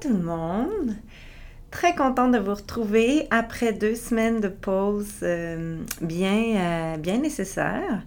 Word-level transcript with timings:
Tout 0.00 0.08
le 0.08 0.22
monde! 0.22 0.96
Très 1.70 1.94
contente 1.94 2.32
de 2.32 2.38
vous 2.38 2.54
retrouver 2.54 3.26
après 3.30 3.72
deux 3.72 3.94
semaines 3.94 4.40
de 4.40 4.48
pause 4.48 5.12
euh, 5.22 5.78
bien, 6.00 6.56
euh, 6.56 6.96
bien 6.96 7.18
nécessaires. 7.18 8.02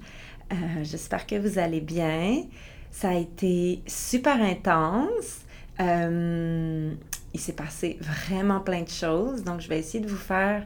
Euh, 0.51 0.55
j'espère 0.81 1.27
que 1.27 1.35
vous 1.35 1.59
allez 1.59 1.81
bien. 1.81 2.43
Ça 2.91 3.09
a 3.09 3.13
été 3.13 3.81
super 3.85 4.41
intense. 4.41 5.41
il 5.79 7.39
s'est 7.39 7.53
passé 7.53 7.99
vraiment 8.01 8.59
plein 8.59 8.81
de 8.81 8.89
choses, 8.89 9.43
donc 9.43 9.61
je 9.61 9.69
vais 9.69 9.79
essayer 9.79 10.03
de 10.03 10.09
vous 10.09 10.17
faire 10.17 10.63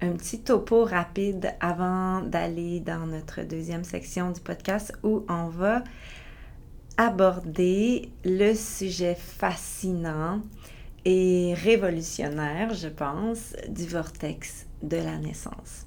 un 0.00 0.12
petit 0.12 0.40
topo 0.40 0.84
rapide 0.84 1.54
avant 1.60 2.20
d'aller 2.20 2.80
dans 2.80 3.06
notre 3.06 3.42
deuxième 3.42 3.84
section 3.84 4.30
du 4.30 4.40
podcast 4.40 4.92
où 5.02 5.24
on 5.28 5.48
va 5.48 5.84
aborder 6.96 8.10
le 8.24 8.54
sujet 8.54 9.14
fascinant 9.14 10.42
et 11.04 11.54
révolutionnaire, 11.54 12.72
je 12.74 12.88
pense, 12.88 13.54
du 13.68 13.86
vortex 13.86 14.66
de 14.82 14.96
la 14.96 15.18
naissance. 15.18 15.86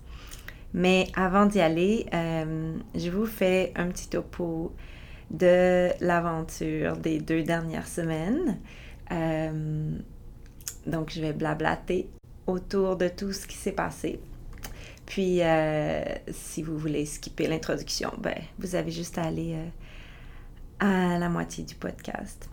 Mais 0.74 1.08
avant 1.16 1.46
d'y 1.46 1.62
aller, 1.62 2.06
euh, 2.14 2.78
je 2.94 3.10
vous 3.10 3.26
fais 3.26 3.72
un 3.76 3.88
petit 3.88 4.10
topo 4.10 4.74
de 5.32 5.90
l'aventure 6.02 6.98
des 6.98 7.20
deux 7.20 7.44
dernières 7.44 7.88
semaines. 7.88 8.60
Euh, 9.12 9.92
donc, 10.86 11.12
je 11.12 11.22
vais 11.22 11.34
blablater 11.34 12.10
autour 12.46 12.96
de 12.96 13.08
tout 13.08 13.34
ce 13.34 13.48
qui 13.48 13.58
s'est 13.58 13.72
passé. 13.72 14.20
Puis, 15.06 15.42
euh, 15.42 16.04
si 16.32 16.62
vous 16.62 16.78
voulez 16.78 17.06
skipper 17.06 17.48
l'introduction, 17.48 18.12
ben, 18.20 18.38
vous 18.60 18.76
avez 18.76 18.92
juste 18.92 19.18
à 19.18 19.24
aller 19.24 19.58
à 20.80 21.18
la 21.18 21.30
moitié 21.30 21.64
du 21.64 21.76
podcast. 21.76 22.50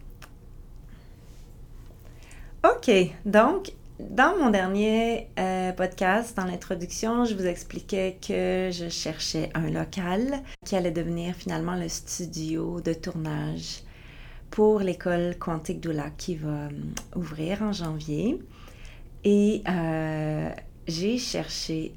OK, 2.64 2.90
donc 3.26 3.72
dans 4.00 4.36
mon 4.38 4.50
dernier 4.50 5.28
euh, 5.38 5.72
podcast, 5.72 6.36
dans 6.36 6.46
l'introduction, 6.46 7.24
je 7.24 7.34
vous 7.34 7.46
expliquais 7.46 8.18
que 8.20 8.70
je 8.72 8.88
cherchais 8.88 9.50
un 9.54 9.70
local 9.70 10.42
qui 10.64 10.74
allait 10.74 10.90
devenir 10.90 11.34
finalement 11.34 11.76
le 11.76 11.88
studio 11.88 12.80
de 12.80 12.92
tournage 12.92 13.82
pour 14.50 14.80
l'école 14.80 15.36
Quantique 15.38 15.80
Doula 15.80 16.10
qui 16.10 16.36
va 16.36 16.48
euh, 16.48 16.70
ouvrir 17.16 17.62
en 17.62 17.72
janvier. 17.72 18.40
Et 19.24 19.62
euh, 19.68 20.50
j'ai 20.88 21.18
cherché 21.18 21.94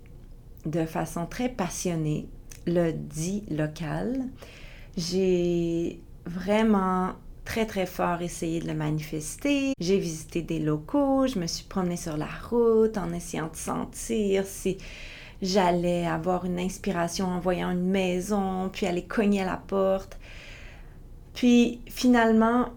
de 0.65 0.85
façon 0.85 1.25
très 1.25 1.49
passionnée 1.49 2.27
le 2.67 2.91
dit 2.91 3.43
local. 3.49 4.23
J'ai 4.97 5.99
vraiment 6.27 7.13
très 7.45 7.65
très 7.65 7.85
fort 7.85 8.21
essayé 8.21 8.59
de 8.59 8.67
le 8.67 8.73
manifester. 8.73 9.73
J'ai 9.79 9.97
visité 9.97 10.41
des 10.41 10.59
locaux, 10.59 11.27
je 11.27 11.39
me 11.39 11.47
suis 11.47 11.63
promenée 11.63 11.97
sur 11.97 12.17
la 12.17 12.27
route 12.49 12.97
en 12.97 13.13
essayant 13.13 13.47
de 13.47 13.55
sentir 13.55 14.45
si 14.45 14.77
j'allais 15.41 16.05
avoir 16.05 16.45
une 16.45 16.59
inspiration 16.59 17.27
en 17.27 17.39
voyant 17.39 17.71
une 17.71 17.89
maison, 17.89 18.69
puis 18.71 18.85
aller 18.85 19.03
cogner 19.03 19.43
à 19.43 19.45
la 19.45 19.57
porte. 19.57 20.17
Puis 21.33 21.79
finalement, 21.87 22.69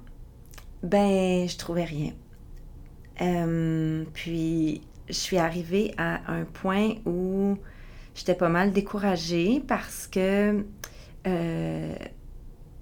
ben, 0.83 1.49
je 1.49 1.57
trouvais 1.57 1.85
rien. 1.85 2.13
Euh, 3.21 4.05
puis 4.15 4.83
je 5.09 5.15
suis 5.15 5.39
arrivée 5.39 5.93
à 5.99 6.33
un 6.33 6.45
point 6.45 6.95
où 7.07 7.57
j'étais 8.15 8.35
pas 8.35 8.49
mal 8.49 8.73
découragée 8.73 9.63
parce 9.67 10.07
que 10.07 10.65
euh, 11.27 11.95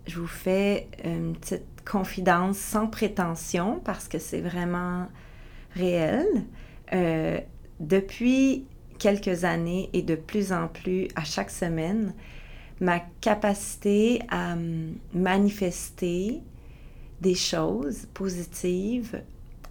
je 0.08 0.19
vous 0.19 0.26
fais 0.26 0.88
une 1.04 1.36
petite 1.36 1.64
confidence 1.88 2.56
sans 2.58 2.86
prétention 2.86 3.80
parce 3.84 4.08
que 4.08 4.19
c'est 4.19 4.41
vraiment 4.41 5.06
réel. 5.74 6.26
Euh, 6.92 7.38
depuis 7.78 8.66
quelques 8.98 9.44
années 9.44 9.91
et 9.92 10.02
de 10.02 10.14
plus 10.14 10.52
en 10.52 10.66
plus 10.66 11.08
à 11.14 11.24
chaque 11.24 11.50
semaine, 11.50 12.14
ma 12.80 13.00
capacité 13.20 14.22
à 14.30 14.56
manifester 15.12 16.40
des 17.20 17.34
choses 17.34 18.06
positives 18.14 19.22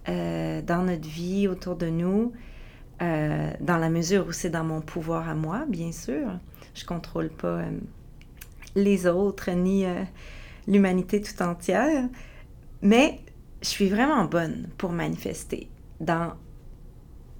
euh, 0.08 0.62
dans 0.62 0.82
notre 0.82 1.08
vie, 1.08 1.48
autour 1.48 1.76
de 1.76 1.88
nous, 1.88 2.32
euh, 3.02 3.50
dans 3.60 3.76
la 3.76 3.90
mesure 3.90 4.26
où 4.28 4.32
c'est 4.32 4.50
dans 4.50 4.64
mon 4.64 4.80
pouvoir 4.80 5.28
à 5.28 5.34
moi, 5.34 5.64
bien 5.68 5.92
sûr. 5.92 6.38
Je 6.74 6.84
ne 6.84 6.86
contrôle 6.86 7.30
pas 7.30 7.62
les 8.82 9.06
autres, 9.06 9.50
ni 9.50 9.84
euh, 9.84 10.02
l'humanité 10.66 11.20
tout 11.20 11.42
entière. 11.42 12.08
Mais 12.82 13.20
je 13.62 13.68
suis 13.68 13.88
vraiment 13.88 14.24
bonne 14.24 14.68
pour 14.78 14.92
manifester 14.92 15.68
dans 16.00 16.32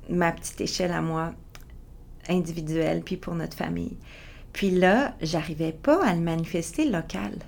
ma 0.08 0.32
petite 0.32 0.60
échelle 0.60 0.92
à 0.92 1.02
moi, 1.02 1.32
individuelle, 2.28 3.02
puis 3.04 3.16
pour 3.16 3.34
notre 3.34 3.56
famille. 3.56 3.96
Puis 4.52 4.70
là, 4.70 5.14
j'arrivais 5.20 5.72
pas 5.72 6.04
à 6.04 6.14
le 6.14 6.20
manifester 6.20 6.88
local. 6.88 7.38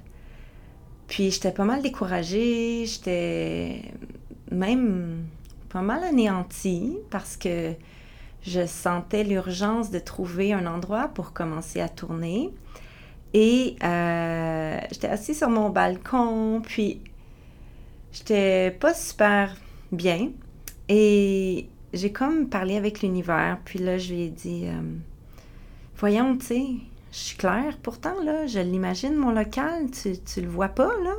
Puis 1.08 1.30
j'étais 1.30 1.50
pas 1.50 1.64
mal 1.64 1.82
découragée, 1.82 2.84
j'étais 2.86 3.82
même 4.50 5.24
pas 5.68 5.82
mal 5.82 6.04
anéantie 6.04 6.96
parce 7.10 7.36
que 7.36 7.74
je 8.42 8.66
sentais 8.66 9.24
l'urgence 9.24 9.90
de 9.90 9.98
trouver 9.98 10.52
un 10.52 10.66
endroit 10.66 11.08
pour 11.08 11.32
commencer 11.32 11.80
à 11.80 11.88
tourner. 11.88 12.50
Et 13.32 13.76
euh, 13.82 14.78
j'étais 14.90 15.08
assise 15.08 15.38
sur 15.38 15.48
mon 15.48 15.70
balcon, 15.70 16.62
puis 16.64 17.00
j'étais 18.12 18.70
pas 18.72 18.94
super 18.94 19.56
bien. 19.92 20.30
Et 20.88 21.68
j'ai 21.92 22.12
comme 22.12 22.48
parlé 22.48 22.76
avec 22.76 23.02
l'univers, 23.02 23.58
puis 23.64 23.78
là, 23.78 23.98
je 23.98 24.12
lui 24.12 24.22
ai 24.22 24.28
dit 24.30 24.66
euh, 24.66 24.80
Voyons, 25.96 26.36
tu 26.36 26.46
sais, 26.46 26.66
je 27.12 27.18
suis 27.18 27.36
claire. 27.36 27.78
Pourtant, 27.82 28.20
là, 28.22 28.46
je 28.46 28.58
l'imagine, 28.58 29.14
mon 29.14 29.30
local, 29.30 29.90
tu, 29.90 30.18
tu 30.18 30.40
le 30.40 30.48
vois 30.48 30.68
pas, 30.68 30.92
là. 31.04 31.14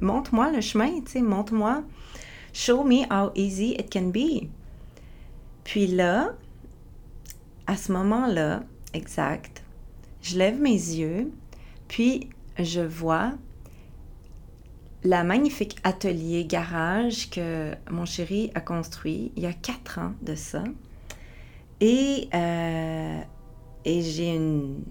Montre-moi 0.00 0.50
le 0.50 0.60
chemin, 0.60 1.00
tu 1.00 1.12
sais, 1.12 1.20
montre-moi. 1.20 1.82
Show 2.52 2.84
me 2.84 3.04
how 3.10 3.32
easy 3.34 3.72
it 3.72 3.92
can 3.92 4.08
be. 4.08 4.48
Puis 5.64 5.86
là, 5.86 6.34
à 7.66 7.76
ce 7.76 7.92
moment-là, 7.92 8.62
exact, 8.92 9.53
je 10.24 10.38
lève 10.38 10.58
mes 10.58 10.70
yeux, 10.70 11.30
puis 11.86 12.30
je 12.58 12.80
vois 12.80 13.32
la 15.02 15.22
magnifique 15.22 15.76
atelier 15.84 16.46
garage 16.46 17.28
que 17.28 17.74
mon 17.90 18.06
chéri 18.06 18.50
a 18.54 18.62
construit 18.62 19.32
il 19.36 19.42
y 19.42 19.46
a 19.46 19.52
quatre 19.52 19.98
ans 19.98 20.14
de 20.22 20.34
ça. 20.34 20.64
Et, 21.82 22.28
euh, 22.32 23.20
j'ai 23.84 24.34
une 24.34 24.82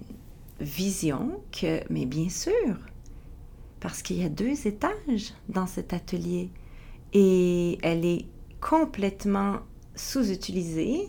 vision 0.62 1.42
que, 1.52 1.82
mais 1.90 2.06
bien 2.06 2.30
sûr, 2.30 2.78
parce 3.80 4.04
qu'il 4.04 4.22
y 4.22 4.24
a 4.24 4.30
deux 4.30 4.68
étages 4.68 5.34
dans 5.50 5.66
cet 5.66 5.94
atelier 5.94 6.52
et 7.12 7.80
elle 7.82 8.06
est 8.06 8.28
complètement 8.62 9.62
sous-utilisée. 9.96 11.08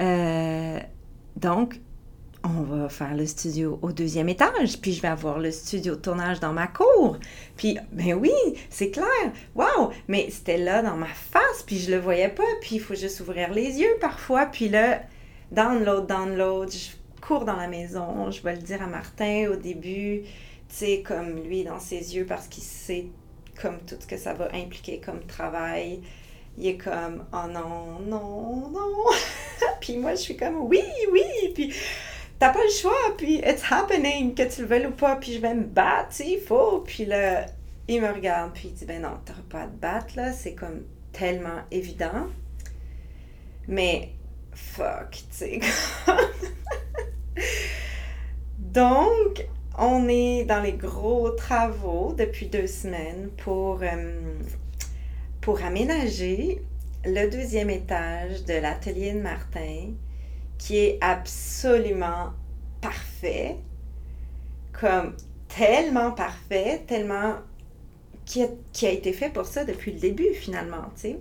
Euh, 0.00 0.80
donc, 1.36 1.80
on 2.44 2.62
va 2.62 2.88
faire 2.88 3.14
le 3.14 3.26
studio 3.26 3.78
au 3.82 3.92
deuxième 3.92 4.28
étage, 4.28 4.80
puis 4.80 4.92
je 4.92 5.02
vais 5.02 5.08
avoir 5.08 5.38
le 5.38 5.50
studio 5.50 5.96
de 5.96 6.00
tournage 6.00 6.40
dans 6.40 6.52
ma 6.52 6.66
cour. 6.66 7.18
Puis, 7.56 7.78
ben 7.92 8.14
oui, 8.14 8.32
c'est 8.70 8.90
clair, 8.90 9.06
wow! 9.54 9.90
Mais 10.06 10.28
c'était 10.30 10.58
là 10.58 10.82
dans 10.82 10.96
ma 10.96 11.06
face, 11.06 11.62
puis 11.66 11.78
je 11.78 11.90
le 11.90 11.98
voyais 11.98 12.28
pas, 12.28 12.44
puis 12.60 12.76
il 12.76 12.80
faut 12.80 12.94
juste 12.94 13.20
ouvrir 13.20 13.52
les 13.52 13.80
yeux 13.80 13.96
parfois. 14.00 14.46
Puis 14.46 14.68
là, 14.68 15.02
download, 15.50 16.06
download, 16.06 16.70
je 16.70 16.90
cours 17.20 17.44
dans 17.44 17.56
la 17.56 17.68
maison, 17.68 18.30
je 18.30 18.42
vais 18.42 18.54
le 18.54 18.62
dire 18.62 18.82
à 18.82 18.86
Martin 18.86 19.48
au 19.50 19.56
début, 19.56 20.22
tu 20.22 20.28
sais, 20.68 21.02
comme 21.06 21.42
lui 21.42 21.64
dans 21.64 21.80
ses 21.80 22.16
yeux, 22.16 22.24
parce 22.24 22.46
qu'il 22.46 22.62
sait 22.62 23.06
comme 23.60 23.78
tout 23.86 23.96
ce 23.98 24.06
que 24.06 24.16
ça 24.16 24.34
va 24.34 24.48
impliquer 24.54 25.00
comme 25.00 25.20
travail. 25.24 26.00
Il 26.56 26.66
est 26.66 26.76
comme, 26.76 27.24
oh 27.32 27.48
non, 27.48 28.00
non, 28.00 28.68
non. 28.70 29.04
puis 29.80 29.96
moi, 29.96 30.12
je 30.12 30.20
suis 30.20 30.36
comme, 30.36 30.62
oui, 30.62 30.82
oui. 31.12 31.22
Puis 31.54 31.72
t'as 32.38 32.50
pas 32.50 32.62
le 32.62 32.70
choix, 32.70 33.16
puis 33.16 33.36
it's 33.38 33.62
happening, 33.70 34.34
que 34.34 34.42
tu 34.42 34.62
le 34.62 34.68
veuilles 34.68 34.86
ou 34.86 34.92
pas, 34.92 35.16
puis 35.16 35.32
je 35.34 35.40
vais 35.40 35.54
me 35.54 35.64
battre, 35.64 36.20
il 36.20 36.40
faut. 36.40 36.80
Puis 36.80 37.04
là, 37.04 37.46
il 37.88 38.00
me 38.00 38.12
regarde, 38.12 38.52
puis 38.52 38.68
il 38.68 38.74
dit, 38.74 38.84
ben 38.84 39.02
non, 39.02 39.18
t'auras 39.24 39.40
pas 39.48 39.62
à 39.62 39.66
te 39.66 39.76
battre, 39.76 40.16
là, 40.16 40.32
c'est 40.32 40.54
comme 40.54 40.82
tellement 41.12 41.62
évident. 41.70 42.26
Mais 43.66 44.12
fuck, 44.52 45.10
tu 45.10 45.20
sais. 45.30 45.60
Donc, 48.58 49.46
on 49.78 50.08
est 50.08 50.44
dans 50.44 50.60
les 50.60 50.72
gros 50.72 51.30
travaux 51.30 52.12
depuis 52.16 52.46
deux 52.46 52.66
semaines 52.66 53.30
pour, 53.38 53.80
euh, 53.82 54.38
pour 55.40 55.62
aménager 55.62 56.62
le 57.04 57.30
deuxième 57.30 57.70
étage 57.70 58.44
de 58.44 58.54
l'atelier 58.54 59.12
de 59.12 59.20
Martin, 59.20 59.92
qui 60.58 60.76
est 60.76 60.98
absolument 61.00 62.32
parfait, 62.80 63.56
comme 64.72 65.14
tellement 65.48 66.12
parfait, 66.12 66.84
tellement 66.86 67.36
qui 68.24 68.42
a, 68.42 68.90
été 68.90 69.12
fait 69.14 69.30
pour 69.30 69.46
ça 69.46 69.64
depuis 69.64 69.92
le 69.92 69.98
début 69.98 70.34
finalement, 70.34 70.84
tu 70.94 71.00
sais. 71.00 71.18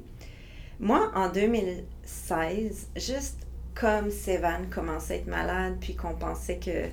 Moi, 0.79 1.09
en 1.15 1.29
2016, 1.29 2.89
juste 2.97 3.47
comme 3.73 4.11
Sévan 4.11 4.69
commençait 4.69 5.13
à 5.13 5.17
être 5.17 5.27
malade, 5.27 5.77
puis 5.79 5.95
qu'on 5.95 6.13
pensait 6.13 6.57
que 6.57 6.89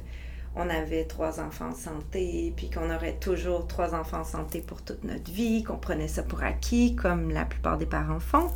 on 0.56 0.70
avait 0.70 1.04
trois 1.04 1.40
enfants 1.40 1.70
en 1.70 1.74
santé, 1.74 2.52
puis 2.56 2.70
qu'on 2.70 2.94
aurait 2.94 3.16
toujours 3.18 3.66
trois 3.66 3.94
enfants 3.94 4.20
en 4.20 4.24
santé 4.24 4.60
pour 4.60 4.82
toute 4.82 5.02
notre 5.02 5.30
vie, 5.32 5.64
qu'on 5.64 5.76
prenait 5.76 6.06
ça 6.06 6.22
pour 6.22 6.44
acquis, 6.44 6.94
comme 6.94 7.30
la 7.30 7.44
plupart 7.44 7.76
des 7.76 7.86
parents 7.86 8.20
font. 8.20 8.50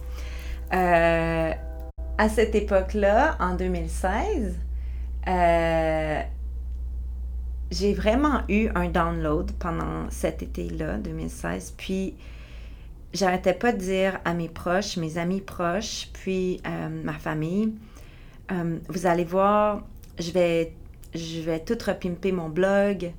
Euh, 0.73 1.53
à 2.19 2.29
cette 2.29 2.57
époque-là, 2.57 3.37
en 3.39 3.55
2016, 3.55 4.59
euh, 5.29 6.21
j'ai 7.71 7.95
vraiment 7.95 8.43
eu 8.49 8.69
un 8.75 8.89
download 8.89 9.53
pendant 9.53 10.11
cet 10.11 10.43
été-là, 10.43 10.99
2016. 10.99 11.75
Puis, 11.77 12.17
j'arrêtais 13.13 13.55
pas 13.55 13.71
de 13.71 13.79
dire 13.79 14.19
à 14.25 14.35
mes 14.35 14.49
proches, 14.49 14.97
mes 14.97 15.17
amis 15.17 15.41
proches, 15.41 16.09
puis 16.13 16.61
euh, 16.67 16.89
ma 17.05 17.13
famille, 17.13 17.75
euh, 18.51 18.79
vous 18.89 19.07
allez 19.07 19.25
voir, 19.25 19.83
je 20.19 20.33
vais, 20.33 20.73
je 21.15 21.41
vais 21.41 21.61
tout 21.61 21.79
repimper 21.87 22.33
mon 22.33 22.49
blog, 22.49 23.13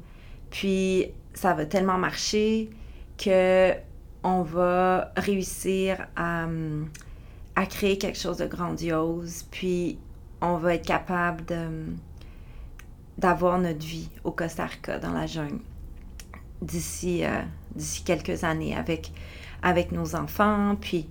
puis 0.52 1.08
ça 1.34 1.54
va 1.54 1.66
tellement 1.66 1.98
marcher 1.98 2.70
que 3.18 3.72
on 4.24 4.42
va 4.42 5.14
réussir 5.16 6.06
à, 6.18 6.46
à 7.60 7.66
créer 7.66 7.98
quelque 7.98 8.18
chose 8.18 8.38
de 8.38 8.46
grandiose, 8.46 9.44
puis 9.52 10.00
on 10.40 10.56
va 10.56 10.76
être 10.76 10.86
capable 10.86 11.44
d'avoir 13.18 13.60
notre 13.60 13.86
vie 13.86 14.10
au 14.24 14.32
Costa 14.32 14.66
Rica, 14.66 14.98
dans 14.98 15.12
la 15.12 15.26
jungle, 15.26 15.60
d'ici 16.62 17.26
euh, 17.26 17.42
d'ici 17.76 18.04
quelques 18.04 18.46
années 18.46 18.78
avec, 18.78 19.12
avec 19.62 19.92
nos 19.92 20.16
enfants. 20.16 20.78
Puis 20.80 21.10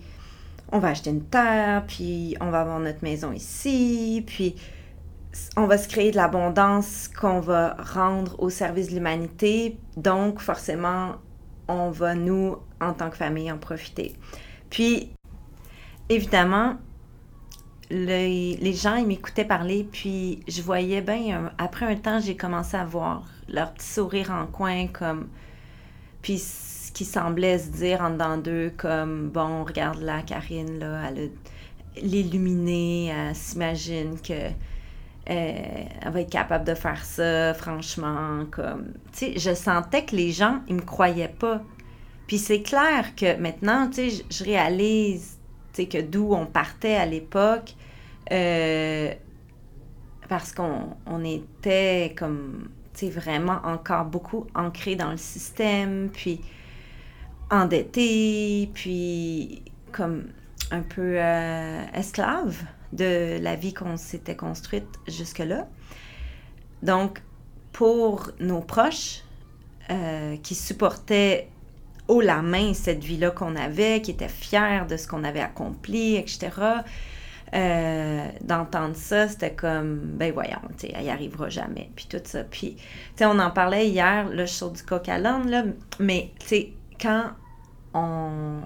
on 0.72 0.78
va 0.78 0.88
acheter 0.88 1.10
une 1.10 1.24
terre, 1.24 1.84
puis 1.86 2.34
on 2.40 2.48
va 2.48 2.62
avoir 2.62 2.80
notre 2.80 3.04
maison 3.04 3.30
ici, 3.30 4.24
puis 4.26 4.56
on 5.54 5.66
va 5.66 5.76
se 5.76 5.86
créer 5.86 6.12
de 6.12 6.16
l'abondance 6.16 7.08
qu'on 7.08 7.40
va 7.40 7.76
rendre 7.92 8.36
au 8.40 8.48
service 8.48 8.88
de 8.88 8.94
l'humanité. 8.94 9.76
Donc, 9.98 10.40
forcément, 10.40 11.16
on 11.68 11.90
va, 11.90 12.14
nous, 12.14 12.56
en 12.80 12.94
tant 12.94 13.10
que 13.10 13.18
famille, 13.18 13.52
en 13.52 13.58
profiter. 13.58 14.14
Puis, 14.70 15.10
évidemment, 16.08 16.76
les 17.90 18.72
gens, 18.74 18.96
ils 18.96 19.06
m'écoutaient 19.06 19.44
parler, 19.44 19.88
puis 19.90 20.40
je 20.46 20.62
voyais 20.62 21.00
bien, 21.00 21.50
après 21.58 21.86
un 21.86 21.96
temps, 21.96 22.20
j'ai 22.20 22.36
commencé 22.36 22.76
à 22.76 22.84
voir 22.84 23.24
leur 23.48 23.72
petit 23.72 23.86
sourire 23.86 24.30
en 24.30 24.46
coin, 24.46 24.86
comme. 24.88 25.28
Puis 26.20 26.38
ce 26.38 26.92
qui 26.92 27.04
semblait 27.04 27.58
se 27.58 27.68
dire 27.68 28.00
en 28.02 28.10
dedans 28.10 28.36
d'eux, 28.36 28.72
comme, 28.76 29.30
bon, 29.30 29.64
regarde 29.64 30.00
là, 30.02 30.22
Karine, 30.22 30.78
là, 30.78 31.02
elle 31.08 31.18
a 31.18 32.00
l'illuminée, 32.02 33.06
elle 33.06 33.34
s'imagine 33.34 34.20
que. 34.20 34.50
Euh, 35.30 35.84
elle 36.00 36.10
va 36.10 36.22
être 36.22 36.30
capable 36.30 36.64
de 36.64 36.74
faire 36.74 37.04
ça, 37.04 37.52
franchement, 37.52 38.46
comme... 38.50 38.94
Tu 39.12 39.18
sais, 39.18 39.38
je 39.38 39.54
sentais 39.54 40.06
que 40.06 40.16
les 40.16 40.32
gens, 40.32 40.60
ils 40.68 40.76
me 40.76 40.80
croyaient 40.80 41.28
pas. 41.28 41.60
Puis 42.26 42.38
c'est 42.38 42.62
clair 42.62 43.14
que 43.14 43.36
maintenant, 43.36 43.90
tu 43.90 44.10
sais, 44.10 44.24
je 44.30 44.44
réalise 44.44 45.37
que 45.86 46.00
d'où 46.00 46.32
on 46.34 46.46
partait 46.46 46.96
à 46.96 47.06
l'époque, 47.06 47.74
euh, 48.32 49.12
parce 50.28 50.52
qu'on 50.52 50.96
on 51.06 51.24
était 51.24 52.14
comme, 52.16 52.68
tu 52.94 53.08
vraiment 53.08 53.60
encore 53.64 54.04
beaucoup 54.04 54.46
ancré 54.54 54.96
dans 54.96 55.10
le 55.10 55.16
système, 55.16 56.10
puis 56.12 56.40
endetté, 57.50 58.70
puis 58.74 59.62
comme 59.92 60.24
un 60.70 60.82
peu 60.82 61.14
euh, 61.16 61.82
esclave 61.94 62.62
de 62.92 63.38
la 63.40 63.56
vie 63.56 63.72
qu'on 63.72 63.96
s'était 63.96 64.36
construite 64.36 64.98
jusque-là. 65.06 65.66
Donc, 66.82 67.22
pour 67.72 68.30
nos 68.40 68.60
proches 68.60 69.22
euh, 69.90 70.36
qui 70.38 70.54
supportaient 70.54 71.48
haut 72.08 72.20
la 72.20 72.42
main 72.42 72.74
cette 72.74 73.04
vie-là 73.04 73.30
qu'on 73.30 73.54
avait, 73.54 74.00
qui 74.02 74.10
était 74.10 74.28
fière 74.28 74.86
de 74.86 74.96
ce 74.96 75.06
qu'on 75.06 75.24
avait 75.24 75.40
accompli, 75.40 76.16
etc. 76.16 76.50
Euh, 77.54 78.28
d'entendre 78.42 78.96
ça, 78.96 79.28
c'était 79.28 79.54
comme, 79.54 80.00
ben 80.16 80.32
voyons, 80.32 80.60
tu 80.78 80.86
sais, 80.86 80.92
elle 80.94 81.04
n'y 81.04 81.10
arrivera 81.10 81.48
jamais, 81.48 81.90
puis 81.96 82.06
tout 82.08 82.20
ça. 82.24 82.44
Puis, 82.44 82.76
tu 82.76 82.82
sais, 83.16 83.26
on 83.26 83.38
en 83.38 83.50
parlait 83.50 83.88
hier, 83.88 84.28
là, 84.28 84.44
je 84.44 84.64
du 84.72 84.82
coq 84.82 85.08
à 85.08 85.18
là, 85.18 85.40
mais, 85.98 86.32
tu 86.40 86.46
sais, 86.46 86.72
quand 87.00 87.30
on, 87.94 88.60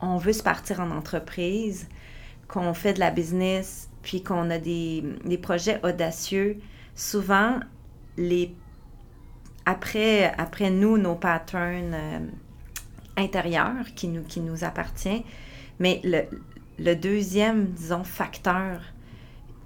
on 0.00 0.16
veut 0.18 0.32
se 0.32 0.42
partir 0.42 0.80
en 0.80 0.90
entreprise, 0.90 1.88
qu'on 2.46 2.74
fait 2.74 2.94
de 2.94 3.00
la 3.00 3.10
business, 3.10 3.90
puis 4.02 4.22
qu'on 4.22 4.50
a 4.50 4.58
des, 4.58 5.02
des 5.24 5.38
projets 5.38 5.80
audacieux, 5.82 6.58
souvent, 6.94 7.58
les 8.16 8.54
après, 9.68 10.32
après 10.38 10.70
nous, 10.70 10.96
nos 10.96 11.14
patterns 11.14 11.92
euh, 11.92 12.18
intérieurs 13.18 13.84
qui 13.94 14.08
nous, 14.08 14.22
qui 14.22 14.40
nous 14.40 14.64
appartient. 14.64 15.22
Mais 15.78 16.00
le, 16.04 16.22
le 16.78 16.96
deuxième, 16.96 17.66
disons, 17.66 18.02
facteur 18.02 18.80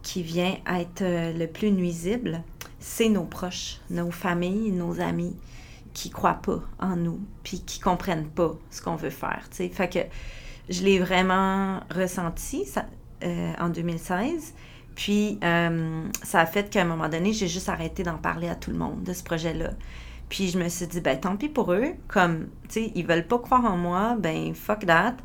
qui 0.03 0.25
vient 0.25 0.57
être 0.67 1.03
euh, 1.03 1.33
le 1.33 1.47
plus 1.47 1.71
nuisible, 1.71 2.43
c'est 2.81 3.09
nos 3.09 3.23
proches, 3.23 3.79
nos 3.91 4.11
familles, 4.11 4.73
nos 4.73 5.01
amis 5.01 5.37
qui 5.95 6.11
croient 6.11 6.41
pas 6.43 6.63
en 6.81 6.97
nous, 6.97 7.21
puis 7.45 7.61
qui 7.61 7.79
comprennent 7.79 8.29
pas 8.29 8.57
ce 8.71 8.83
qu'on 8.83 8.97
veut 8.97 9.11
faire. 9.11 9.47
sais. 9.53 9.69
Fait 9.69 9.89
que 9.89 10.01
je 10.69 10.83
l'ai 10.83 10.99
vraiment 10.99 11.79
ressenti 11.95 12.67
euh, 13.23 13.53
en 13.57 13.69
2016. 13.69 14.53
Puis, 15.03 15.41
euh, 15.43 16.07
ça 16.23 16.39
a 16.39 16.47
fait 16.47 16.71
qu'à 16.71 16.83
un 16.83 16.85
moment 16.85 17.09
donné, 17.09 17.33
j'ai 17.33 17.49
juste 17.49 17.69
arrêté 17.69 18.05
d'en 18.05 18.19
parler 18.19 18.49
à 18.49 18.55
tout 18.55 18.71
le 18.71 18.77
monde 18.77 19.03
de 19.03 19.13
ce 19.13 19.25
projet-là. 19.25 19.71
Puis, 20.29 20.49
je 20.49 20.57
me 20.57 20.69
suis 20.69 20.87
dit, 20.87 21.01
ben 21.01 21.19
tant 21.19 21.37
pis 21.37 21.49
pour 21.49 21.73
eux. 21.73 21.95
Comme, 22.07 22.47
tu 22.69 22.85
sais, 22.85 22.93
ils 22.95 23.05
veulent 23.05 23.27
pas 23.27 23.41
croire 23.41 23.65
en 23.65 23.77
moi, 23.77 24.15
ben 24.17 24.55
fuck 24.55 24.87
that. 24.87 25.17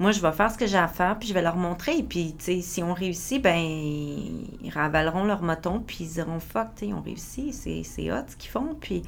Moi, 0.00 0.10
je 0.10 0.20
vais 0.20 0.32
faire 0.32 0.50
ce 0.50 0.58
que 0.58 0.66
j'ai 0.66 0.78
à 0.78 0.88
faire, 0.88 1.16
puis 1.16 1.28
je 1.28 1.34
vais 1.34 1.42
leur 1.42 1.54
montrer. 1.54 2.02
Puis, 2.02 2.34
tu 2.36 2.44
sais, 2.44 2.60
si 2.60 2.82
on 2.82 2.92
réussit, 2.92 3.40
ben 3.40 3.56
ils 3.56 4.70
ravaleront 4.74 5.22
leur 5.22 5.42
moton, 5.42 5.78
puis 5.78 5.98
ils 6.00 6.14
diront, 6.14 6.40
fuck, 6.40 6.74
tu 6.74 6.86
sais, 6.86 6.92
on 6.92 7.00
réussit, 7.00 7.54
c'est 7.54 8.10
hot 8.10 8.24
ce 8.26 8.34
qu'ils 8.34 8.50
font. 8.50 8.76
Puis, 8.80 9.04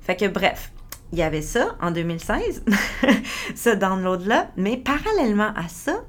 fait 0.00 0.16
que, 0.16 0.26
bref, 0.26 0.72
il 1.12 1.20
y 1.20 1.22
avait 1.22 1.40
ça 1.40 1.76
en 1.80 1.92
2016, 1.92 2.64
ce 3.54 3.70
download-là. 3.70 4.50
Mais 4.56 4.76
parallèlement 4.76 5.52
à 5.54 5.68
ça, 5.68 6.00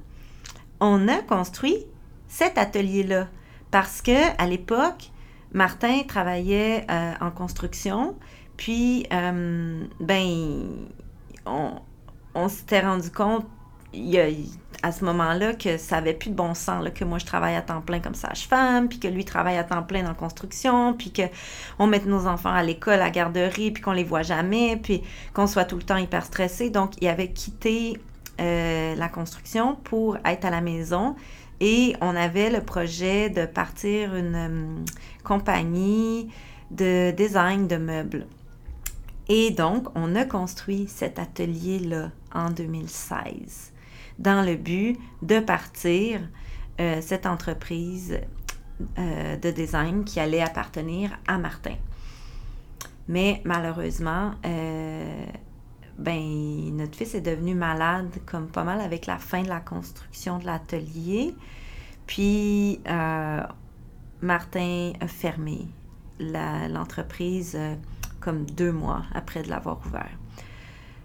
on 0.79 1.07
a 1.07 1.21
construit 1.21 1.85
cet 2.27 2.57
atelier-là. 2.57 3.27
Parce 3.73 4.03
que 4.03 4.39
à 4.39 4.45
l'époque, 4.45 5.09
Martin 5.51 6.03
travaillait 6.07 6.85
euh, 6.91 7.13
en 7.19 7.31
construction, 7.31 8.15
puis, 8.55 9.07
euh, 9.11 9.83
ben, 9.99 10.85
on, 11.47 12.49
s'était 12.49 12.81
rendu 12.81 13.09
compte 13.09 13.47
à 14.83 14.91
ce 14.91 15.03
moment-là 15.05 15.53
que 15.53 15.77
ça 15.77 15.97
avait 15.97 16.13
plus 16.13 16.29
de 16.29 16.35
bon 16.35 16.53
sens, 16.53 16.87
que 16.93 17.03
moi 17.03 17.17
je 17.17 17.25
travaille 17.25 17.55
à 17.55 17.63
temps 17.63 17.81
plein 17.81 17.99
comme 17.99 18.13
sage-femme, 18.13 18.89
puis 18.89 18.99
que 18.99 19.07
lui 19.07 19.25
travaille 19.25 19.57
à 19.57 19.63
temps 19.63 19.81
plein 19.81 20.03
la 20.03 20.13
construction, 20.13 20.93
puis 20.93 21.11
qu'on 21.11 21.87
mette 21.87 22.05
nos 22.05 22.27
enfants 22.27 22.53
à 22.53 22.61
l'école, 22.61 22.93
à 22.93 23.05
la 23.05 23.09
garderie, 23.09 23.71
puis 23.71 23.81
qu'on 23.81 23.93
les 23.93 24.03
voit 24.03 24.21
jamais, 24.21 24.77
puis 24.77 25.01
qu'on 25.33 25.47
soit 25.47 25.65
tout 25.65 25.77
le 25.77 25.83
temps 25.83 25.97
hyper 25.97 26.25
stressé. 26.25 26.69
Donc, 26.69 26.91
il 27.01 27.07
avait 27.07 27.31
quitté 27.31 27.99
euh, 28.39 28.93
la 28.95 29.09
construction 29.09 29.75
pour 29.83 30.17
être 30.25 30.45
à 30.45 30.51
la 30.51 30.61
maison 30.61 31.15
et 31.65 31.95
on 32.01 32.13
avait 32.13 32.49
le 32.49 32.59
projet 32.59 33.29
de 33.29 33.45
partir 33.45 34.13
une 34.15 34.35
euh, 34.35 34.85
compagnie 35.23 36.29
de 36.71 37.11
design 37.11 37.69
de 37.69 37.77
meubles. 37.77 38.27
Et 39.29 39.51
donc, 39.51 39.87
on 39.95 40.13
a 40.17 40.25
construit 40.25 40.87
cet 40.89 41.19
atelier-là 41.19 42.11
en 42.35 42.49
2016 42.49 43.71
dans 44.19 44.45
le 44.45 44.55
but 44.55 44.99
de 45.21 45.39
partir 45.39 46.19
euh, 46.81 46.99
cette 46.99 47.25
entreprise 47.25 48.19
euh, 48.99 49.37
de 49.37 49.49
design 49.49 50.03
qui 50.03 50.19
allait 50.19 50.41
appartenir 50.41 51.17
à 51.27 51.37
Martin. 51.37 51.75
Mais 53.07 53.41
malheureusement, 53.45 54.33
ben 55.97 56.75
notre 56.75 56.95
fils 56.95 57.15
est 57.15 57.21
devenu 57.21 57.53
malade 57.53 58.09
comme 58.25 58.47
pas 58.47 58.63
mal 58.63 58.81
avec 58.81 59.05
la 59.05 59.17
fin 59.17 59.43
de 59.43 59.49
la 59.49 59.59
construction 59.59 60.39
de 60.39 60.45
l'atelier. 60.45 61.35
Puis 62.07 62.79
euh, 62.87 63.41
Martin 64.21 64.93
a 64.99 65.07
fermé 65.07 65.67
l'entreprise 66.19 67.53
euh, 67.55 67.75
comme 68.19 68.45
deux 68.45 68.71
mois 68.71 69.03
après 69.13 69.43
de 69.43 69.49
l'avoir 69.49 69.79
ouvert 69.85 70.17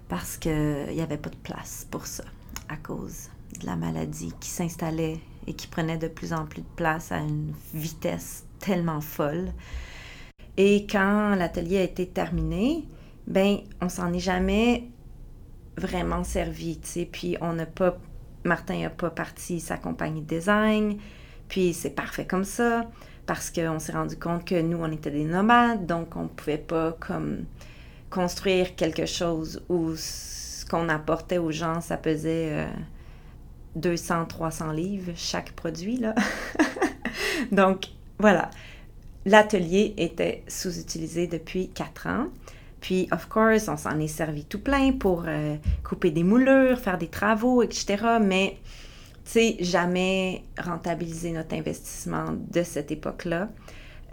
parce 0.09 0.37
qu'il 0.37 0.89
n'y 0.91 1.01
avait 1.01 1.19
pas 1.19 1.31
de 1.31 1.37
place 1.37 1.87
pour 1.91 2.07
ça 2.07 2.25
à 2.69 2.77
cause 2.77 3.29
de 3.61 3.67
la 3.67 3.77
maladie 3.77 4.33
qui 4.41 4.49
s'installait 4.49 5.21
et 5.47 5.55
qui 5.55 5.67
prenait 5.67 5.99
de 5.99 6.09
plus 6.09 6.33
en 6.33 6.45
plus 6.47 6.63
de 6.63 6.69
place 6.77 7.13
à 7.13 7.19
une 7.19 7.53
vitesse 7.75 8.45
tellement 8.59 9.01
folle. 9.01 9.53
Et 10.57 10.87
quand 10.87 11.35
l'atelier 11.35 11.79
a 11.79 11.83
été 11.83 12.07
terminé, 12.07 12.85
ben 13.27 13.59
on 13.81 13.89
s'en 13.89 14.13
est 14.13 14.19
jamais 14.19 14.89
vraiment 15.77 16.25
servi, 16.25 16.79
tu 16.81 16.89
sais. 16.89 17.09
Puis 17.11 17.37
on 17.41 17.53
n'a 17.55 17.67
pas, 17.67 17.97
Martin 18.49 18.81
n'a 18.81 18.91
pas 18.91 19.11
parti 19.11 19.61
sa 19.61 19.77
compagnie 19.77 20.23
de 20.23 20.27
design, 20.27 20.99
puis 21.49 21.73
c'est 21.73 21.91
parfait 21.91 22.27
comme 22.27 22.45
ça, 22.45 22.87
parce 23.27 23.51
qu'on 23.51 23.79
s'est 23.79 23.93
rendu 23.93 24.17
compte 24.17 24.45
que 24.45 24.61
nous, 24.61 24.79
on 24.79 24.91
était 24.91 25.11
des 25.11 25.25
nomades, 25.25 25.87
donc 25.87 26.17
on 26.17 26.25
ne 26.25 26.29
pouvait 26.29 26.59
pas 26.59 26.97
comme 26.99 27.45
construire 28.11 28.75
quelque 28.75 29.07
chose 29.07 29.63
où 29.69 29.95
ce 29.95 30.65
qu'on 30.67 30.89
apportait 30.89 31.39
aux 31.39 31.53
gens, 31.53 31.81
ça 31.81 31.97
pesait 31.97 32.67
200, 33.77 34.23
euh, 34.23 34.25
300 34.25 34.73
livres 34.73 35.13
chaque 35.15 35.53
produit, 35.53 35.99
là. 35.99 36.15
donc, 37.53 37.87
voilà. 38.19 38.51
L'atelier 39.27 39.95
était 39.99 40.43
sous-utilisé 40.49 41.27
depuis 41.27 41.69
quatre 41.69 42.07
ans. 42.07 42.29
Puis, 42.81 43.09
of 43.13 43.29
course, 43.29 43.69
on 43.69 43.77
s'en 43.77 43.99
est 43.99 44.09
servi 44.09 44.45
tout 44.45 44.61
plein 44.61 44.93
pour 44.93 45.25
euh, 45.27 45.57
couper 45.83 46.11
des 46.11 46.23
moulures, 46.23 46.79
faire 46.79 46.99
des 46.99 47.09
travaux, 47.09 47.63
etc. 47.63 48.19
Mais, 48.21 48.59
tu 49.25 49.33
sais, 49.33 49.57
jamais 49.61 50.45
rentabiliser 50.59 51.33
notre 51.33 51.55
investissement 51.55 52.27
de 52.51 52.63
cette 52.63 52.91
époque-là. 52.91 53.49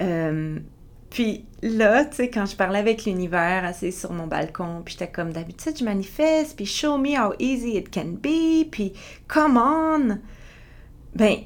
Euh, 0.01 0.59
puis 1.09 1.45
là, 1.61 2.03
tu 2.05 2.17
sais, 2.17 2.29
quand 2.29 2.45
je 2.45 2.55
parlais 2.55 2.79
avec 2.79 3.05
l'univers, 3.05 3.63
assis 3.63 3.91
sur 3.91 4.11
mon 4.11 4.27
balcon, 4.27 4.81
puis 4.83 4.93
j'étais 4.93 5.11
comme 5.11 5.31
d'habitude, 5.31 5.77
je 5.77 5.85
manifeste, 5.85 6.55
puis 6.57 6.65
show 6.65 6.97
me 6.97 7.17
how 7.17 7.33
easy 7.39 7.77
it 7.77 7.89
can 7.89 8.17
be, 8.21 8.69
puis 8.69 8.91
come 9.27 9.57
on! 9.57 10.17
Ben, 11.13 11.37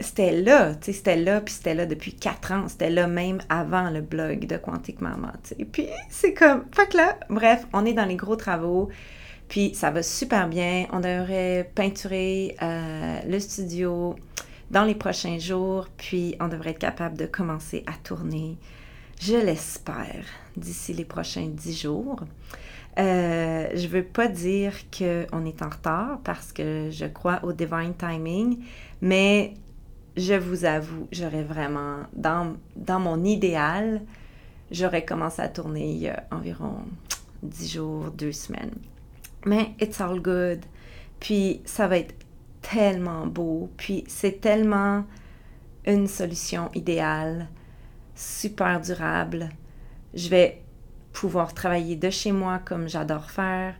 c'était 0.00 0.32
là, 0.32 0.74
tu 0.74 0.86
sais, 0.86 0.92
c'était 0.92 1.16
là, 1.16 1.40
puis 1.40 1.54
c'était 1.54 1.74
là 1.74 1.86
depuis 1.86 2.14
quatre 2.14 2.52
ans, 2.52 2.68
c'était 2.68 2.90
là 2.90 3.06
même 3.06 3.40
avant 3.48 3.90
le 3.90 4.00
blog 4.00 4.46
de 4.46 4.56
Quantique 4.56 5.00
Mama, 5.00 5.32
tu 5.42 5.54
sais. 5.54 5.64
Puis 5.64 5.88
c'est 6.08 6.34
comme, 6.34 6.64
fait 6.72 6.88
que 6.88 6.96
là, 6.96 7.18
bref, 7.28 7.66
on 7.72 7.84
est 7.84 7.92
dans 7.92 8.04
les 8.04 8.16
gros 8.16 8.36
travaux, 8.36 8.88
puis 9.48 9.74
ça 9.74 9.90
va 9.90 10.02
super 10.02 10.48
bien. 10.48 10.86
On 10.92 11.00
devrait 11.00 11.70
peinturer 11.74 12.56
euh, 12.62 13.18
le 13.26 13.38
studio 13.40 14.16
dans 14.70 14.84
les 14.84 14.94
prochains 14.94 15.38
jours, 15.38 15.88
puis 15.96 16.36
on 16.40 16.48
devrait 16.48 16.70
être 16.70 16.78
capable 16.78 17.16
de 17.16 17.26
commencer 17.26 17.84
à 17.86 17.92
tourner, 18.04 18.56
je 19.20 19.34
l'espère, 19.34 20.24
d'ici 20.56 20.92
les 20.92 21.04
prochains 21.04 21.48
dix 21.48 21.78
jours. 21.80 22.20
Euh, 22.98 23.68
je 23.74 23.86
veux 23.86 24.04
pas 24.04 24.28
dire 24.28 24.72
qu'on 24.96 25.44
est 25.46 25.62
en 25.62 25.68
retard 25.68 26.20
parce 26.24 26.52
que 26.52 26.88
je 26.90 27.06
crois 27.06 27.40
au 27.42 27.52
divine 27.52 27.94
timing, 27.96 28.58
mais 29.00 29.54
je 30.16 30.34
vous 30.34 30.64
avoue, 30.64 31.08
j'aurais 31.12 31.42
vraiment, 31.42 31.98
dans, 32.12 32.56
mon 32.98 33.24
idéal, 33.24 34.02
j'aurais 34.70 35.04
commencé 35.04 35.40
à 35.40 35.48
tourner 35.48 35.92
il 35.92 35.98
y 35.98 36.08
a 36.08 36.24
environ 36.30 36.76
10 37.42 37.72
jours, 37.72 38.10
deux 38.10 38.32
semaines. 38.32 38.74
Mais 39.46 39.74
it's 39.80 40.00
all 40.00 40.20
good. 40.20 40.60
Puis 41.20 41.62
ça 41.64 41.86
va 41.86 41.98
être 41.98 42.14
tellement 42.60 43.26
beau. 43.26 43.70
Puis 43.76 44.04
c'est 44.08 44.40
tellement 44.40 45.04
une 45.86 46.06
solution 46.06 46.70
idéale, 46.74 47.48
super 48.14 48.80
durable. 48.80 49.48
Je 50.12 50.28
vais 50.28 50.62
pouvoir 51.12 51.54
travailler 51.54 51.96
de 51.96 52.10
chez 52.10 52.32
moi 52.32 52.60
comme 52.64 52.88
j'adore 52.88 53.30
faire. 53.30 53.74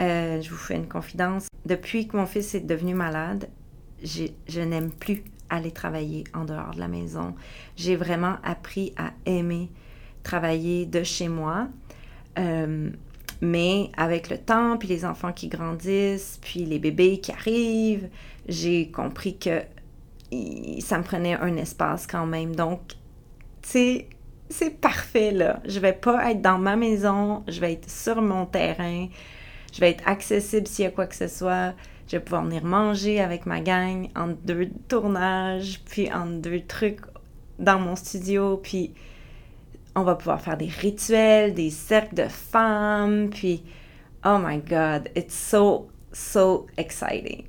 Euh, 0.00 0.40
je 0.40 0.50
vous 0.50 0.56
fais 0.56 0.74
une 0.74 0.88
confidence. 0.88 1.46
Depuis 1.64 2.08
que 2.08 2.16
mon 2.16 2.26
fils 2.26 2.54
est 2.54 2.60
devenu 2.60 2.94
malade, 2.94 3.48
je 4.02 4.60
n'aime 4.60 4.90
plus 4.90 5.22
aller 5.50 5.70
travailler 5.70 6.24
en 6.34 6.44
dehors 6.44 6.74
de 6.74 6.80
la 6.80 6.88
maison. 6.88 7.34
J'ai 7.76 7.96
vraiment 7.96 8.36
appris 8.42 8.92
à 8.96 9.12
aimer 9.26 9.70
travailler 10.22 10.86
de 10.86 11.02
chez 11.02 11.28
moi. 11.28 11.68
Euh, 12.38 12.90
mais 13.40 13.90
avec 13.96 14.30
le 14.30 14.38
temps, 14.38 14.76
puis 14.78 14.88
les 14.88 15.04
enfants 15.04 15.32
qui 15.32 15.48
grandissent, 15.48 16.38
puis 16.42 16.64
les 16.64 16.78
bébés 16.78 17.18
qui 17.20 17.32
arrivent, 17.32 18.08
j'ai 18.48 18.90
compris 18.90 19.38
que 19.38 19.60
ça 20.80 20.98
me 20.98 21.04
prenait 21.04 21.34
un 21.34 21.56
espace 21.56 22.06
quand 22.06 22.26
même. 22.26 22.56
Donc, 22.56 22.80
tu 23.62 24.04
c'est 24.50 24.70
parfait 24.80 25.30
là. 25.30 25.60
Je 25.64 25.80
vais 25.80 25.92
pas 25.92 26.30
être 26.30 26.42
dans 26.42 26.58
ma 26.58 26.76
maison, 26.76 27.44
je 27.48 27.60
vais 27.60 27.72
être 27.72 27.90
sur 27.90 28.20
mon 28.20 28.46
terrain, 28.46 29.08
je 29.72 29.80
vais 29.80 29.90
être 29.90 30.06
accessible 30.06 30.66
s'il 30.66 30.84
y 30.84 30.88
a 30.88 30.90
quoi 30.90 31.06
que 31.06 31.16
ce 31.16 31.28
soit. 31.28 31.74
Je 32.06 32.16
vais 32.16 32.22
pouvoir 32.22 32.44
venir 32.44 32.64
manger 32.64 33.20
avec 33.20 33.46
ma 33.46 33.60
gang 33.60 34.08
en 34.14 34.28
deux 34.28 34.68
tournages, 34.88 35.80
puis 35.86 36.12
en 36.12 36.26
deux 36.26 36.60
trucs 36.60 37.00
dans 37.58 37.78
mon 37.78 37.96
studio, 37.96 38.58
puis 38.58 38.92
on 39.94 40.02
va 40.02 40.14
pouvoir 40.14 40.40
faire 40.40 40.56
des 40.56 40.68
rituels, 40.68 41.54
des 41.54 41.70
cercles 41.70 42.14
de 42.14 42.28
femmes, 42.28 43.30
puis 43.30 43.62
oh 44.24 44.38
my 44.38 44.58
god, 44.58 45.08
it's 45.16 45.34
so, 45.34 45.88
so 46.12 46.66
exciting. 46.76 47.44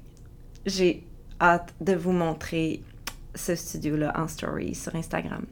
J'ai 0.65 1.03
hâte 1.41 1.73
de 1.81 1.93
vous 1.93 2.11
montrer 2.11 2.81
ce 3.33 3.55
studio-là 3.55 4.13
en 4.15 4.27
story 4.27 4.73
sur 4.75 4.95
Instagram. 4.95 5.45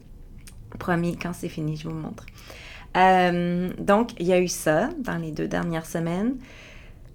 Promis, 0.78 1.16
quand 1.16 1.32
c'est 1.32 1.48
fini, 1.48 1.76
je 1.76 1.88
vous 1.88 1.94
montre. 1.94 2.24
Euh, 2.96 3.70
donc, 3.78 4.12
il 4.18 4.26
y 4.26 4.32
a 4.32 4.40
eu 4.40 4.48
ça 4.48 4.88
dans 4.98 5.16
les 5.16 5.32
deux 5.32 5.48
dernières 5.48 5.86
semaines. 5.86 6.36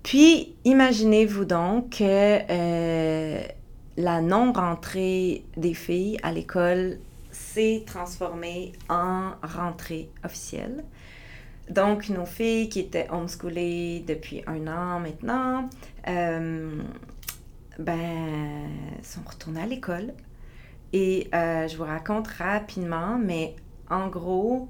Puis, 0.10 0.56
imaginez-vous 0.66 1.46
donc 1.46 1.98
que 2.00 2.40
euh, 2.50 3.44
la 3.96 4.22
non-rentrée 4.22 5.44
des 5.56 5.76
filles 5.76 6.18
à 6.24 6.32
l'école 6.32 6.98
s'est 7.30 7.84
transformée 7.86 8.72
en 8.90 9.34
rentrée 9.44 10.10
officielle. 10.24 10.84
Donc, 11.70 12.10
nos 12.10 12.26
filles 12.26 12.70
qui 12.70 12.80
étaient 12.80 13.08
homeschoolées 13.12 14.04
depuis 14.08 14.42
un 14.48 14.66
an 14.66 15.00
maintenant, 15.00 15.70
euh, 16.08 16.82
ben, 17.78 18.68
sont 19.04 19.22
retournées 19.30 19.62
à 19.62 19.68
l'école. 19.68 20.16
Et 20.92 21.30
euh, 21.36 21.68
je 21.68 21.78
vous 21.78 21.84
raconte 21.84 22.30
rapidement, 22.30 23.20
mais 23.20 23.56
en 23.92 24.08
gros, 24.08 24.70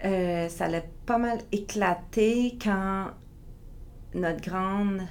ça 0.00 0.68
l'a 0.68 0.82
pas 1.06 1.18
mal 1.18 1.40
éclaté 1.50 2.56
quand 2.62 3.06
notre 4.14 4.40
grande, 4.40 5.02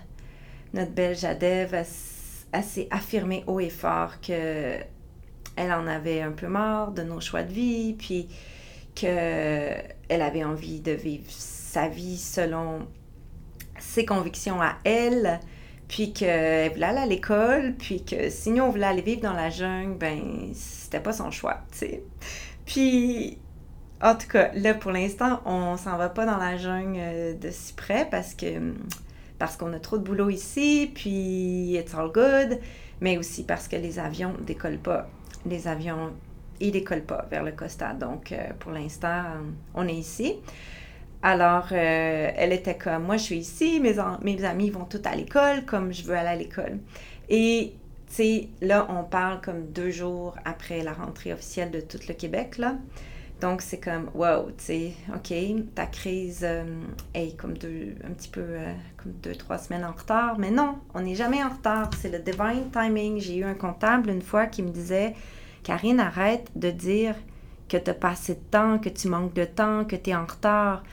notre 0.74 0.92
belle 0.92 1.16
Jadev, 1.16 1.74
a, 1.74 2.62
s'est 2.62 2.88
affirmée 2.92 3.44
haut 3.48 3.60
et 3.60 3.70
fort 3.70 4.20
que 4.22 4.78
elle 5.56 5.74
en 5.74 5.88
avait 5.88 6.22
un 6.22 6.32
peu 6.32 6.48
marre 6.48 6.92
de 6.92 7.04
nos 7.04 7.20
choix 7.20 7.44
de 7.44 7.52
vie, 7.52 7.94
puis 7.94 8.30
qu'elle 8.96 9.96
avait 10.10 10.44
envie 10.44 10.80
de 10.80 10.92
vivre 10.92 11.26
sa 11.30 11.90
vie 11.90 12.18
selon 12.18 12.88
ses 13.78 14.06
convictions 14.06 14.62
à 14.62 14.78
elle, 14.86 15.40
puis 15.88 16.14
qu'elle 16.14 16.72
voulait 16.72 16.86
aller 16.86 17.00
à 17.00 17.06
l'école, 17.06 17.76
puis 17.78 18.06
que 18.06 18.30
sinon 18.30 18.66
on 18.66 18.70
voulait 18.70 18.86
aller 18.86 19.02
vivre 19.02 19.22
dans 19.22 19.34
la 19.34 19.50
jungle, 19.50 19.98
ben 19.98 20.52
c'était 20.54 21.02
pas 21.02 21.14
son 21.14 21.32
choix, 21.32 21.62
tu 21.72 21.80
sais. 21.80 22.04
Puis 22.66 23.38
en 24.02 24.16
tout 24.16 24.28
cas, 24.28 24.52
là, 24.54 24.74
pour 24.74 24.92
l'instant, 24.92 25.42
on 25.46 25.78
s'en 25.78 25.98
va 25.98 26.10
pas 26.10 26.26
dans 26.26 26.38
la 26.38 26.58
jungle 26.58 26.98
euh, 26.98 27.34
de 27.34 27.50
si 27.52 27.74
près 27.74 28.08
parce 28.10 28.34
que 28.34 28.74
parce 29.38 29.56
qu'on 29.56 29.72
a 29.72 29.80
trop 29.80 29.98
de 29.98 30.04
boulot 30.04 30.30
ici, 30.30 30.92
puis 30.94 31.78
it's 31.78 31.94
all 31.94 32.12
good, 32.12 32.60
mais 33.00 33.18
aussi 33.18 33.44
parce 33.44 33.70
que 33.70 33.78
les 33.78 33.98
avions 33.98 34.34
décollent 34.42 34.80
pas. 34.80 35.08
Les 35.46 35.68
avions, 35.68 36.12
ils 36.60 36.72
décollent 36.72 37.06
pas 37.06 37.26
vers 37.32 37.44
le 37.44 37.54
Costa. 37.54 37.94
Donc, 37.94 38.34
euh, 38.34 38.50
pour 38.60 38.74
l'instant, 38.74 39.24
on 39.74 39.88
est 39.88 39.94
ici. 39.94 40.36
Alors, 41.22 41.68
euh, 41.72 42.32
elle 42.36 42.54
était 42.54 42.78
comme, 42.78 43.04
moi, 43.04 43.18
je 43.18 43.24
suis 43.24 43.38
ici, 43.38 43.80
mes, 43.82 43.96
mes 44.22 44.44
amis 44.46 44.70
vont 44.70 44.86
tous 44.86 45.02
à 45.06 45.16
l'école, 45.16 45.66
comme 45.66 45.94
je 45.94 46.04
veux 46.04 46.16
aller 46.16 46.30
à 46.30 46.36
l'école. 46.36 46.80
Et, 47.28 47.74
tu 48.08 48.16
sais, 48.16 48.50
là, 48.62 48.88
on 48.90 49.04
parle 49.04 49.42
comme 49.42 49.68
deux 49.68 49.92
jours 49.92 50.36
après 50.46 50.82
la 50.82 50.94
rentrée 50.94 51.34
officielle 51.34 51.72
de 51.72 51.82
tout 51.82 52.00
le 52.08 52.14
Québec, 52.14 52.58
là. 52.58 52.76
Donc, 53.40 53.62
c'est 53.62 53.80
comme, 53.80 54.10
wow, 54.14 54.52
tu 54.58 54.64
sais, 54.64 54.94
OK, 55.16 55.34
ta 55.74 55.86
crise 55.86 56.42
euh, 56.44 56.66
est 57.14 57.38
comme 57.38 57.58
deux, 57.58 57.96
un 58.04 58.12
petit 58.12 58.28
peu, 58.28 58.42
euh, 58.42 58.74
comme 58.98 59.14
deux, 59.24 59.34
trois 59.34 59.58
semaines 59.58 59.86
en 59.86 59.94
retard. 59.94 60.38
Mais 60.38 60.52
non, 60.52 60.80
on 60.94 61.02
n'est 61.02 61.16
jamais 61.16 61.42
en 61.42 61.50
retard. 61.50 61.90
C'est 62.02 62.10
le 62.10 62.20
divine 62.20 62.70
timing. 62.72 63.20
J'ai 63.20 63.38
eu 63.38 63.44
un 63.46 63.54
comptable 63.54 64.10
une 64.10 64.22
fois 64.22 64.48
qui 64.48 64.62
me 64.62 64.70
disait, 64.70 65.16
Karine, 65.64 66.02
arrête 66.02 66.50
de 66.56 66.70
dire 66.70 67.16
que 67.70 67.78
tu 67.78 67.90
as 67.90 67.94
pas 67.94 68.10
assez 68.10 68.36
de 68.36 68.44
temps, 68.52 68.78
que 68.78 68.90
tu 68.90 69.08
manques 69.08 69.34
de 69.34 69.46
temps, 69.46 69.86
que 69.86 69.96
tu 69.96 70.10
es 70.10 70.16
en 70.16 70.26
retard. 70.26 70.84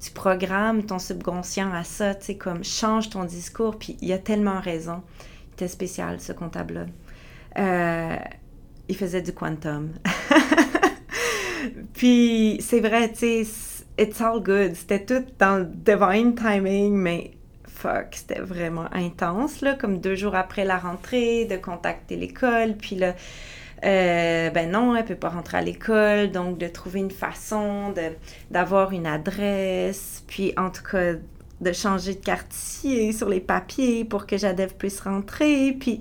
tu 0.00 0.10
programmes 0.12 0.84
ton 0.84 0.98
subconscient 0.98 1.70
à 1.74 1.84
ça, 1.84 2.14
tu 2.14 2.26
sais, 2.26 2.36
comme 2.36 2.64
change 2.64 3.10
ton 3.10 3.24
discours, 3.24 3.78
puis 3.78 3.98
il 4.00 4.10
a 4.12 4.18
tellement 4.18 4.58
raison. 4.60 5.02
Il 5.48 5.52
était 5.54 5.68
spécial, 5.68 6.18
ce 6.20 6.32
comptable-là. 6.32 6.86
Euh, 7.58 8.16
il 8.88 8.96
faisait 8.96 9.20
du 9.20 9.34
quantum. 9.34 9.90
puis 11.94 12.58
c'est 12.60 12.80
vrai, 12.80 13.10
tu 13.12 13.44
sais, 13.44 13.46
it's 13.98 14.20
all 14.20 14.40
good. 14.40 14.74
C'était 14.74 15.04
tout 15.04 15.24
dans 15.38 15.58
le 15.58 15.64
divine 15.66 16.34
timing, 16.34 16.94
mais 16.94 17.32
fuck, 17.80 18.08
c'était 18.12 18.40
vraiment 18.40 18.88
intense, 18.92 19.62
là, 19.62 19.74
comme 19.74 20.00
deux 20.00 20.14
jours 20.14 20.34
après 20.34 20.64
la 20.64 20.76
rentrée, 20.76 21.46
de 21.46 21.56
contacter 21.56 22.16
l'école, 22.16 22.74
puis 22.76 22.96
là, 22.96 23.14
euh, 23.84 24.50
ben 24.50 24.70
non, 24.70 24.94
elle 24.94 25.04
peut 25.06 25.14
pas 25.14 25.30
rentrer 25.30 25.58
à 25.58 25.62
l'école, 25.62 26.30
donc 26.30 26.58
de 26.58 26.68
trouver 26.68 27.00
une 27.00 27.10
façon 27.10 27.94
d'avoir 28.50 28.92
une 28.92 29.06
adresse, 29.06 30.22
puis 30.26 30.52
en 30.58 30.70
tout 30.70 30.82
cas 30.82 31.14
de 31.60 31.72
changer 31.72 32.14
de 32.14 32.20
quartier 32.20 33.12
sur 33.12 33.28
les 33.28 33.40
papiers 33.40 34.04
pour 34.04 34.26
que 34.26 34.36
Jadev 34.36 34.74
puisse 34.74 35.00
rentrer, 35.00 35.76
puis 35.78 36.00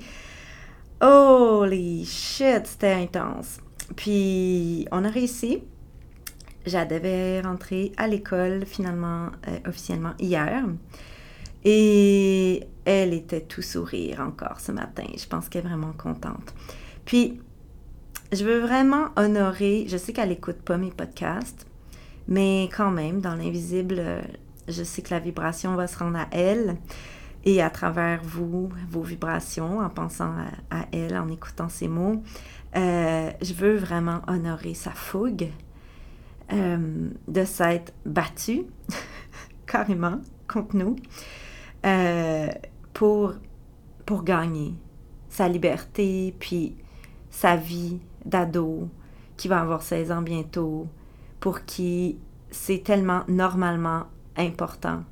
holy 1.01 2.05
shit, 2.05 2.67
c'était 2.67 2.91
intense. 2.91 3.59
Puis 3.95 4.87
on 4.91 5.03
a 5.03 5.09
réussi. 5.09 5.63
Jadev 6.65 7.05
est 7.05 7.41
rentrée 7.41 7.91
à 7.97 8.07
l'école 8.07 8.65
finalement 8.65 9.27
euh, 9.47 9.59
officiellement 9.67 10.13
hier. 10.19 10.65
Et 11.65 12.63
elle 12.85 13.13
était 13.13 13.41
tout 13.41 13.61
sourire 13.61 14.21
encore 14.21 14.59
ce 14.59 14.71
matin. 14.71 15.05
Je 15.17 15.25
pense 15.25 15.49
qu'elle 15.49 15.65
est 15.65 15.69
vraiment 15.69 15.93
contente. 15.93 16.53
Puis 17.05 17.39
je 18.31 18.43
veux 18.43 18.59
vraiment 18.59 19.07
honorer, 19.15 19.85
je 19.87 19.97
sais 19.97 20.13
qu'elle 20.13 20.29
n'écoute 20.29 20.57
pas 20.57 20.77
mes 20.77 20.91
podcasts, 20.91 21.65
mais 22.27 22.69
quand 22.75 22.91
même, 22.91 23.21
dans 23.21 23.33
l'invisible, 23.33 23.95
euh, 23.97 24.21
je 24.67 24.83
sais 24.83 25.01
que 25.01 25.09
la 25.09 25.19
vibration 25.19 25.75
va 25.75 25.87
se 25.87 25.97
rendre 25.97 26.19
à 26.19 26.27
elle 26.31 26.77
et 27.45 27.61
à 27.61 27.69
travers 27.69 28.21
vous, 28.23 28.69
vos 28.89 29.01
vibrations, 29.01 29.79
en 29.79 29.89
pensant 29.89 30.33
à, 30.69 30.85
elle, 30.91 31.17
en 31.17 31.29
écoutant 31.29 31.69
ses 31.69 31.87
mots, 31.87 32.21
euh, 32.75 33.31
je 33.41 33.53
veux 33.53 33.75
vraiment 33.77 34.21
honorer 34.27 34.73
sa 34.73 34.91
fougue 34.91 35.49
euh, 36.51 37.09
de 37.27 37.43
s'être 37.45 37.93
battue 38.05 38.63
carrément 39.65 40.19
contre 40.47 40.75
nous 40.75 40.95
pour, 42.93 43.33
pour 44.05 44.23
gagner 44.23 44.75
sa 45.29 45.47
liberté, 45.47 46.35
puis 46.39 46.75
sa 47.29 47.55
vie 47.55 47.99
d'ado 48.25 48.89
qui 49.37 49.47
va 49.47 49.61
avoir 49.61 49.81
16 49.81 50.11
ans 50.11 50.21
bientôt, 50.21 50.87
pour 51.39 51.63
qui 51.63 52.17
c'est 52.51 52.83
tellement 52.83 53.23
normalement 53.27 54.07
important 54.35 55.03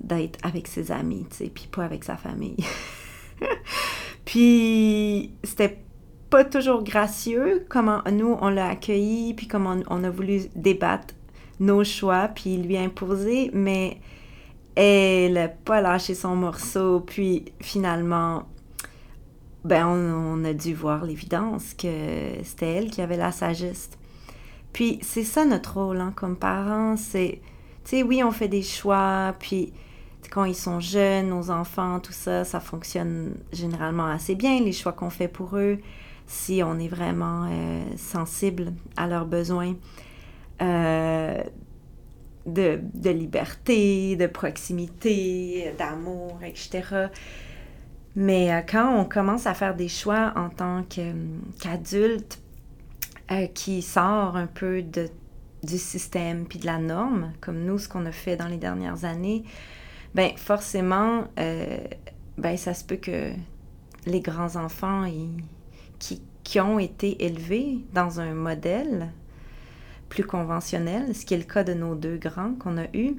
d'être 0.00 0.38
avec 0.42 0.68
ses 0.68 0.92
amis, 0.92 1.26
tu 1.30 1.36
sais, 1.36 1.50
puis 1.52 1.68
pas 1.70 1.84
avec 1.84 2.04
sa 2.04 2.16
famille. 2.16 2.56
puis 4.24 5.32
c'était 5.44 5.78
pas 6.30 6.44
toujours 6.44 6.82
gracieux 6.82 7.64
comment 7.68 8.02
nous 8.12 8.36
on 8.40 8.48
l'a 8.48 8.68
accueilli, 8.68 9.34
puis 9.34 9.48
comment 9.48 9.76
on 9.88 10.04
a 10.04 10.10
voulu 10.10 10.42
débattre 10.54 11.14
nos 11.60 11.84
choix, 11.84 12.28
puis 12.28 12.56
lui 12.56 12.76
imposer, 12.76 13.50
mais 13.52 13.98
elle 14.74 15.32
n'a 15.34 15.48
pas 15.48 15.80
lâché 15.80 16.14
son 16.14 16.36
morceau, 16.36 17.00
puis 17.00 17.46
finalement 17.60 18.44
ben 19.64 19.86
on, 19.86 20.44
a 20.44 20.52
dû 20.52 20.72
voir 20.72 21.04
l'évidence 21.04 21.74
que 21.74 21.88
c'était 22.44 22.74
elle 22.74 22.90
qui 22.90 23.02
avait 23.02 23.16
la 23.16 23.32
sagesse. 23.32 23.90
Puis 24.72 24.98
c'est 25.02 25.24
ça 25.24 25.44
notre 25.44 25.78
rôle 25.78 26.00
hein, 26.00 26.12
comme 26.14 26.36
parents, 26.36 26.96
c'est, 26.96 27.40
tu 27.84 27.90
sais, 27.90 28.02
oui, 28.02 28.22
on 28.22 28.30
fait 28.30 28.48
des 28.48 28.62
choix, 28.62 29.34
puis 29.38 29.72
quand 30.30 30.44
ils 30.44 30.54
sont 30.54 30.80
jeunes, 30.80 31.28
nos 31.28 31.50
enfants, 31.50 32.00
tout 32.00 32.12
ça, 32.12 32.44
ça 32.44 32.60
fonctionne 32.60 33.34
généralement 33.52 34.06
assez 34.06 34.34
bien, 34.34 34.60
les 34.60 34.72
choix 34.72 34.92
qu'on 34.92 35.10
fait 35.10 35.28
pour 35.28 35.56
eux, 35.56 35.78
si 36.26 36.62
on 36.62 36.78
est 36.78 36.88
vraiment 36.88 37.48
euh, 37.50 37.82
sensible 37.96 38.72
à 38.96 39.06
leurs 39.06 39.26
besoins 39.26 39.74
euh, 40.60 41.42
de, 42.46 43.10
liberté, 43.10 44.16
de 44.16 44.26
proximité, 44.26 45.72
d'amour, 45.78 46.38
etc. 46.44 47.06
Mais 48.14 48.52
euh, 48.52 48.60
quand 48.68 48.94
on 48.94 49.04
commence 49.04 49.46
à 49.46 49.54
faire 49.54 49.74
des 49.74 49.88
choix 49.88 50.32
en 50.36 50.50
tant 50.50 50.84
qu'adulte 50.84 52.40
qui 53.54 53.82
sort 53.82 54.36
un 54.36 54.46
peu 54.46 54.82
du 54.82 55.78
système 55.78 56.46
puis 56.46 56.58
de 56.58 56.66
la 56.66 56.78
norme, 56.78 57.32
comme 57.40 57.62
nous, 57.62 57.78
ce 57.78 57.88
qu'on 57.88 58.06
a 58.06 58.12
fait 58.12 58.36
dans 58.36 58.48
les 58.48 58.56
dernières 58.56 59.04
années, 59.04 59.44
ben 60.14 60.30
forcément, 60.36 61.24
euh, 61.38 61.78
ben 62.36 62.56
ça 62.56 62.74
se 62.74 62.84
peut 62.84 62.96
que 62.96 63.30
les 64.06 64.20
grands-enfants 64.20 65.04
qui, 65.98 66.22
qui 66.44 66.60
ont 66.60 66.78
été 66.78 67.24
élevés 67.24 67.78
dans 67.92 68.20
un 68.20 68.34
modèle 68.34 69.08
plus 70.08 70.24
conventionnel, 70.24 71.14
ce 71.14 71.26
qui 71.26 71.34
est 71.34 71.38
le 71.38 71.44
cas 71.44 71.64
de 71.64 71.74
nos 71.74 71.94
deux 71.94 72.16
grands 72.16 72.54
qu'on 72.54 72.78
a 72.78 72.86
eus, 72.94 73.16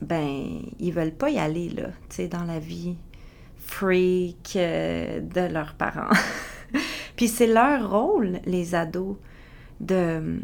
ben, 0.00 0.60
ils 0.78 0.92
veulent 0.92 1.14
pas 1.14 1.30
y 1.30 1.38
aller, 1.38 1.70
là, 1.70 1.88
tu 2.08 2.16
sais, 2.16 2.28
dans 2.28 2.44
la 2.44 2.58
vie 2.58 2.96
freak 3.56 4.54
euh, 4.56 5.20
de 5.20 5.52
leurs 5.52 5.74
parents. 5.74 6.14
Puis 7.16 7.28
c'est 7.28 7.46
leur 7.46 7.90
rôle, 7.90 8.40
les 8.44 8.74
ados, 8.74 9.16
de, 9.80 10.40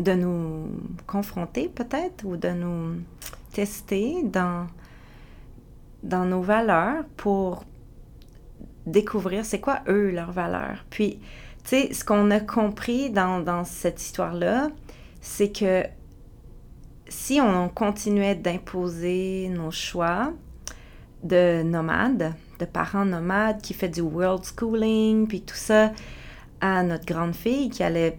de 0.00 0.12
nous 0.12 0.68
confronter 1.06 1.68
peut-être 1.68 2.24
ou 2.24 2.36
de 2.36 2.50
nous 2.50 2.96
tester 3.52 4.22
dans, 4.24 4.66
dans 6.02 6.24
nos 6.24 6.42
valeurs 6.42 7.04
pour 7.16 7.64
découvrir 8.86 9.44
c'est 9.44 9.60
quoi 9.60 9.80
eux 9.88 10.10
leurs 10.10 10.32
valeurs. 10.32 10.84
Puis, 10.90 11.18
tu 11.64 11.70
sais, 11.70 11.92
ce 11.92 12.04
qu'on 12.04 12.30
a 12.30 12.40
compris 12.40 13.10
dans, 13.10 13.40
dans 13.40 13.64
cette 13.64 14.00
histoire-là, 14.00 14.70
c'est 15.20 15.52
que 15.52 15.84
si 17.08 17.40
on 17.40 17.68
continuait 17.68 18.34
d'imposer 18.34 19.48
nos 19.50 19.70
choix 19.70 20.32
de 21.22 21.62
nomades, 21.62 22.34
de 22.58 22.64
parents 22.64 23.04
nomades 23.04 23.60
qui 23.60 23.74
fait 23.74 23.88
du 23.88 24.00
world 24.00 24.44
schooling, 24.44 25.28
puis 25.28 25.42
tout 25.42 25.54
ça, 25.54 25.92
à 26.60 26.82
notre 26.82 27.04
grande 27.04 27.34
fille 27.34 27.70
qui 27.70 27.82
allait 27.82 28.18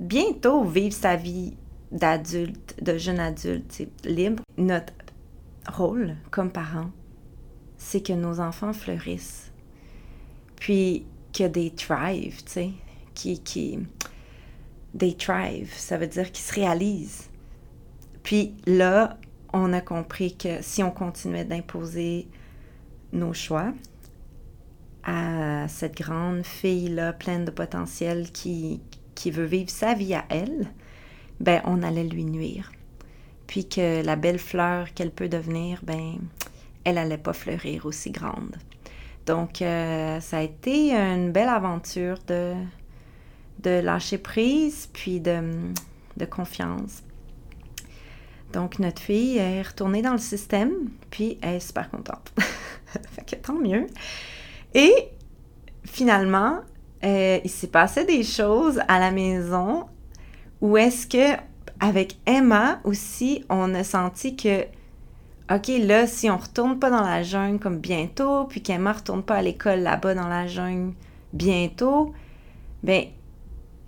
bientôt 0.00 0.64
vivre 0.64 0.94
sa 0.94 1.16
vie 1.16 1.56
d'adulte, 1.92 2.82
de 2.82 2.98
jeune 2.98 3.20
adulte 3.20 3.86
libre, 4.04 4.42
notre 4.56 4.92
rôle 5.68 6.16
comme 6.30 6.50
parents, 6.50 6.90
c'est 7.78 8.02
que 8.02 8.12
nos 8.12 8.40
enfants 8.40 8.72
fleurissent. 8.72 9.52
Puis 10.56 11.06
que 11.32 11.46
des 11.46 11.70
thrive, 11.70 12.42
tu 12.44 12.52
sais, 12.52 12.70
qui, 13.14 13.40
qui, 13.40 13.78
des 14.94 15.14
thrive, 15.14 15.72
ça 15.74 15.98
veut 15.98 16.06
dire 16.06 16.32
qu'ils 16.32 16.44
se 16.44 16.54
réalisent. 16.54 17.28
Puis 18.22 18.54
là, 18.66 19.18
on 19.52 19.72
a 19.72 19.80
compris 19.80 20.36
que 20.36 20.62
si 20.62 20.82
on 20.82 20.90
continuait 20.90 21.44
d'imposer 21.44 22.28
nos 23.12 23.32
choix 23.32 23.72
à 25.04 25.68
cette 25.68 25.96
grande 25.96 26.44
fille-là 26.44 27.12
pleine 27.12 27.44
de 27.44 27.50
potentiel 27.50 28.30
qui, 28.32 28.80
qui 29.14 29.30
veut 29.30 29.44
vivre 29.44 29.70
sa 29.70 29.94
vie 29.94 30.14
à 30.14 30.24
elle, 30.28 30.68
ben 31.40 31.60
on 31.64 31.82
allait 31.82 32.04
lui 32.04 32.24
nuire. 32.24 32.72
Puis 33.46 33.68
que 33.68 34.04
la 34.04 34.16
belle 34.16 34.38
fleur 34.38 34.92
qu'elle 34.94 35.10
peut 35.10 35.28
devenir, 35.28 35.80
ben 35.82 36.18
elle 36.84 36.98
allait 36.98 37.18
pas 37.18 37.32
fleurir 37.32 37.86
aussi 37.86 38.10
grande. 38.10 38.56
Donc 39.26 39.62
euh, 39.62 40.20
ça 40.20 40.38
a 40.38 40.42
été 40.42 40.94
une 40.94 41.32
belle 41.32 41.48
aventure 41.48 42.18
de, 42.26 42.54
de 43.60 43.80
lâcher 43.80 44.18
prise, 44.18 44.88
puis 44.92 45.20
de, 45.20 45.40
de 46.16 46.24
confiance. 46.24 47.02
Donc, 48.52 48.78
notre 48.78 49.02
fille 49.02 49.38
est 49.38 49.62
retournée 49.62 50.02
dans 50.02 50.12
le 50.12 50.18
système, 50.18 50.72
puis 51.10 51.38
elle 51.42 51.56
est 51.56 51.60
super 51.60 51.90
contente. 51.90 52.32
fait 53.12 53.24
que 53.24 53.36
tant 53.36 53.58
mieux. 53.58 53.86
Et 54.72 54.94
finalement, 55.84 56.60
euh, 57.04 57.38
il 57.44 57.50
s'est 57.50 57.66
passé 57.66 58.04
des 58.04 58.22
choses 58.22 58.80
à 58.88 58.98
la 58.98 59.10
maison 59.10 59.86
où 60.66 60.76
est-ce 60.76 61.06
que, 61.06 61.40
avec 61.78 62.16
Emma 62.26 62.80
aussi, 62.82 63.44
on 63.48 63.72
a 63.74 63.84
senti 63.84 64.34
que, 64.34 64.62
OK, 65.48 65.68
là, 65.78 66.08
si 66.08 66.28
on 66.28 66.36
retourne 66.36 66.80
pas 66.80 66.90
dans 66.90 67.02
la 67.02 67.22
jungle 67.22 67.60
comme 67.60 67.78
bientôt, 67.78 68.44
puis 68.44 68.62
qu'Emma 68.62 68.94
retourne 68.94 69.22
pas 69.22 69.36
à 69.36 69.42
l'école 69.42 69.80
là-bas 69.80 70.14
dans 70.14 70.26
la 70.26 70.48
jungle 70.48 70.92
bientôt, 71.32 72.12
ben, 72.82 73.04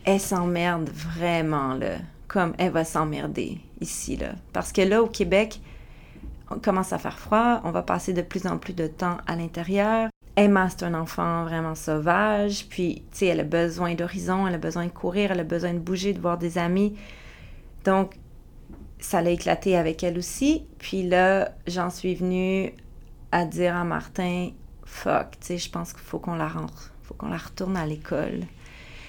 elle 0.05 0.21
s'emmerde 0.21 0.88
vraiment, 0.91 1.75
là. 1.75 1.97
Comme 2.29 2.55
elle 2.59 2.71
va 2.71 2.85
s'emmerder 2.85 3.59
ici, 3.81 4.17
là. 4.17 4.35
Parce 4.53 4.71
que 4.71 4.83
là, 4.83 5.03
au 5.03 5.09
Québec, 5.09 5.61
on 6.51 6.61
commence 6.61 6.93
à 6.93 6.99
faire 6.99 7.19
froid, 7.19 7.61
on 7.64 7.73
va 7.73 7.83
passer 7.83 8.12
de 8.12 8.23
plus 8.23 8.47
en 8.47 8.57
plus 8.57 8.75
de 8.75 8.87
temps 8.87 9.17
à 9.27 9.35
l'intérieur. 9.35 10.11
Emma, 10.38 10.68
c'est 10.70 10.85
un 10.85 10.94
enfant 10.94 11.42
vraiment 11.42 11.74
sauvage, 11.74 12.66
puis, 12.68 13.03
tu 13.11 13.18
sais, 13.18 13.27
elle 13.27 13.40
a 13.40 13.44
besoin 13.44 13.96
d'horizon, 13.96 14.46
elle 14.46 14.55
a 14.55 14.59
besoin 14.59 14.87
de 14.87 14.92
courir, 14.92 15.33
elle 15.33 15.40
a 15.40 15.44
besoin 15.44 15.74
de 15.74 15.81
bouger, 15.81 16.12
de 16.12 16.20
voir 16.20 16.38
des 16.38 16.59
amis. 16.59 16.96
Donc, 17.85 18.14
ça 19.01 19.20
l'a 19.20 19.31
éclaté 19.31 19.77
avec 19.77 20.05
elle 20.05 20.16
aussi. 20.16 20.64
Puis 20.79 21.03
là, 21.03 21.51
j'en 21.66 21.90
suis 21.90 22.14
venue 22.14 22.72
à 23.33 23.44
dire 23.44 23.74
à 23.74 23.83
Martin, 23.83 24.51
fuck, 24.85 25.33
tu 25.40 25.46
sais, 25.48 25.59
je 25.59 25.70
pense 25.70 25.92
qu'il 25.92 26.03
faut 26.03 26.20
qu'on 26.20 26.37
la 26.37 26.46
rentre, 26.46 26.92
faut 27.03 27.14
qu'on 27.14 27.31
la 27.31 27.37
retourne 27.37 27.77
à 27.77 27.85
l'école. 27.85 28.42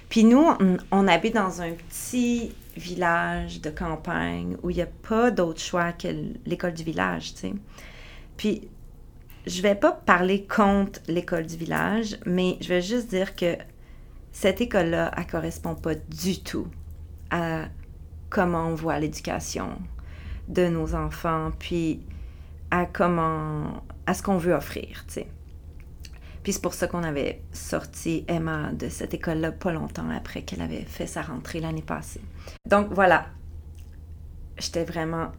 Puis 0.10 0.24
nous, 0.24 0.44
on, 0.92 1.08
habite 1.08 1.36
dans 1.36 1.62
un 1.62 1.74
petit 1.74 2.56
village 2.76 3.62
de 3.62 3.70
campagne 3.70 4.58
où 4.64 4.72
il 4.72 4.78
n'y 4.78 4.82
a 4.82 4.88
pas 4.88 5.30
d'autre 5.30 5.62
choix 5.62 5.92
que 5.92 6.08
l'école 6.48 6.74
du 6.74 6.84
village, 6.84 7.36
tu 7.36 7.40
sais. 7.42 7.54
Puis 8.36 8.68
je 9.50 9.62
vais 9.64 9.76
pas 9.76 9.92
parler 9.92 10.46
contre 10.46 11.00
l'école 11.08 11.48
du 11.48 11.58
village, 11.58 12.18
mais 12.26 12.58
je 12.62 12.70
vais 12.70 12.82
juste 12.82 13.10
dire 13.10 13.36
que 13.36 13.58
cette 14.32 14.62
école-là, 14.62 15.12
elle 15.18 15.26
correspond 15.26 15.74
pas 15.74 15.96
du 15.96 16.42
tout 16.42 16.68
à 17.32 17.66
comment 18.30 18.68
on 18.68 18.76
voit 18.76 19.00
l'éducation 19.00 19.70
de 20.48 20.68
nos 20.68 20.94
enfants, 20.94 21.52
puis 21.58 22.02
à 22.70 22.86
comment, 22.86 23.84
à 24.06 24.14
ce 24.14 24.22
qu'on 24.22 24.38
veut 24.38 24.54
offrir, 24.54 25.04
tu 25.08 25.14
sais. 25.16 25.28
Puis 26.44 26.54
c'est 26.54 26.62
pour 26.62 26.76
ça 26.76 26.88
qu'on 26.88 27.04
avait 27.04 27.42
sorti 27.52 28.26
Emma 28.28 28.72
de 28.72 28.88
cette 28.88 29.16
école-là 29.16 29.52
pas 29.52 29.74
longtemps 29.74 30.10
après 30.12 30.44
qu'elle 30.44 30.62
avait 30.62 30.86
fait 30.86 31.08
sa 31.08 31.24
rentrée 31.24 31.60
l'année 31.60 31.82
passée. 31.82 32.22
Donc 32.68 32.90
voilà, 32.92 33.26
j'étais 34.58 34.86
vraiment 34.86 35.32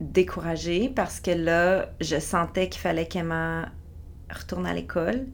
découragée 0.00 0.88
parce 0.94 1.20
que 1.20 1.30
là, 1.30 1.90
je 2.00 2.18
sentais 2.18 2.68
qu'il 2.68 2.80
fallait 2.80 3.06
qu'Emma 3.06 3.68
retourne 4.30 4.66
à 4.66 4.74
l'école, 4.74 5.26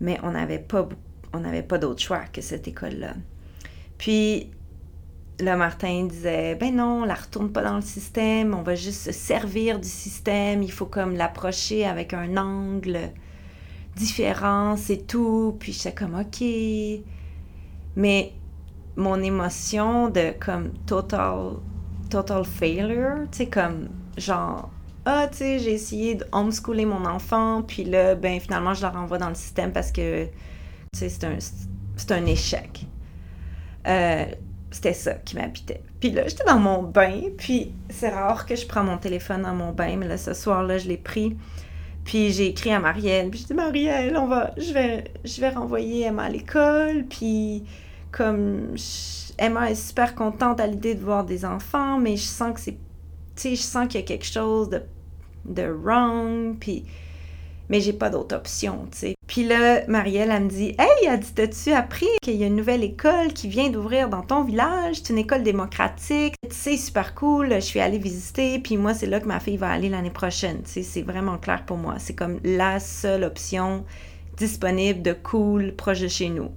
mais 0.00 0.18
on 0.22 0.32
n'avait 0.32 0.58
pas, 0.58 0.88
pas 1.68 1.78
d'autre 1.78 2.00
choix 2.00 2.24
que 2.32 2.40
cette 2.40 2.68
école-là. 2.68 3.14
Puis 3.98 4.50
là, 5.40 5.56
Martin 5.56 6.04
disait, 6.04 6.54
ben 6.54 6.76
non, 6.76 7.02
on 7.02 7.04
la 7.04 7.14
retourne 7.14 7.50
pas 7.50 7.62
dans 7.62 7.76
le 7.76 7.82
système, 7.82 8.54
on 8.54 8.62
va 8.62 8.74
juste 8.74 9.02
se 9.02 9.12
servir 9.12 9.78
du 9.78 9.88
système, 9.88 10.62
il 10.62 10.72
faut 10.72 10.86
comme 10.86 11.14
l'approcher 11.14 11.86
avec 11.86 12.12
un 12.14 12.36
angle 12.36 13.10
différent, 13.96 14.76
c'est 14.76 15.06
tout. 15.06 15.56
Puis 15.58 15.72
j'étais 15.72 15.94
comme, 15.94 16.14
ok. 16.14 16.42
Mais 17.96 18.32
mon 18.96 19.22
émotion 19.22 20.08
de 20.10 20.32
comme 20.38 20.70
total, 20.86 21.56
total 22.10 22.44
failure, 22.44 23.26
tu 23.32 23.38
sais, 23.38 23.46
comme 23.46 23.88
genre, 24.16 24.70
ah, 25.06 25.28
tu 25.30 25.38
sais, 25.38 25.58
j'ai 25.58 25.72
essayé 25.72 26.14
de 26.16 26.26
homeschooler 26.32 26.84
mon 26.84 27.06
enfant, 27.06 27.62
puis 27.62 27.84
là, 27.84 28.14
ben 28.14 28.38
finalement, 28.38 28.74
je 28.74 28.82
la 28.82 28.90
renvoie 28.90 29.18
dans 29.18 29.28
le 29.28 29.34
système 29.34 29.72
parce 29.72 29.90
que, 29.90 30.24
tu 30.24 30.30
sais, 30.92 31.08
c'est 31.08 31.24
un, 31.24 31.38
un 32.16 32.26
échec. 32.26 32.86
Euh, 33.86 34.26
c'était 34.70 34.92
ça 34.92 35.14
qui 35.14 35.36
m'habitait. 35.36 35.82
Puis 36.00 36.10
là, 36.10 36.28
j'étais 36.28 36.44
dans 36.44 36.58
mon 36.58 36.82
bain, 36.82 37.22
puis 37.36 37.72
c'est 37.88 38.10
rare 38.10 38.46
que 38.46 38.54
je 38.54 38.66
prends 38.66 38.84
mon 38.84 38.98
téléphone 38.98 39.42
dans 39.42 39.54
mon 39.54 39.72
bain, 39.72 39.96
mais 39.96 40.06
là, 40.06 40.16
ce 40.16 40.34
soir-là, 40.34 40.78
je 40.78 40.88
l'ai 40.88 40.96
pris. 40.96 41.36
Puis 42.04 42.32
j'ai 42.32 42.46
écrit 42.46 42.72
à 42.72 42.80
Marielle, 42.80 43.30
puis 43.30 43.40
je 43.40 43.46
dis 43.46 43.54
Marielle, 43.54 44.16
on 44.16 44.26
va, 44.26 44.52
je 44.56 44.72
vais, 44.72 45.04
je 45.24 45.40
vais 45.40 45.50
renvoyer 45.50 46.06
Emma 46.06 46.24
à 46.24 46.28
l'école, 46.28 47.04
puis 47.08 47.64
comme 48.10 48.76
Emma 49.40 49.70
est 49.70 49.74
super 49.74 50.14
contente 50.14 50.60
à 50.60 50.66
l'idée 50.66 50.94
de 50.94 51.02
voir 51.02 51.24
des 51.24 51.44
enfants, 51.44 51.98
mais 51.98 52.16
je 52.16 52.24
sens 52.24 52.54
que 52.54 52.60
c'est, 52.60 52.72
tu 52.72 52.78
sais, 53.36 53.56
je 53.56 53.62
sens 53.62 53.88
qu'il 53.88 54.00
y 54.00 54.04
a 54.04 54.06
quelque 54.06 54.26
chose 54.26 54.70
de, 54.70 54.82
de 55.46 55.62
wrong, 55.62 56.56
puis 56.60 56.84
mais 57.70 57.80
j'ai 57.80 57.92
pas 57.92 58.10
d'autre 58.10 58.34
option, 58.34 58.88
tu 58.90 58.98
sais. 58.98 59.14
Puis 59.28 59.46
là, 59.46 59.86
Marielle, 59.86 60.30
elle 60.32 60.42
me 60.42 60.48
dit 60.48 60.74
Hey, 60.76 61.06
elle 61.06 61.20
dit, 61.20 61.32
t'as-tu 61.32 61.72
appris 61.72 62.08
qu'il 62.20 62.34
y 62.34 62.42
a 62.42 62.48
une 62.48 62.56
nouvelle 62.56 62.82
école 62.82 63.32
qui 63.32 63.46
vient 63.46 63.70
d'ouvrir 63.70 64.08
dans 64.08 64.22
ton 64.22 64.42
village? 64.42 64.96
C'est 64.96 65.10
une 65.10 65.18
école 65.18 65.44
démocratique, 65.44 66.34
sais, 66.50 66.76
super 66.76 67.14
cool. 67.14 67.54
Je 67.54 67.60
suis 67.60 67.80
allée 67.80 67.98
visiter, 67.98 68.58
puis 68.58 68.76
moi, 68.76 68.92
c'est 68.92 69.06
là 69.06 69.20
que 69.20 69.26
ma 69.26 69.40
fille 69.40 69.56
va 69.56 69.70
aller 69.70 69.88
l'année 69.88 70.10
prochaine. 70.10 70.62
Tu 70.62 70.70
sais, 70.70 70.82
c'est 70.82 71.02
vraiment 71.02 71.38
clair 71.38 71.64
pour 71.64 71.76
moi. 71.76 71.94
C'est 71.98 72.14
comme 72.14 72.40
la 72.44 72.80
seule 72.80 73.24
option 73.24 73.84
disponible 74.36 75.02
de 75.02 75.12
cool 75.12 75.74
proche 75.74 76.00
de 76.00 76.08
chez 76.08 76.28
nous. 76.28 76.50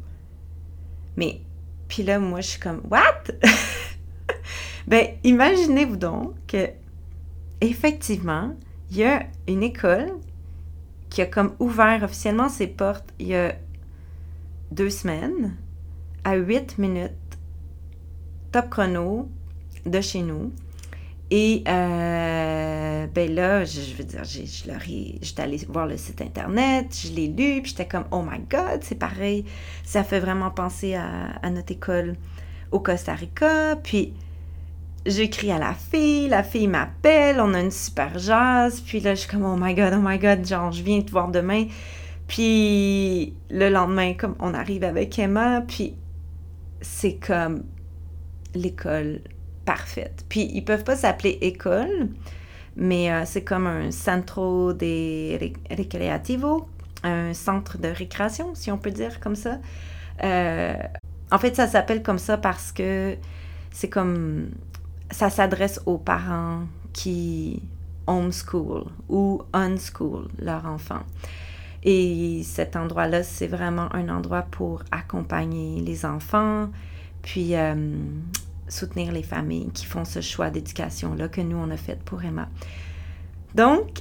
Mais, 1.16 1.42
puis 1.94 2.02
là, 2.02 2.18
moi, 2.18 2.42
je 2.42 2.48
suis 2.48 2.60
comme 2.60 2.82
What? 2.90 3.26
Ben, 4.88 5.10
imaginez-vous 5.24 5.96
donc 5.96 6.34
que, 6.48 6.70
effectivement, 7.62 8.56
il 8.90 8.98
y 8.98 9.04
a 9.04 9.28
une 9.48 9.62
école 9.62 10.12
qui 11.12 11.22
a 11.22 11.28
comme 11.28 11.54
ouvert 11.60 12.02
officiellement 12.04 12.50
ses 12.50 12.66
portes 12.66 13.14
il 13.20 13.28
y 13.28 13.36
a 13.36 13.56
deux 14.72 14.90
semaines 14.90 15.56
à 16.24 16.36
8 16.36 16.80
minutes 16.80 17.12
top 18.52 18.72
chrono 18.72 19.30
de 19.86 20.02
chez 20.02 20.24
nous. 20.24 20.52
Et 21.32 21.64
euh, 21.68 23.08
ben 23.08 23.34
là, 23.34 23.66
je, 23.66 23.96
veux 23.98 24.04
dire, 24.04 24.24
je 24.24 24.68
leur 24.68 24.80
j'étais 25.22 25.42
allée 25.42 25.66
voir 25.68 25.88
le 25.88 25.98
site 25.98 26.22
internet, 26.22 26.96
je 27.04 27.12
l'ai 27.12 27.28
lu, 27.28 27.62
puis 27.62 27.72
j'étais 27.72 27.88
comme, 27.88 28.06
oh 28.12 28.22
my 28.22 28.40
god, 28.50 28.82
c'est 28.82 29.00
pareil. 29.00 29.46
Ça 29.84 30.04
fait 30.04 30.20
vraiment 30.20 30.52
penser 30.52 30.96
à, 30.96 31.32
à 31.42 31.50
notre 31.50 31.72
école 31.72 32.16
au 32.72 32.80
Costa 32.80 33.14
Rica. 33.14 33.78
Puis 33.82 34.14
j'écris 35.06 35.52
à 35.52 35.60
la 35.60 35.74
fille, 35.74 36.28
la 36.28 36.44
fille 36.44 36.68
m'appelle, 36.68 37.40
on 37.40 37.54
a 37.54 37.62
une 37.62 37.72
super 37.72 38.18
jazz, 38.20 38.82
puis 38.82 39.00
là, 39.00 39.16
je 39.16 39.22
suis 39.22 39.30
comme, 39.30 39.46
oh 39.46 39.58
my 39.60 39.74
god, 39.74 39.94
oh 39.96 40.02
my 40.02 40.20
god, 40.20 40.46
genre, 40.46 40.72
je 40.72 40.84
viens 40.84 41.02
te 41.02 41.12
voir 41.12 41.30
demain. 41.30 41.66
Puis 42.28 43.34
le 43.50 43.70
lendemain, 43.70 44.14
comme 44.14 44.36
on 44.40 44.54
arrive 44.54 44.84
avec 44.84 45.18
Emma, 45.20 45.62
puis 45.62 45.96
c'est 46.82 47.16
comme 47.16 47.64
l'école 48.56 49.22
parfaite. 49.66 50.26
Puis 50.30 50.50
ils 50.54 50.64
peuvent 50.64 50.84
pas 50.84 50.96
s'appeler 50.96 51.38
école, 51.42 52.10
mais 52.76 53.12
euh, 53.12 53.24
c'est 53.26 53.44
comme 53.44 53.68
un 53.68 53.92
centro 53.92 54.74
de 54.74 55.40
recreativo, 55.76 56.68
un 57.04 57.34
centre 57.34 57.78
de 57.78 57.88
récréation, 57.88 58.56
si 58.56 58.72
on 58.72 58.78
peut 58.78 58.92
dire 58.92 59.20
comme 59.20 59.36
ça. 59.36 59.60
Euh, 60.24 60.76
en 61.32 61.38
fait, 61.38 61.56
ça 61.56 61.68
s'appelle 61.68 62.04
comme 62.04 62.20
ça 62.20 62.38
parce 62.38 62.72
que 62.72 63.16
c'est 63.72 63.90
comme 63.90 64.52
ça 65.12 65.30
s'adresse 65.30 65.80
aux 65.86 65.98
parents 65.98 66.64
qui 66.94 67.62
homeschool 68.08 68.86
ou 69.10 69.42
unschool 69.54 70.28
leur 70.40 70.66
enfant. 70.66 71.02
Et 71.84 72.42
cet 72.44 72.76
endroit-là, 72.76 73.24
c'est 73.24 73.48
vraiment 73.48 73.94
un 73.94 74.10
endroit 74.10 74.44
pour 74.44 74.84
accompagner 74.92 75.82
les 75.82 76.06
enfants, 76.06 76.70
puis 77.22 77.56
euh, 77.56 77.98
soutenir 78.74 79.12
les 79.12 79.24
familles 79.24 79.72
qui 79.74 79.86
font 79.86 80.06
ce 80.06 80.22
choix 80.22 80.50
d'éducation-là 80.50 81.28
que 81.28 81.42
nous, 81.42 81.58
on 81.58 81.70
a 81.72 81.78
fait 81.78 82.02
pour 82.04 82.24
Emma. 82.24 82.50
Donc, 83.56 84.00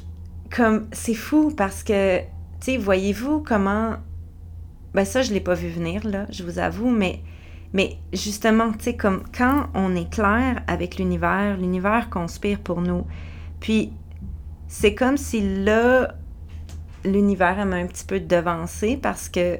comme 0.50 0.88
c'est 0.92 1.14
fou 1.14 1.52
parce 1.56 1.82
que, 1.82 2.20
tu 2.20 2.26
sais, 2.60 2.76
voyez-vous 2.76 3.42
comment... 3.42 3.96
Ben 4.94 5.04
ça, 5.04 5.22
je 5.22 5.30
ne 5.30 5.34
l'ai 5.34 5.40
pas 5.40 5.54
vu 5.54 5.68
venir, 5.68 6.06
là, 6.06 6.26
je 6.30 6.42
vous 6.42 6.58
avoue, 6.58 6.90
mais 6.90 7.20
mais 7.72 7.96
justement, 8.12 8.72
tu 8.72 8.84
sais, 8.84 8.96
comme 8.96 9.22
quand 9.36 9.68
on 9.74 9.96
est 9.96 10.10
clair 10.10 10.62
avec 10.66 10.98
l'univers, 10.98 11.56
l'univers 11.56 12.10
conspire 12.10 12.58
pour 12.60 12.82
nous. 12.82 13.06
Puis, 13.60 13.92
c'est 14.68 14.94
comme 14.94 15.16
si 15.16 15.64
là, 15.64 16.14
l'univers 17.04 17.64
m'a 17.64 17.76
un 17.76 17.86
petit 17.86 18.04
peu 18.04 18.20
devancé 18.20 18.98
parce 18.98 19.28
que 19.28 19.58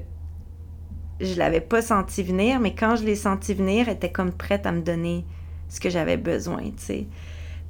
je 1.22 1.38
l'avais 1.38 1.60
pas 1.60 1.82
senti 1.82 2.22
venir, 2.22 2.60
mais 2.60 2.74
quand 2.74 2.96
je 2.96 3.04
l'ai 3.04 3.14
senti 3.14 3.54
venir, 3.54 3.88
elle 3.88 3.94
était 3.94 4.12
comme 4.12 4.32
prête 4.32 4.66
à 4.66 4.72
me 4.72 4.82
donner 4.82 5.24
ce 5.68 5.80
que 5.80 5.88
j'avais 5.88 6.16
besoin, 6.16 6.62
tu 6.62 6.72
sais. 6.76 7.06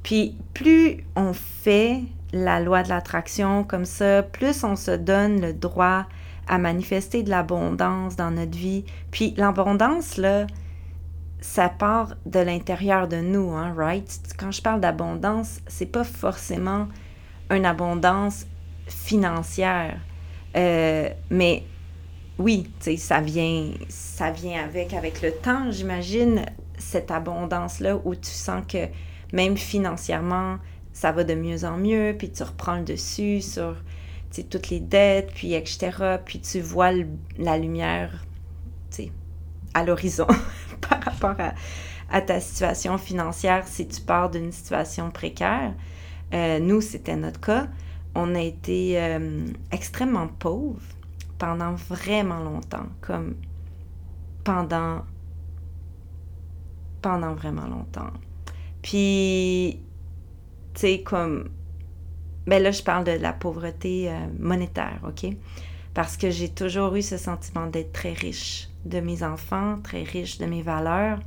Puis, 0.01 0.35
plus 0.53 1.05
on 1.15 1.31
fait 1.33 2.01
la 2.33 2.59
loi 2.59 2.83
de 2.83 2.89
l'attraction 2.89 3.63
comme 3.63 3.85
ça, 3.85 4.23
plus 4.23 4.63
on 4.63 4.75
se 4.75 4.91
donne 4.91 5.39
le 5.39 5.53
droit 5.53 6.05
à 6.47 6.57
manifester 6.57 7.23
de 7.23 7.29
l'abondance 7.29 8.15
dans 8.15 8.31
notre 8.31 8.57
vie. 8.57 8.83
Puis 9.11 9.33
l'abondance, 9.37 10.17
là, 10.17 10.47
ça 11.39 11.69
part 11.69 12.15
de 12.25 12.39
l'intérieur 12.39 13.07
de 13.07 13.17
nous, 13.17 13.51
hein, 13.51 13.73
right? 13.77 14.19
Quand 14.37 14.51
je 14.51 14.61
parle 14.61 14.81
d'abondance, 14.81 15.61
c'est 15.67 15.85
pas 15.85 16.03
forcément 16.03 16.87
une 17.49 17.65
abondance 17.65 18.45
financière. 18.87 19.99
Euh, 20.55 21.09
mais 21.29 21.63
oui, 22.39 22.67
ça 22.97 23.21
vient, 23.21 23.71
ça 23.89 24.31
vient 24.31 24.63
avec, 24.63 24.93
avec 24.93 25.21
le 25.21 25.31
temps, 25.31 25.71
j'imagine, 25.71 26.45
cette 26.77 27.11
abondance-là 27.11 27.99
où 28.03 28.15
tu 28.15 28.31
sens 28.31 28.63
que 28.67 28.87
même 29.31 29.57
financièrement, 29.57 30.57
ça 30.93 31.11
va 31.11 31.23
de 31.23 31.35
mieux 31.35 31.63
en 31.65 31.77
mieux, 31.77 32.15
puis 32.17 32.31
tu 32.31 32.43
reprends 32.43 32.77
le 32.77 32.83
dessus 32.83 33.41
sur 33.41 33.75
toutes 34.49 34.69
les 34.69 34.79
dettes, 34.79 35.31
puis 35.33 35.53
etc. 35.53 36.17
Puis 36.25 36.39
tu 36.39 36.59
vois 36.61 36.91
la 37.37 37.57
lumière 37.57 38.25
à 39.75 39.83
l'horizon 39.83 40.27
par 40.81 41.01
rapport 41.01 41.35
à, 42.09 42.21
ta 42.21 42.39
situation 42.39 42.99
financière 42.99 43.67
si 43.67 43.87
tu 43.87 44.01
pars 44.01 44.29
d'une 44.29 44.51
situation 44.51 45.09
précaire. 45.09 45.73
Euh, 46.31 46.59
nous, 46.59 46.79
c'était 46.79 47.15
notre 47.15 47.39
cas. 47.39 47.67
On 48.13 48.35
a 48.35 48.41
été 48.41 49.01
euh, 49.01 49.47
extrêmement 49.71 50.27
pauvres 50.27 50.92
pendant 51.43 51.73
vraiment 51.73 52.39
longtemps, 52.39 52.87
comme 53.01 53.35
pendant 54.45 55.01
pendant 57.01 57.33
vraiment 57.33 57.67
longtemps. 57.67 58.13
Puis, 58.81 59.77
tu 60.73 60.79
sais, 60.79 61.01
comme... 61.01 61.49
Ben 62.47 62.63
là, 62.63 62.71
je 62.71 62.81
parle 62.81 63.03
de 63.03 63.11
la 63.11 63.33
pauvreté 63.33 64.09
euh, 64.09 64.13
monétaire, 64.39 65.01
OK? 65.05 65.35
Parce 65.93 66.15
que 66.15 66.29
j'ai 66.29 66.47
toujours 66.47 66.95
eu 66.95 67.01
ce 67.01 67.17
sentiment 67.17 67.67
d'être 67.67 67.91
très 67.91 68.13
riche 68.13 68.69
de 68.85 69.01
mes 69.01 69.21
enfants, 69.21 69.79
très 69.83 70.03
riche 70.03 70.37
de 70.37 70.45
mes 70.45 70.61
valeurs. 70.61 71.19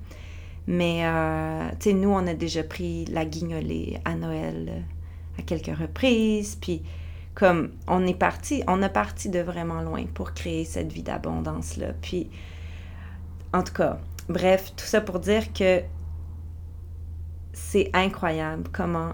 Mais, 0.66 1.04
euh, 1.04 1.68
tu 1.78 1.90
sais, 1.90 1.92
nous, 1.92 2.08
on 2.08 2.26
a 2.26 2.32
déjà 2.32 2.62
pris 2.62 3.04
la 3.04 3.26
guignolée 3.26 3.98
à 4.06 4.14
Noël 4.14 4.66
euh, 4.70 4.80
à 5.38 5.42
quelques 5.42 5.76
reprises. 5.76 6.56
Puis, 6.58 6.80
comme, 7.36 7.72
on 7.86 8.06
est 8.06 8.18
parti, 8.18 8.64
on 8.66 8.82
a 8.82 8.88
parti 8.88 9.28
de 9.28 9.40
vraiment 9.40 9.82
loin 9.82 10.06
pour 10.06 10.32
créer 10.32 10.64
cette 10.64 10.90
vie 10.90 11.02
d'abondance-là. 11.02 11.88
Puis, 12.00 12.30
en 13.52 13.62
tout 13.62 13.74
cas, 13.74 13.98
bref, 14.30 14.72
tout 14.74 14.86
ça 14.86 15.02
pour 15.02 15.20
dire 15.20 15.52
que 15.52 15.82
c'est 17.52 17.90
incroyable 17.92 18.70
comment, 18.72 19.12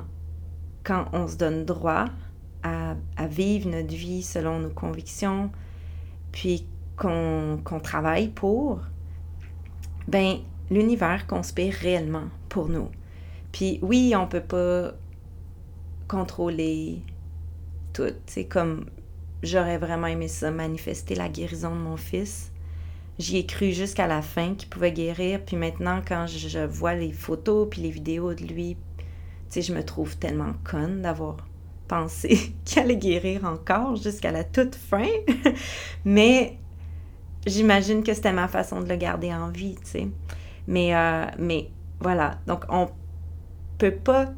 quand 0.84 1.06
on 1.12 1.26
se 1.26 1.36
donne 1.36 1.64
droit 1.64 2.06
à, 2.62 2.94
vivre 3.28 3.68
notre 3.68 3.92
vie 3.92 4.22
selon 4.22 4.60
nos 4.60 4.70
convictions, 4.70 5.50
puis 6.30 6.64
qu'on 6.96 7.80
travaille 7.82 8.28
pour, 8.28 8.82
ben 10.06 10.36
l'univers 10.70 11.26
conspire 11.26 11.74
réellement 11.74 12.28
pour 12.48 12.68
nous. 12.68 12.88
Puis 13.50 13.80
oui, 13.82 14.14
on 14.16 14.28
peut 14.28 14.40
pas 14.40 14.92
contrôler 16.06 17.02
tout. 17.92 18.12
C'est 18.26 18.44
comme 18.44 18.86
j'aurais 19.42 19.78
vraiment 19.78 20.06
aimé 20.06 20.28
ça, 20.28 20.50
manifester 20.50 21.14
la 21.14 21.28
guérison 21.28 21.70
de 21.70 21.80
mon 21.80 21.96
fils. 21.96 22.52
J'y 23.18 23.38
ai 23.38 23.46
cru 23.46 23.72
jusqu'à 23.72 24.06
la 24.06 24.22
fin 24.22 24.54
qu'il 24.54 24.68
pouvait 24.68 24.92
guérir. 24.92 25.40
Puis 25.44 25.56
maintenant, 25.56 26.00
quand 26.06 26.26
je 26.26 26.64
vois 26.64 26.94
les 26.94 27.12
photos 27.12 27.68
puis 27.70 27.82
les 27.82 27.90
vidéos 27.90 28.34
de 28.34 28.44
lui, 28.44 28.76
tu 28.98 29.04
sais, 29.48 29.62
je 29.62 29.74
me 29.74 29.84
trouve 29.84 30.16
tellement 30.16 30.54
conne 30.64 31.02
d'avoir 31.02 31.36
pensé 31.88 32.54
qu'il 32.64 32.78
allait 32.78 32.96
guérir 32.96 33.44
encore 33.44 33.96
jusqu'à 33.96 34.32
la 34.32 34.44
toute 34.44 34.74
fin. 34.74 35.08
mais 36.04 36.58
j'imagine 37.46 38.02
que 38.02 38.14
c'était 38.14 38.32
ma 38.32 38.48
façon 38.48 38.80
de 38.80 38.88
le 38.88 38.96
garder 38.96 39.32
en 39.32 39.50
vie, 39.50 39.76
tu 39.84 39.90
sais. 39.90 40.08
Mais, 40.66 40.94
euh, 40.94 41.26
mais 41.38 41.68
voilà, 42.00 42.38
donc 42.46 42.64
on 42.68 42.88
peut 43.78 43.94
pas 43.94 44.32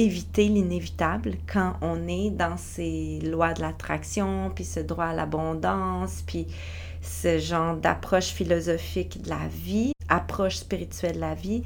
éviter 0.00 0.48
l'inévitable 0.48 1.34
quand 1.46 1.74
on 1.80 2.08
est 2.08 2.30
dans 2.30 2.56
ces 2.56 3.20
lois 3.20 3.52
de 3.52 3.60
l'attraction, 3.60 4.50
puis 4.54 4.64
ce 4.64 4.80
droit 4.80 5.06
à 5.06 5.14
l'abondance, 5.14 6.22
puis 6.26 6.46
ce 7.02 7.38
genre 7.38 7.76
d'approche 7.76 8.28
philosophique 8.28 9.22
de 9.22 9.30
la 9.30 9.48
vie, 9.48 9.92
approche 10.08 10.56
spirituelle 10.56 11.16
de 11.16 11.20
la 11.20 11.34
vie. 11.34 11.62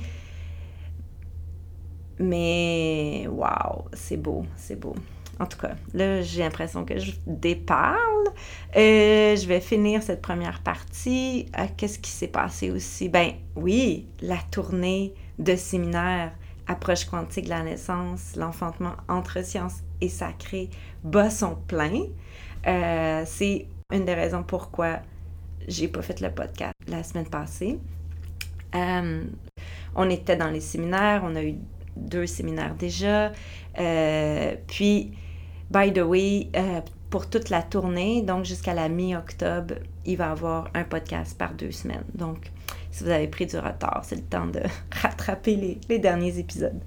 Mais 2.18 3.27
waouh, 3.29 3.85
c'est 3.92 4.16
beau, 4.16 4.44
c'est 4.57 4.79
beau. 4.79 4.94
En 5.40 5.47
tout 5.47 5.59
cas, 5.59 5.75
là, 5.92 6.23
j'ai 6.23 6.42
l'impression 6.42 6.85
que 6.85 6.99
je 6.99 7.12
déparle. 7.27 8.29
Euh, 8.77 9.35
je 9.35 9.47
vais 9.47 9.61
finir 9.61 10.03
cette 10.03 10.23
première 10.23 10.61
partie. 10.61 11.47
Euh, 11.59 11.66
qu'est-ce 11.77 11.99
qui 11.99 12.11
s'est 12.11 12.29
passé 12.29 12.70
aussi? 12.70 13.09
Ben 13.09 13.33
oui, 13.57 14.07
la 14.20 14.38
tournée 14.51 15.12
de 15.38 15.57
séminaire 15.57 16.33
Approche 16.66 17.05
quantique 17.05 17.44
de 17.44 17.50
la 17.50 17.62
naissance, 17.62 18.37
l'enfantement 18.37 18.94
entre 19.09 19.44
sciences 19.44 19.83
et 20.00 20.09
sacré 20.09 20.70
bat 21.03 21.31
son 21.31 21.57
plein. 21.57 22.05
Euh, 22.66 23.22
c'est 23.27 23.66
une 23.92 24.05
des 24.05 24.14
raisons 24.14 24.42
pourquoi 24.42 25.00
j'ai 25.68 25.88
pas 25.88 26.03
fait 26.03 26.20
le 26.20 26.31
podcast 26.31 26.74
la 26.88 27.03
semaine 27.03 27.29
passée. 27.29 27.79
Euh, 28.74 29.24
on 29.94 30.11
était 30.11 30.37
dans 30.37 30.50
les 30.50 30.61
séminaires, 30.61 31.22
on 31.24 31.37
a 31.37 31.42
eu 31.42 31.57
deux 31.96 32.27
séminaires 32.27 32.74
déjà. 32.74 33.33
Euh, 33.79 34.57
puis, 34.66 35.12
by 35.70 35.92
the 35.92 35.98
way, 35.98 36.48
pour 37.11 37.29
toute 37.29 37.50
la 37.50 37.62
tournée, 37.62 38.22
donc 38.22 38.44
jusqu'à 38.44 38.74
la 38.74 38.88
mi-octobre, 38.88 39.74
il 40.05 40.16
va 40.16 40.29
y 40.29 40.31
avoir 40.31 40.70
un 40.74 40.85
podcast 40.85 41.38
par 41.38 41.55
deux 41.55 41.70
semaines. 41.70 42.05
Donc, 42.14 42.50
si 42.94 43.02
vous 43.02 43.11
avez 43.11 43.26
pris 43.26 43.46
du 43.46 43.57
retard, 43.57 44.02
c'est 44.04 44.14
le 44.14 44.22
temps 44.22 44.46
de 44.46 44.61
rattraper 44.92 45.80
les, 45.88 45.98
derniers 45.98 46.38
épisodes. 46.38 46.80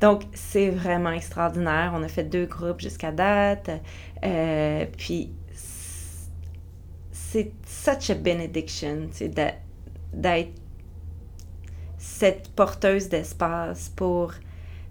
donc, 0.00 0.24
c'est 0.34 0.68
vraiment 0.68 1.12
extraordinaire. 1.12 1.92
On 1.94 2.02
a 2.02 2.08
fait 2.08 2.24
deux 2.24 2.44
groupes 2.44 2.80
jusqu'à 2.80 3.10
date. 3.10 3.70
puis, 4.98 5.32
c'est 7.10 7.52
such 7.66 8.10
a 8.10 8.14
benediction 8.14 9.08
d'être 10.12 10.52
cette 11.96 12.48
porteuse 12.50 13.08
d'espace 13.08 13.88
pour 13.96 14.34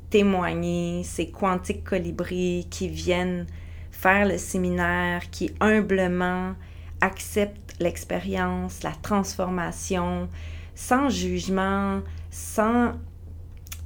témoigner, 0.10 1.04
ces 1.04 1.30
quantiques 1.30 1.84
colibris 1.84 2.68
qui 2.72 2.88
viennent 2.88 3.46
faire 3.92 4.28
le 4.28 4.40
séminaire, 4.40 5.30
qui 5.30 5.52
humblement 5.60 6.56
acceptent 7.02 7.76
l'expérience, 7.80 8.84
la 8.84 8.92
transformation, 9.02 10.30
sans 10.76 11.10
jugement, 11.10 12.02
sans, 12.32 12.94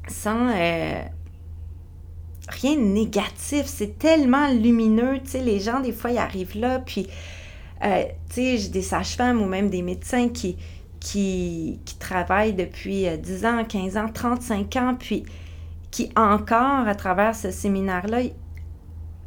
sans 0.07 0.49
euh, 0.49 1.01
rien 2.47 2.75
de 2.75 2.81
négatif. 2.81 3.65
C'est 3.65 3.97
tellement 3.97 4.49
lumineux, 4.49 5.19
tu 5.23 5.31
sais, 5.31 5.41
les 5.41 5.59
gens, 5.59 5.79
des 5.79 5.91
fois, 5.91 6.11
ils 6.11 6.17
arrivent 6.17 6.57
là, 6.57 6.79
puis 6.79 7.07
euh, 7.83 8.03
tu 8.29 8.35
sais, 8.35 8.57
j'ai 8.57 8.69
des 8.69 8.81
sages-femmes 8.81 9.41
ou 9.41 9.45
même 9.45 9.69
des 9.69 9.81
médecins 9.81 10.29
qui, 10.29 10.57
qui, 10.99 11.79
qui 11.85 11.95
travaillent 11.97 12.53
depuis 12.53 13.05
10 13.17 13.45
euh, 13.45 13.47
ans, 13.47 13.63
15 13.63 13.97
ans, 13.97 14.09
35 14.13 14.75
ans, 14.75 14.95
puis 14.99 15.23
qui 15.91 16.11
encore, 16.15 16.87
à 16.87 16.95
travers 16.95 17.35
ce 17.35 17.51
séminaire-là, 17.51 18.21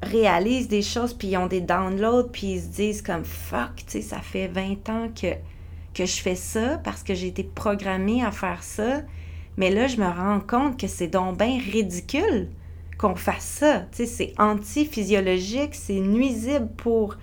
réalisent 0.03 0.69
des 0.69 0.83
choses, 0.83 1.15
puis 1.15 1.29
ils 1.29 1.37
ont 1.37 1.47
des 1.47 1.61
downloads, 1.61 2.29
puis 2.33 2.55
ils 2.55 2.61
se 2.61 2.69
disent 2.69 3.03
comme 3.03 3.25
fuck, 3.25 3.77
tu 3.77 3.85
sais, 3.88 4.01
ça 4.03 4.19
fait 4.19 4.49
20 4.49 4.88
ans 4.88 5.09
que, 5.15 5.35
que 5.95 6.07
je 6.07 6.21
fais 6.21 6.35
ça 6.35 6.79
parce 6.79 7.03
que 7.03 7.15
j'ai 7.15 7.29
été 7.29 7.45
programmée 7.45 8.25
à 8.25 8.31
faire 8.31 8.62
ça. 8.62 9.03
Mais 9.57 9.71
là, 9.71 9.87
je 9.87 9.97
me 9.97 10.07
rends 10.07 10.41
compte 10.41 10.79
que 10.79 10.87
c'est 10.87 11.09
donc 11.09 11.38
bien 11.38 11.59
ridicule 11.59 12.49
qu'on 12.99 13.15
fasse 13.15 13.45
ça. 13.45 13.81
Tu 13.93 13.99
sais, 13.99 14.07
c'est 14.07 14.35
anti-physiologique, 14.38 15.75
c'est 15.75 16.01
nuisible 16.01 16.69
pour 16.77 17.17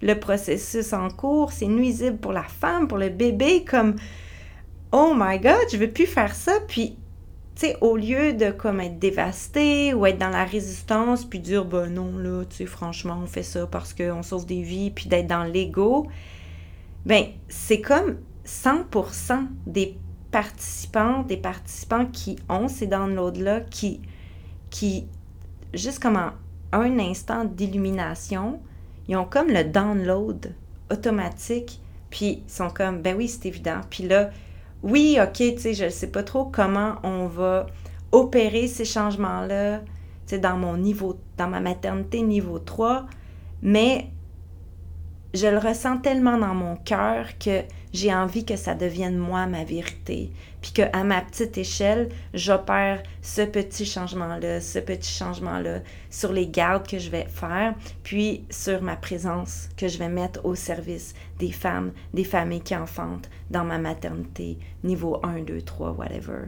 le 0.00 0.14
processus 0.14 0.92
en 0.92 1.08
cours, 1.08 1.52
c'est 1.52 1.66
nuisible 1.66 2.18
pour 2.18 2.32
la 2.32 2.42
femme, 2.42 2.88
pour 2.88 2.98
le 2.98 3.08
bébé, 3.08 3.64
comme 3.64 3.96
oh 4.90 5.14
my 5.16 5.38
god, 5.38 5.66
je 5.70 5.76
veux 5.76 5.90
plus 5.90 6.06
faire 6.06 6.34
ça. 6.34 6.52
Puis, 6.68 6.96
sais, 7.56 7.76
au 7.80 7.96
lieu 7.96 8.32
de 8.32 8.50
comme 8.50 8.80
être 8.80 8.98
dévasté 8.98 9.94
ou 9.94 10.06
être 10.06 10.18
dans 10.18 10.30
la 10.30 10.44
résistance, 10.44 11.24
puis 11.24 11.38
dire 11.38 11.64
ben 11.64 11.88
non, 11.88 12.16
là, 12.18 12.44
tu 12.44 12.56
sais, 12.56 12.66
franchement, 12.66 13.20
on 13.22 13.26
fait 13.26 13.42
ça 13.42 13.66
parce 13.66 13.94
qu'on 13.94 14.22
sauve 14.22 14.46
des 14.46 14.62
vies, 14.62 14.90
puis 14.90 15.08
d'être 15.08 15.26
dans 15.26 15.44
l'ego, 15.44 16.06
ben 17.04 17.26
c'est 17.48 17.80
comme 17.80 18.18
100% 18.46 19.46
des 19.66 19.96
participants, 20.30 21.22
des 21.22 21.36
participants 21.36 22.06
qui 22.06 22.36
ont 22.48 22.68
ces 22.68 22.86
downloads-là, 22.86 23.60
qui, 23.60 24.00
qui, 24.70 25.06
juste 25.74 26.00
comme 26.00 26.18
un 26.72 26.98
instant 26.98 27.44
d'illumination, 27.44 28.60
ils 29.08 29.16
ont 29.16 29.26
comme 29.26 29.48
le 29.48 29.64
download 29.64 30.54
automatique, 30.90 31.80
puis 32.10 32.42
ils 32.46 32.50
sont 32.50 32.70
comme, 32.70 33.02
ben 33.02 33.16
oui, 33.16 33.28
c'est 33.28 33.46
évident. 33.46 33.80
Puis 33.90 34.04
là, 34.04 34.30
oui, 34.82 35.18
ok, 35.22 35.32
tu 35.32 35.58
sais, 35.58 35.74
je 35.74 35.84
ne 35.84 35.90
sais 35.90 36.08
pas 36.08 36.22
trop 36.22 36.44
comment 36.44 36.96
on 37.02 37.26
va 37.26 37.66
opérer 38.10 38.66
ces 38.66 38.84
changements-là, 38.84 39.78
tu 39.78 39.86
sais, 40.26 40.38
dans 40.38 40.56
mon 40.56 40.76
niveau, 40.76 41.18
dans 41.36 41.48
ma 41.48 41.60
maternité 41.60 42.22
niveau 42.22 42.58
3, 42.58 43.06
mais 43.62 44.08
je 45.34 45.46
le 45.46 45.58
ressens 45.58 45.98
tellement 45.98 46.36
dans 46.36 46.54
mon 46.54 46.76
cœur 46.76 47.38
que 47.38 47.62
j'ai 47.92 48.12
envie 48.12 48.44
que 48.44 48.56
ça 48.56 48.74
devienne 48.74 49.16
moi 49.16 49.46
ma 49.46 49.64
vérité. 49.64 50.30
Puis 50.62 50.72
qu'à 50.72 51.04
ma 51.04 51.20
petite 51.20 51.58
échelle, 51.58 52.08
j'opère 52.32 53.02
ce 53.20 53.42
petit 53.42 53.84
changement-là, 53.84 54.60
ce 54.60 54.78
petit 54.78 55.12
changement-là 55.12 55.80
sur 56.08 56.32
les 56.32 56.46
gardes 56.46 56.86
que 56.86 56.98
je 56.98 57.10
vais 57.10 57.26
faire, 57.26 57.74
puis 58.04 58.44
sur 58.48 58.80
ma 58.80 58.96
présence 58.96 59.68
que 59.76 59.88
je 59.88 59.98
vais 59.98 60.08
mettre 60.08 60.44
au 60.44 60.54
service 60.54 61.14
des 61.40 61.50
femmes, 61.50 61.92
des 62.14 62.24
familles 62.24 62.62
qui 62.62 62.76
enfantent 62.76 63.28
dans 63.50 63.64
ma 63.64 63.78
maternité, 63.78 64.56
niveau 64.84 65.20
1, 65.24 65.40
2, 65.42 65.62
3, 65.62 65.92
whatever. 65.92 66.44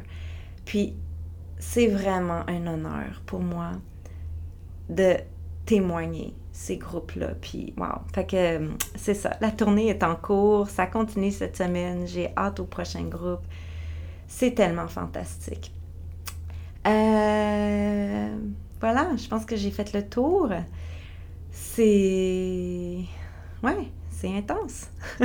Puis 0.64 0.94
c'est 1.58 1.88
vraiment 1.88 2.44
un 2.48 2.66
honneur 2.66 3.20
pour 3.26 3.40
moi 3.40 3.72
de 4.88 5.16
témoigner 5.66 6.34
ces 6.52 6.76
groupes-là. 6.76 7.34
Puis, 7.40 7.74
wow. 7.76 8.02
Fait 8.14 8.26
que 8.26 8.36
euh, 8.36 8.68
c'est 8.94 9.14
ça. 9.14 9.36
La 9.40 9.50
tournée 9.50 9.88
est 9.88 10.02
en 10.02 10.14
cours. 10.14 10.68
Ça 10.68 10.86
continue 10.86 11.32
cette 11.32 11.56
semaine. 11.56 12.06
J'ai 12.06 12.30
hâte 12.36 12.60
au 12.60 12.64
prochain 12.64 13.02
groupe. 13.04 13.42
C'est 14.36 14.50
tellement 14.50 14.88
fantastique. 14.88 15.72
Euh, 16.88 18.36
voilà, 18.80 19.14
je 19.16 19.28
pense 19.28 19.44
que 19.44 19.54
j'ai 19.54 19.70
fait 19.70 19.92
le 19.92 20.08
tour. 20.08 20.50
C'est. 21.52 22.98
Ouais, 23.62 23.92
c'est 24.10 24.36
intense. 24.36 24.90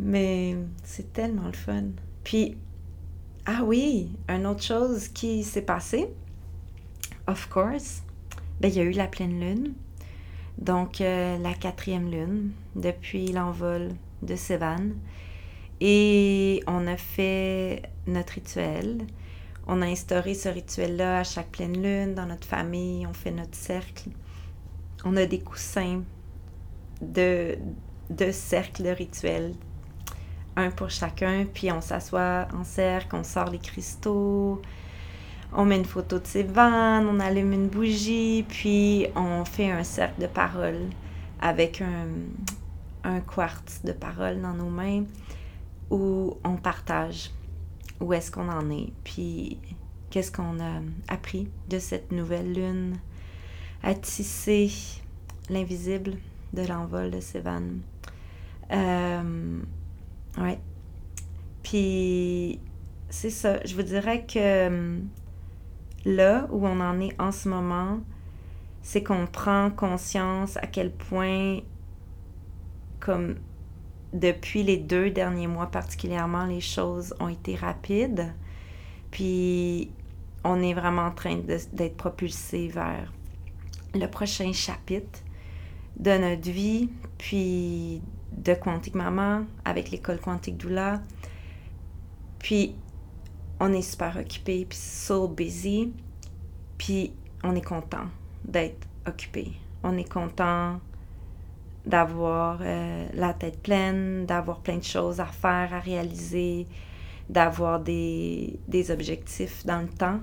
Mais 0.00 0.56
c'est 0.82 1.12
tellement 1.12 1.46
le 1.46 1.52
fun. 1.52 1.84
Puis, 2.24 2.58
ah 3.46 3.60
oui, 3.64 4.10
une 4.28 4.44
autre 4.44 4.64
chose 4.64 5.06
qui 5.06 5.44
s'est 5.44 5.62
passée, 5.62 6.08
of 7.28 7.48
course, 7.48 8.02
ben, 8.60 8.68
il 8.68 8.74
y 8.74 8.80
a 8.80 8.82
eu 8.82 8.90
la 8.90 9.06
pleine 9.06 9.38
lune. 9.38 9.74
Donc, 10.58 11.00
euh, 11.00 11.38
la 11.38 11.54
quatrième 11.54 12.10
lune 12.10 12.50
depuis 12.74 13.28
l'envol 13.28 13.90
de 14.22 14.34
Sévan. 14.34 14.90
Et 15.80 16.62
on 16.66 16.86
a 16.86 16.96
fait 16.96 17.82
notre 18.06 18.34
rituel. 18.34 18.98
On 19.66 19.82
a 19.82 19.86
instauré 19.86 20.34
ce 20.34 20.48
rituel-là 20.48 21.20
à 21.20 21.24
chaque 21.24 21.50
pleine 21.50 21.80
lune 21.80 22.14
dans 22.14 22.26
notre 22.26 22.46
famille. 22.46 23.06
On 23.06 23.12
fait 23.12 23.30
notre 23.30 23.54
cercle. 23.54 24.10
On 25.04 25.16
a 25.16 25.26
des 25.26 25.40
coussins 25.40 26.02
de, 27.00 27.56
de 28.10 28.30
cercle 28.32 28.82
de 28.82 28.88
rituel, 28.88 29.54
un 30.56 30.70
pour 30.70 30.90
chacun. 30.90 31.46
Puis 31.52 31.70
on 31.70 31.80
s'assoit 31.80 32.48
en 32.52 32.64
cercle, 32.64 33.14
on 33.14 33.24
sort 33.24 33.50
les 33.50 33.58
cristaux, 33.58 34.60
on 35.52 35.64
met 35.64 35.76
une 35.76 35.84
photo 35.84 36.18
de 36.18 36.26
ses 36.26 36.42
vannes, 36.42 37.06
on 37.06 37.20
allume 37.20 37.52
une 37.52 37.68
bougie, 37.68 38.44
puis 38.48 39.06
on 39.14 39.44
fait 39.44 39.70
un 39.70 39.84
cercle 39.84 40.20
de 40.20 40.26
parole 40.26 40.80
avec 41.40 41.80
un, 41.80 42.08
un 43.04 43.20
quartz 43.20 43.82
de 43.84 43.92
parole 43.92 44.40
dans 44.40 44.54
nos 44.54 44.68
mains 44.68 45.04
où 45.90 46.36
on 46.44 46.56
partage 46.56 47.30
où 48.00 48.12
est-ce 48.12 48.30
qu'on 48.30 48.48
en 48.48 48.70
est, 48.70 48.92
puis 49.04 49.58
qu'est-ce 50.10 50.30
qu'on 50.30 50.60
a 50.60 50.80
appris 51.08 51.48
de 51.68 51.78
cette 51.78 52.12
nouvelle 52.12 52.52
lune 52.52 52.96
à 53.82 53.94
tisser 53.94 54.70
l'invisible 55.50 56.14
de 56.52 56.62
l'envol 56.62 57.10
de 57.10 57.20
ces 57.20 57.40
vannes. 57.40 57.80
Euh, 58.70 59.60
ouais. 60.38 60.58
Puis 61.62 62.60
c'est 63.10 63.30
ça, 63.30 63.64
je 63.64 63.74
vous 63.74 63.82
dirais 63.82 64.24
que 64.26 65.00
là 66.04 66.46
où 66.50 66.66
on 66.66 66.80
en 66.80 67.00
est 67.00 67.20
en 67.20 67.32
ce 67.32 67.48
moment, 67.48 68.00
c'est 68.82 69.02
qu'on 69.02 69.26
prend 69.26 69.70
conscience 69.70 70.56
à 70.58 70.66
quel 70.66 70.90
point, 70.90 71.60
comme 73.00 73.36
depuis 74.12 74.62
les 74.62 74.76
deux 74.76 75.10
derniers 75.10 75.46
mois 75.46 75.66
particulièrement, 75.66 76.46
les 76.46 76.60
choses 76.60 77.14
ont 77.20 77.28
été 77.28 77.54
rapides. 77.56 78.32
Puis 79.10 79.90
on 80.44 80.62
est 80.62 80.74
vraiment 80.74 81.06
en 81.06 81.10
train 81.10 81.36
d'être 81.72 81.96
propulsé 81.96 82.68
vers 82.68 83.12
le 83.94 84.06
prochain 84.06 84.52
chapitre 84.52 85.20
de 85.98 86.16
notre 86.16 86.50
vie, 86.50 86.90
puis 87.16 88.00
de 88.32 88.54
Quantique 88.54 88.94
Maman 88.94 89.44
avec 89.64 89.90
l'école 89.90 90.20
Quantique 90.20 90.56
Doula. 90.56 91.02
Puis 92.38 92.74
on 93.60 93.72
est 93.72 93.82
super 93.82 94.16
occupé, 94.16 94.64
puis 94.64 94.78
so 94.78 95.26
busy, 95.26 95.92
puis 96.76 97.12
on 97.42 97.54
est 97.56 97.64
content 97.64 98.06
d'être 98.44 98.86
occupé. 99.06 99.52
On 99.82 99.96
est 99.96 100.08
content 100.08 100.80
d'avoir 101.86 102.58
euh, 102.60 103.06
la 103.14 103.32
tête 103.32 103.62
pleine, 103.62 104.26
d'avoir 104.26 104.60
plein 104.60 104.76
de 104.76 104.84
choses 104.84 105.20
à 105.20 105.26
faire, 105.26 105.72
à 105.72 105.80
réaliser, 105.80 106.66
d'avoir 107.28 107.80
des, 107.80 108.58
des, 108.68 108.90
objectifs 108.90 109.64
dans 109.64 109.80
le 109.80 109.88
temps, 109.88 110.20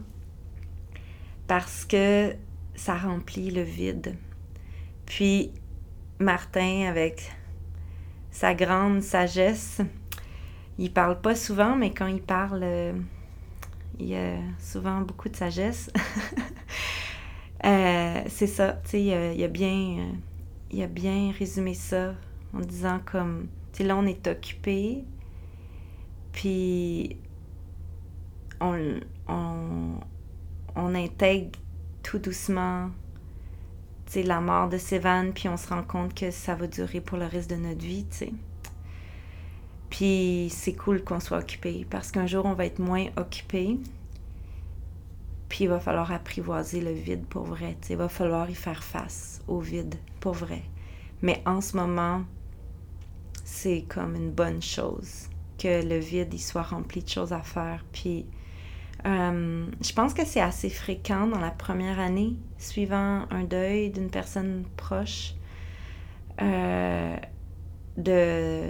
parce 1.47 1.85
que 1.85 2.35
ça 2.75 2.95
remplit 2.95 3.51
le 3.51 3.61
vide. 3.61 4.15
Puis 5.05 5.51
Martin, 6.19 6.85
avec 6.87 7.31
sa 8.31 8.53
grande 8.53 9.01
sagesse, 9.01 9.81
il 10.77 10.91
parle 10.91 11.21
pas 11.21 11.35
souvent, 11.35 11.75
mais 11.75 11.91
quand 11.91 12.07
il 12.07 12.21
parle, 12.21 12.61
euh, 12.63 12.93
il 13.99 14.07
y 14.07 14.15
a 14.15 14.35
souvent 14.59 15.01
beaucoup 15.01 15.29
de 15.29 15.35
sagesse. 15.35 15.91
Euh, 17.63 18.21
c'est 18.27 18.45
ça, 18.45 18.73
tu 18.83 18.89
sais, 18.91 19.01
il, 19.01 19.43
a 19.43 19.47
bien, 19.47 20.13
il 20.71 20.81
a 20.81 20.87
bien 20.87 21.31
résumé 21.37 21.73
ça 21.73 22.13
en 22.53 22.59
disant 22.59 22.99
comme, 23.05 23.47
tu 23.71 23.79
sais, 23.79 23.83
là, 23.83 23.95
on 23.95 24.05
est 24.05 24.27
occupé, 24.27 25.03
puis 26.31 27.17
on, 28.61 28.99
on, 29.27 29.99
on 30.75 30.95
intègre 30.95 31.59
tout 32.03 32.19
doucement 32.19 32.89
tu 34.05 34.13
sais, 34.13 34.23
la 34.23 34.39
mort 34.39 34.69
de 34.69 34.77
Sévan, 34.77 35.31
puis 35.33 35.49
on 35.49 35.57
se 35.57 35.67
rend 35.67 35.81
compte 35.83 36.13
que 36.13 36.29
ça 36.29 36.53
va 36.53 36.67
durer 36.67 37.01
pour 37.01 37.17
le 37.17 37.25
reste 37.25 37.49
de 37.49 37.55
notre 37.55 37.81
vie, 37.81 38.05
tu 38.05 38.17
sais. 38.17 38.33
Puis 39.89 40.49
c'est 40.51 40.73
cool 40.73 41.03
qu'on 41.03 41.19
soit 41.19 41.37
occupé 41.37 41.87
parce 41.89 42.11
qu'un 42.11 42.27
jour 42.27 42.45
on 42.45 42.53
va 42.53 42.65
être 42.65 42.79
moins 42.79 43.07
occupé. 43.17 43.79
Puis 45.47 45.65
il 45.65 45.67
va 45.69 45.79
falloir 45.79 46.11
apprivoiser 46.11 46.81
le 46.81 46.91
vide 46.91 47.25
pour 47.25 47.43
vrai. 47.43 47.77
Il 47.89 47.95
va 47.95 48.09
falloir 48.09 48.49
y 48.49 48.55
faire 48.55 48.83
face 48.83 49.41
au 49.47 49.59
vide 49.59 49.95
vrai. 50.31 50.63
Mais 51.21 51.41
en 51.45 51.61
ce 51.61 51.77
moment, 51.77 52.23
c'est 53.43 53.85
comme 53.87 54.15
une 54.15 54.31
bonne 54.31 54.61
chose 54.61 55.29
que 55.57 55.87
le 55.87 55.97
vide 55.97 56.33
il 56.33 56.39
soit 56.39 56.63
rempli 56.63 57.01
de 57.01 57.09
choses 57.09 57.33
à 57.33 57.41
faire. 57.41 57.85
Puis 57.91 58.25
euh, 59.05 59.65
je 59.81 59.93
pense 59.93 60.13
que 60.13 60.25
c'est 60.25 60.41
assez 60.41 60.69
fréquent 60.69 61.27
dans 61.27 61.39
la 61.39 61.51
première 61.51 61.99
année 61.99 62.35
suivant 62.57 63.27
un 63.29 63.43
deuil 63.43 63.91
d'une 63.91 64.09
personne 64.09 64.65
proche 64.77 65.35
euh, 66.41 67.15
de 67.97 68.63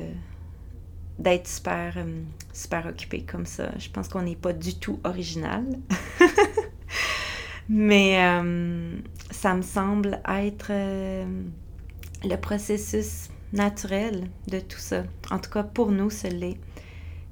d'être 1.18 1.48
super, 1.48 1.94
euh, 1.96 2.24
super 2.52 2.86
occupé 2.88 3.24
comme 3.24 3.46
ça. 3.46 3.72
Je 3.78 3.90
pense 3.90 4.10
qu'on 4.10 4.24
n'est 4.24 4.36
pas 4.36 4.52
du 4.52 4.78
tout 4.78 5.00
original. 5.06 5.64
Mais 7.70 8.24
euh, 8.24 8.98
ça 9.32 9.56
me 9.56 9.62
semble 9.62 10.22
être 10.28 10.68
euh, 10.70 11.26
le 12.24 12.36
processus 12.36 13.30
naturel 13.54 14.30
de 14.48 14.60
tout 14.60 14.80
ça. 14.80 15.04
En 15.32 15.40
tout 15.40 15.50
cas, 15.50 15.64
pour 15.64 15.92
nous, 15.92 16.10
ce 16.10 16.28
l'est. 16.28 16.58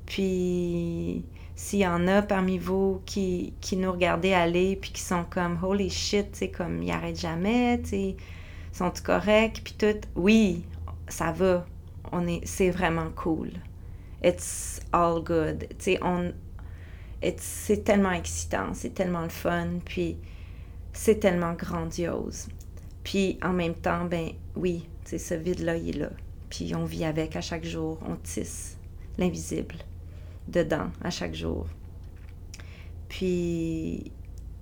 Puis, 0.05 1.23
s'il 1.55 1.79
y 1.79 1.87
en 1.87 2.07
a 2.07 2.21
parmi 2.21 2.57
vous 2.57 3.01
qui, 3.05 3.53
qui 3.61 3.77
nous 3.77 3.91
regardez 3.91 4.33
aller, 4.33 4.75
puis 4.75 4.91
qui 4.91 5.01
sont 5.01 5.25
comme 5.29 5.59
«Holy 5.63 5.89
shit», 5.89 6.31
tu 6.33 6.39
sais, 6.39 6.49
comme 6.49 6.81
«Ils 6.83 6.91
arrêtent 6.91 7.19
jamais», 7.19 7.79
tu 7.83 7.89
sais, 7.89 8.15
«Sont-ils 8.73 9.03
corrects», 9.03 9.61
puis 9.63 9.75
tout, 9.77 9.99
oui, 10.15 10.63
ça 11.07 11.31
va. 11.31 11.65
On 12.11 12.27
est, 12.27 12.45
c'est 12.45 12.69
vraiment 12.69 13.09
cool 13.15 13.51
it's 14.23 14.79
all 14.91 15.21
good. 15.21 15.67
Tu 15.69 15.75
sais, 15.79 15.99
on. 16.01 16.33
C'est 17.37 17.83
tellement 17.83 18.11
excitant, 18.11 18.73
c'est 18.73 18.93
tellement 18.93 19.21
le 19.21 19.29
fun, 19.29 19.79
puis 19.85 20.17
c'est 20.91 21.19
tellement 21.19 21.53
grandiose. 21.53 22.47
Puis 23.03 23.37
en 23.41 23.53
même 23.53 23.75
temps, 23.75 24.05
ben 24.05 24.29
oui, 24.55 24.87
c'est 25.05 25.17
ce 25.17 25.33
vide-là, 25.33 25.77
il 25.77 25.89
est 25.89 25.99
là. 25.99 26.09
Puis 26.49 26.73
on 26.75 26.85
vit 26.85 27.05
avec 27.05 27.35
à 27.35 27.41
chaque 27.41 27.65
jour, 27.65 27.99
on 28.07 28.15
tisse 28.15 28.77
l'invisible 29.17 29.75
dedans 30.47 30.89
à 31.03 31.09
chaque 31.09 31.33
jour. 31.33 31.67
Puis 33.09 34.11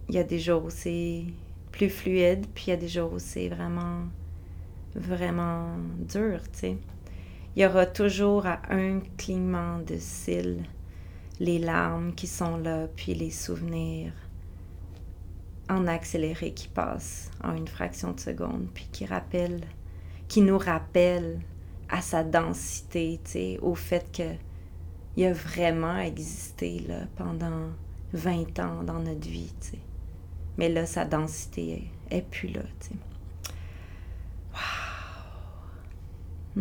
il 0.09 0.15
y 0.15 0.17
a 0.17 0.23
des 0.23 0.39
jours 0.39 0.65
où 0.65 0.69
c'est 0.69 1.23
plus 1.71 1.89
fluide, 1.89 2.45
puis 2.53 2.65
il 2.67 2.69
y 2.71 2.73
a 2.73 2.77
des 2.77 2.87
jours 2.87 3.13
où 3.13 3.19
c'est 3.19 3.47
vraiment, 3.47 4.03
vraiment 4.95 5.77
dur, 5.99 6.41
tu 6.51 6.59
sais 6.59 6.77
il 7.55 7.63
y 7.63 7.65
aura 7.65 7.85
toujours 7.85 8.45
à 8.45 8.61
un 8.69 9.01
clignement 9.17 9.79
de 9.79 9.97
cils 9.97 10.63
les 11.41 11.57
larmes 11.57 12.13
qui 12.13 12.27
sont 12.27 12.57
là, 12.57 12.87
puis 12.95 13.15
les 13.15 13.31
souvenirs 13.31 14.13
en 15.67 15.87
accéléré 15.87 16.51
qui 16.51 16.67
passent 16.67 17.31
en 17.43 17.55
une 17.55 17.67
fraction 17.67 18.11
de 18.11 18.19
seconde, 18.19 18.67
puis 18.75 18.87
qui 18.91 19.07
rappellent, 19.07 19.65
qui 20.27 20.41
nous 20.41 20.59
rappellent 20.59 21.39
à 21.89 22.03
sa 22.03 22.23
densité, 22.23 23.57
au 23.63 23.73
fait 23.73 24.05
que 24.15 24.35
il 25.17 25.25
a 25.25 25.33
vraiment 25.33 25.97
existé 25.97 26.85
là, 26.87 27.07
pendant 27.17 27.69
20 28.13 28.59
ans 28.59 28.83
dans 28.83 28.99
notre 28.99 29.27
vie. 29.27 29.51
Mais 30.59 30.69
là, 30.69 30.85
sa 30.85 31.05
densité 31.05 31.89
est, 32.11 32.21
plus 32.21 32.49
là. 32.49 32.61
Wow! 34.53 34.59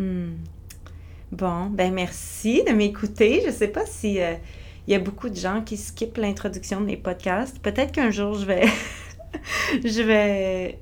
Hmm. 0.01 0.37
Bon, 1.31 1.67
ben 1.67 1.93
merci 1.93 2.63
de 2.63 2.71
m'écouter. 2.71 3.43
Je 3.45 3.51
sais 3.51 3.67
pas 3.67 3.85
si 3.85 4.19
euh, 4.19 4.33
il 4.87 4.93
y 4.93 4.95
a 4.95 4.99
beaucoup 4.99 5.29
de 5.29 5.35
gens 5.35 5.61
qui 5.61 5.77
skippent 5.77 6.17
l'introduction 6.17 6.81
de 6.81 6.85
mes 6.85 6.97
podcasts. 6.97 7.59
Peut-être 7.59 7.91
qu'un 7.91 8.11
jour 8.11 8.33
je 8.35 8.45
vais 8.45 8.65
je 9.83 10.01
vais 10.01 10.79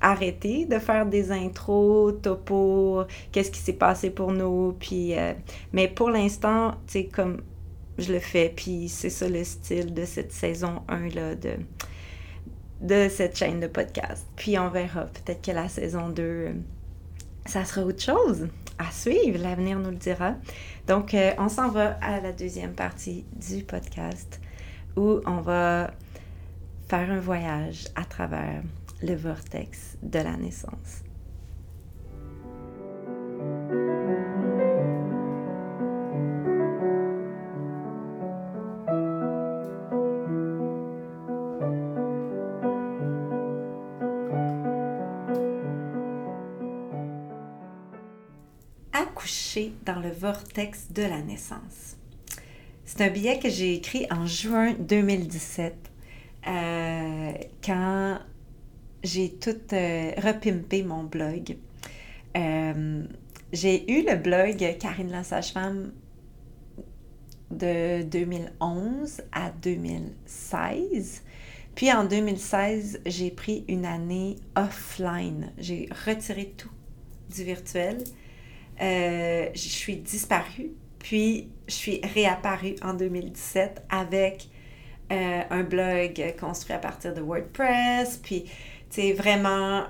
arrêter 0.00 0.66
de 0.66 0.78
faire 0.78 1.06
des 1.06 1.30
intros, 1.30 2.20
topo, 2.20 3.04
qu'est-ce 3.30 3.50
qui 3.50 3.60
s'est 3.60 3.72
passé 3.72 4.10
pour 4.10 4.32
nous, 4.32 4.76
puis 4.80 5.16
euh, 5.16 5.32
mais 5.72 5.86
pour 5.88 6.10
l'instant, 6.10 6.72
tu 6.86 6.92
sais 6.92 7.04
comme 7.04 7.42
je 7.98 8.12
le 8.12 8.18
fais, 8.18 8.52
puis 8.54 8.88
c'est 8.88 9.10
ça 9.10 9.28
le 9.28 9.44
style 9.44 9.94
de 9.94 10.04
cette 10.04 10.32
saison 10.32 10.82
1 10.88 11.08
là 11.08 11.34
de 11.34 11.50
de 12.80 13.08
cette 13.08 13.38
chaîne 13.38 13.60
de 13.60 13.68
podcast. 13.68 14.26
Puis 14.34 14.58
on 14.58 14.68
verra, 14.68 15.04
peut-être 15.04 15.40
que 15.40 15.52
la 15.52 15.68
saison 15.68 16.08
2 16.08 16.52
ça 17.46 17.64
sera 17.64 17.84
autre 17.84 18.02
chose. 18.02 18.48
à 18.78 18.90
suivre, 18.90 19.38
l'avenir 19.38 19.78
nous 19.78 19.90
le 19.90 19.96
dira. 19.96 20.34
Donc, 20.86 21.14
euh, 21.14 21.32
on 21.38 21.48
s'en 21.48 21.68
va 21.68 21.98
à 22.00 22.20
la 22.20 22.32
deuxième 22.32 22.74
partie 22.74 23.24
du 23.36 23.62
podcast 23.62 24.40
où 24.96 25.20
on 25.26 25.40
va 25.40 25.90
faire 26.88 27.10
un 27.10 27.20
voyage 27.20 27.86
à 27.94 28.04
travers 28.04 28.62
le 29.02 29.14
vortex 29.14 29.96
de 30.02 30.18
la 30.18 30.36
naissance. 30.36 31.02
Dans 49.84 50.00
le 50.00 50.10
vortex 50.10 50.92
de 50.92 51.02
la 51.02 51.20
naissance. 51.20 51.96
C'est 52.86 53.02
un 53.02 53.10
billet 53.10 53.38
que 53.38 53.50
j'ai 53.50 53.74
écrit 53.74 54.06
en 54.10 54.24
juin 54.24 54.72
2017 54.78 55.74
euh, 56.46 57.32
quand 57.62 58.18
j'ai 59.02 59.30
tout 59.34 59.50
euh, 59.74 60.12
repimpé 60.16 60.82
mon 60.82 61.04
blog. 61.04 61.58
Euh, 62.34 63.04
j'ai 63.52 63.92
eu 63.92 64.06
le 64.08 64.16
blog 64.16 64.78
Karine 64.80 65.10
la 65.10 65.22
sage-femme 65.22 65.92
de 67.50 68.04
2011 68.04 69.20
à 69.32 69.50
2016. 69.50 71.24
Puis 71.74 71.92
en 71.92 72.04
2016, 72.04 73.02
j'ai 73.04 73.30
pris 73.30 73.66
une 73.68 73.84
année 73.84 74.36
offline. 74.56 75.52
J'ai 75.58 75.90
retiré 76.06 76.54
tout 76.56 76.72
du 77.28 77.44
virtuel. 77.44 77.98
Je 78.82 79.50
suis 79.54 79.96
disparue 79.96 80.72
puis, 81.02 81.48
je 81.66 81.74
suis 81.74 82.00
réapparue 82.14 82.76
en 82.80 82.94
2017 82.94 83.82
avec 83.90 84.48
euh, 85.10 85.42
un 85.50 85.62
blog 85.64 86.34
construit 86.38 86.74
à 86.74 86.78
partir 86.78 87.12
de 87.12 87.20
WordPress, 87.20 88.18
puis, 88.18 88.44
sais, 88.88 89.12
vraiment 89.12 89.84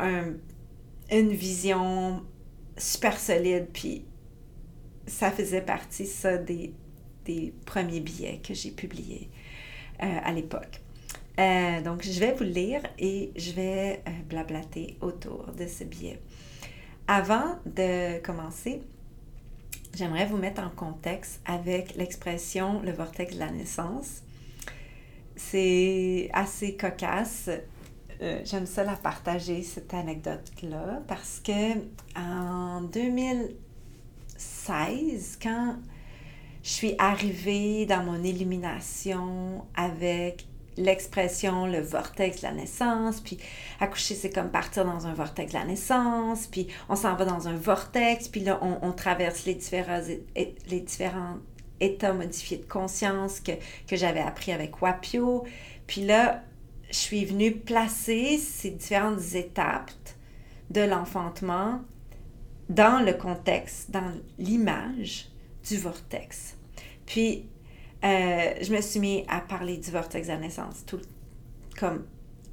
une 1.10 1.32
vision 1.32 2.24
super 2.78 3.18
solide, 3.18 3.68
puis 3.72 4.04
ça 5.06 5.30
faisait 5.30 5.60
partie, 5.60 6.06
ça, 6.06 6.38
des, 6.38 6.72
premiers 7.66 8.00
billets 8.00 8.40
que 8.42 8.54
j'ai 8.54 8.70
publiés 8.70 9.28
euh, 10.02 10.06
à 10.24 10.32
l'époque. 10.32 10.80
Euh, 11.38 11.80
donc, 11.82 12.02
je 12.02 12.18
vais 12.18 12.32
vous 12.32 12.44
le 12.44 12.50
lire 12.50 12.82
et 12.98 13.30
je 13.36 13.52
vais 13.52 14.02
blablater 14.28 14.96
autour 15.00 15.52
de 15.52 15.66
ce 15.66 15.84
billet. 15.84 16.18
Avant 17.14 17.58
de 17.66 18.20
commencer, 18.20 18.80
j'aimerais 19.94 20.24
vous 20.24 20.38
mettre 20.38 20.62
en 20.62 20.70
contexte 20.70 21.42
avec 21.44 21.94
l'expression 21.96 22.80
le 22.80 22.90
vortex 22.90 23.34
de 23.34 23.38
la 23.38 23.50
naissance. 23.50 24.22
C'est 25.36 26.30
assez 26.32 26.74
cocasse. 26.74 27.50
Euh, 28.22 28.40
j'aime 28.46 28.64
ça 28.64 28.84
la 28.84 28.96
partager, 28.96 29.62
cette 29.62 29.92
anecdote-là, 29.92 31.02
parce 31.06 31.42
que 31.44 31.80
en 32.18 32.80
2016, 32.80 35.38
quand 35.42 35.76
je 36.62 36.70
suis 36.70 36.94
arrivée 36.96 37.84
dans 37.84 38.04
mon 38.04 38.24
élimination 38.24 39.66
avec 39.74 40.46
l'expression 40.76 41.66
le 41.66 41.80
vortex 41.80 42.38
de 42.38 42.46
la 42.46 42.52
naissance, 42.52 43.20
puis 43.20 43.38
accoucher, 43.80 44.14
c'est 44.14 44.30
comme 44.30 44.50
partir 44.50 44.84
dans 44.84 45.06
un 45.06 45.14
vortex 45.14 45.52
de 45.52 45.58
la 45.58 45.64
naissance, 45.64 46.46
puis 46.46 46.68
on 46.88 46.96
s'en 46.96 47.14
va 47.14 47.24
dans 47.24 47.48
un 47.48 47.56
vortex, 47.56 48.28
puis 48.28 48.40
là, 48.40 48.58
on, 48.62 48.92
traverse 48.92 49.44
les 49.44 49.54
différents, 49.54 50.00
les 50.34 50.80
différents 50.80 51.36
états 51.80 52.12
modifiés 52.12 52.58
de 52.58 52.64
conscience 52.64 53.40
que, 53.40 53.52
que 53.86 53.96
j'avais 53.96 54.20
appris 54.20 54.52
avec 54.52 54.80
Wapio. 54.80 55.44
Puis 55.86 56.04
là, 56.04 56.42
je 56.90 56.96
suis 56.96 57.24
venue 57.24 57.52
placer 57.56 58.38
ces 58.38 58.70
différentes 58.70 59.34
étapes 59.34 59.90
de 60.70 60.82
l'enfantement 60.82 61.80
dans 62.68 63.04
le 63.04 63.12
contexte, 63.12 63.90
dans 63.90 64.12
l'image 64.38 65.28
du 65.68 65.76
vortex. 65.76 66.56
Puis 67.06 67.46
euh, 68.04 68.54
je 68.60 68.74
me 68.74 68.80
suis 68.80 69.00
mis 69.00 69.24
à 69.28 69.40
parler 69.40 69.76
du 69.76 69.90
vortex 69.90 70.26
de 70.26 70.32
la 70.32 70.38
naissance, 70.38 70.84
tout, 70.86 71.00
comme 71.78 72.04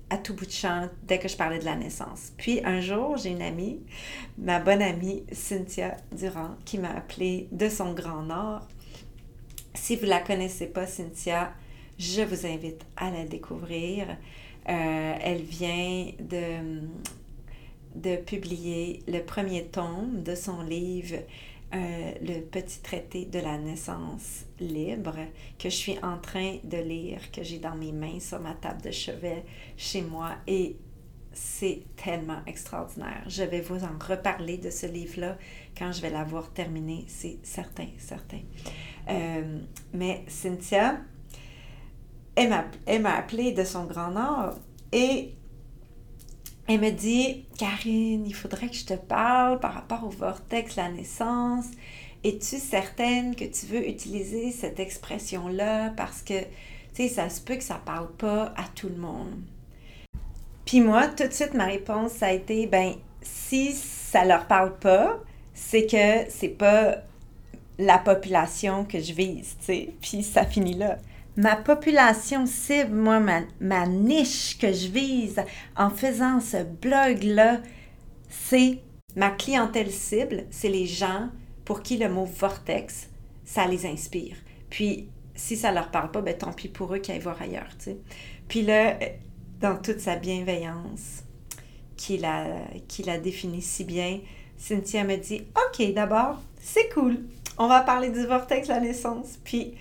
à 0.09 0.17
tout 0.17 0.33
bout 0.33 0.45
de 0.45 0.51
champ, 0.51 0.89
dès 1.03 1.19
que 1.19 1.27
je 1.27 1.37
parlais 1.37 1.59
de 1.59 1.65
la 1.65 1.75
naissance. 1.75 2.31
Puis 2.37 2.61
un 2.63 2.81
jour, 2.81 3.17
j'ai 3.17 3.29
une 3.29 3.41
amie, 3.41 3.79
ma 4.37 4.59
bonne 4.59 4.81
amie 4.81 5.23
Cynthia 5.31 5.97
Durand, 6.11 6.55
qui 6.65 6.77
m'a 6.77 6.91
appelée 6.91 7.47
de 7.51 7.69
son 7.69 7.93
grand 7.93 8.23
nord. 8.23 8.67
Si 9.75 9.95
vous 9.95 10.05
ne 10.05 10.09
la 10.09 10.19
connaissez 10.19 10.67
pas, 10.67 10.87
Cynthia, 10.87 11.53
je 11.97 12.21
vous 12.21 12.45
invite 12.45 12.85
à 12.97 13.11
la 13.11 13.25
découvrir. 13.25 14.07
Euh, 14.67 15.13
elle 15.21 15.41
vient 15.41 16.11
de, 16.19 16.81
de 17.95 18.15
publier 18.17 19.01
le 19.07 19.19
premier 19.19 19.65
tome 19.65 20.23
de 20.23 20.35
son 20.35 20.61
livre 20.61 21.17
euh, 21.73 22.11
le 22.21 22.41
petit 22.41 22.81
traité 22.81 23.25
de 23.25 23.39
la 23.39 23.57
naissance 23.57 24.45
libre 24.59 25.15
que 25.59 25.69
je 25.69 25.75
suis 25.75 25.97
en 26.01 26.17
train 26.17 26.57
de 26.63 26.77
lire, 26.77 27.31
que 27.31 27.43
j'ai 27.43 27.59
dans 27.59 27.75
mes 27.75 27.91
mains 27.91 28.19
sur 28.19 28.39
ma 28.39 28.55
table 28.55 28.81
de 28.81 28.91
chevet 28.91 29.45
chez 29.77 30.01
moi 30.01 30.31
et 30.47 30.77
c'est 31.31 31.83
tellement 31.95 32.41
extraordinaire. 32.47 33.23
Je 33.27 33.43
vais 33.43 33.61
vous 33.61 33.83
en 33.83 33.97
reparler 33.99 34.57
de 34.57 34.71
ce 34.71 34.87
livre-là 34.87 35.37
quand 35.77 35.91
je 35.91 36.01
vais 36.01 36.09
l'avoir 36.09 36.51
terminé, 36.51 37.05
c'est 37.07 37.37
certain, 37.43 37.87
certain. 37.99 38.41
Euh, 39.07 39.59
mais 39.93 40.23
Cynthia, 40.27 40.97
elle 42.35 43.01
m'a 43.01 43.15
appelé 43.15 43.51
de 43.51 43.63
son 43.63 43.85
grand 43.85 44.09
nord 44.09 44.55
et 44.91 45.35
elle 46.69 46.81
me 46.81 46.91
dit, 46.91 47.45
Karine, 47.57 48.27
il 48.27 48.35
faudrait 48.35 48.69
que 48.69 48.75
je 48.75 48.85
te 48.85 48.93
parle 48.93 49.59
par 49.59 49.73
rapport 49.73 50.03
au 50.03 50.09
vortex, 50.09 50.75
la 50.75 50.89
naissance. 50.89 51.65
Es-tu 52.23 52.57
certaine 52.57 53.35
que 53.35 53.45
tu 53.45 53.65
veux 53.65 53.89
utiliser 53.89 54.51
cette 54.51 54.79
expression-là? 54.79 55.89
Parce 55.97 56.21
que, 56.21 56.39
tu 56.39 56.47
sais, 56.93 57.07
ça 57.07 57.27
se 57.29 57.41
peut 57.41 57.55
que 57.55 57.63
ça 57.63 57.81
parle 57.83 58.11
pas 58.11 58.53
à 58.55 58.65
tout 58.75 58.87
le 58.87 58.97
monde. 58.97 59.41
Puis 60.63 60.81
moi, 60.81 61.07
tout 61.07 61.27
de 61.27 61.33
suite, 61.33 61.55
ma 61.55 61.65
réponse, 61.65 62.11
ça 62.11 62.27
a 62.27 62.33
été, 62.33 62.67
ben, 62.67 62.93
si 63.23 63.73
ça 63.73 64.23
leur 64.23 64.45
parle 64.45 64.77
pas, 64.77 65.17
c'est 65.55 65.87
que 65.87 66.29
c'est 66.29 66.49
pas 66.49 66.97
la 67.79 67.97
population 67.97 68.85
que 68.85 68.99
je 68.99 69.13
vise, 69.13 69.55
tu 69.59 69.65
sais. 69.65 69.89
Puis 70.01 70.21
ça 70.21 70.45
finit 70.45 70.75
là 70.75 70.99
ma 71.39 71.55
population 71.55 72.45
cible, 72.45 72.93
moi, 72.93 73.21
ma, 73.61 73.87
niche 73.87 74.57
que 74.57 74.73
je 74.73 74.89
vise 74.89 75.41
en 75.77 75.89
faisant 75.89 76.41
ce 76.41 76.63
blog-là, 76.63 77.61
c'est 78.29 78.79
ma 79.15 79.29
clientèle 79.29 79.89
cible, 79.89 80.43
c'est 80.51 80.67
les 80.67 80.85
gens 80.85 81.29
pour 81.63 81.81
qui 81.81 81.95
le 81.95 82.09
mot 82.09 82.25
vortex, 82.25 83.07
ça 83.45 83.65
les 83.67 83.85
inspire. 83.85 84.35
Puis, 84.69 85.07
si 85.33 85.55
ça 85.55 85.71
leur 85.71 85.91
parle 85.91 86.11
pas, 86.11 86.21
ben 86.21 86.37
tant 86.37 86.51
pis 86.51 86.67
pour 86.67 86.93
eux 86.93 86.97
qu'ils 86.97 87.13
aillent 87.13 87.21
voir 87.21 87.41
ailleurs, 87.41 87.69
tu 87.77 87.85
sais. 87.85 87.97
Puis 88.49 88.61
là, 88.61 88.99
dans 89.61 89.77
toute 89.77 90.01
sa 90.01 90.17
bienveillance, 90.17 91.23
qu'il 91.95 92.25
a, 92.25 92.47
qu'il 92.89 93.09
a 93.09 93.17
défini 93.17 93.61
si 93.61 93.85
bien, 93.85 94.19
Cynthia 94.57 95.05
me 95.05 95.15
dit, 95.15 95.43
OK, 95.55 95.93
d'abord, 95.93 96.41
c'est 96.59 96.89
cool, 96.89 97.19
on 97.57 97.69
va 97.69 97.79
parler 97.79 98.09
du 98.09 98.25
vortex 98.25 98.67
la 98.67 98.81
naissance. 98.81 99.39
Puis, 99.45 99.75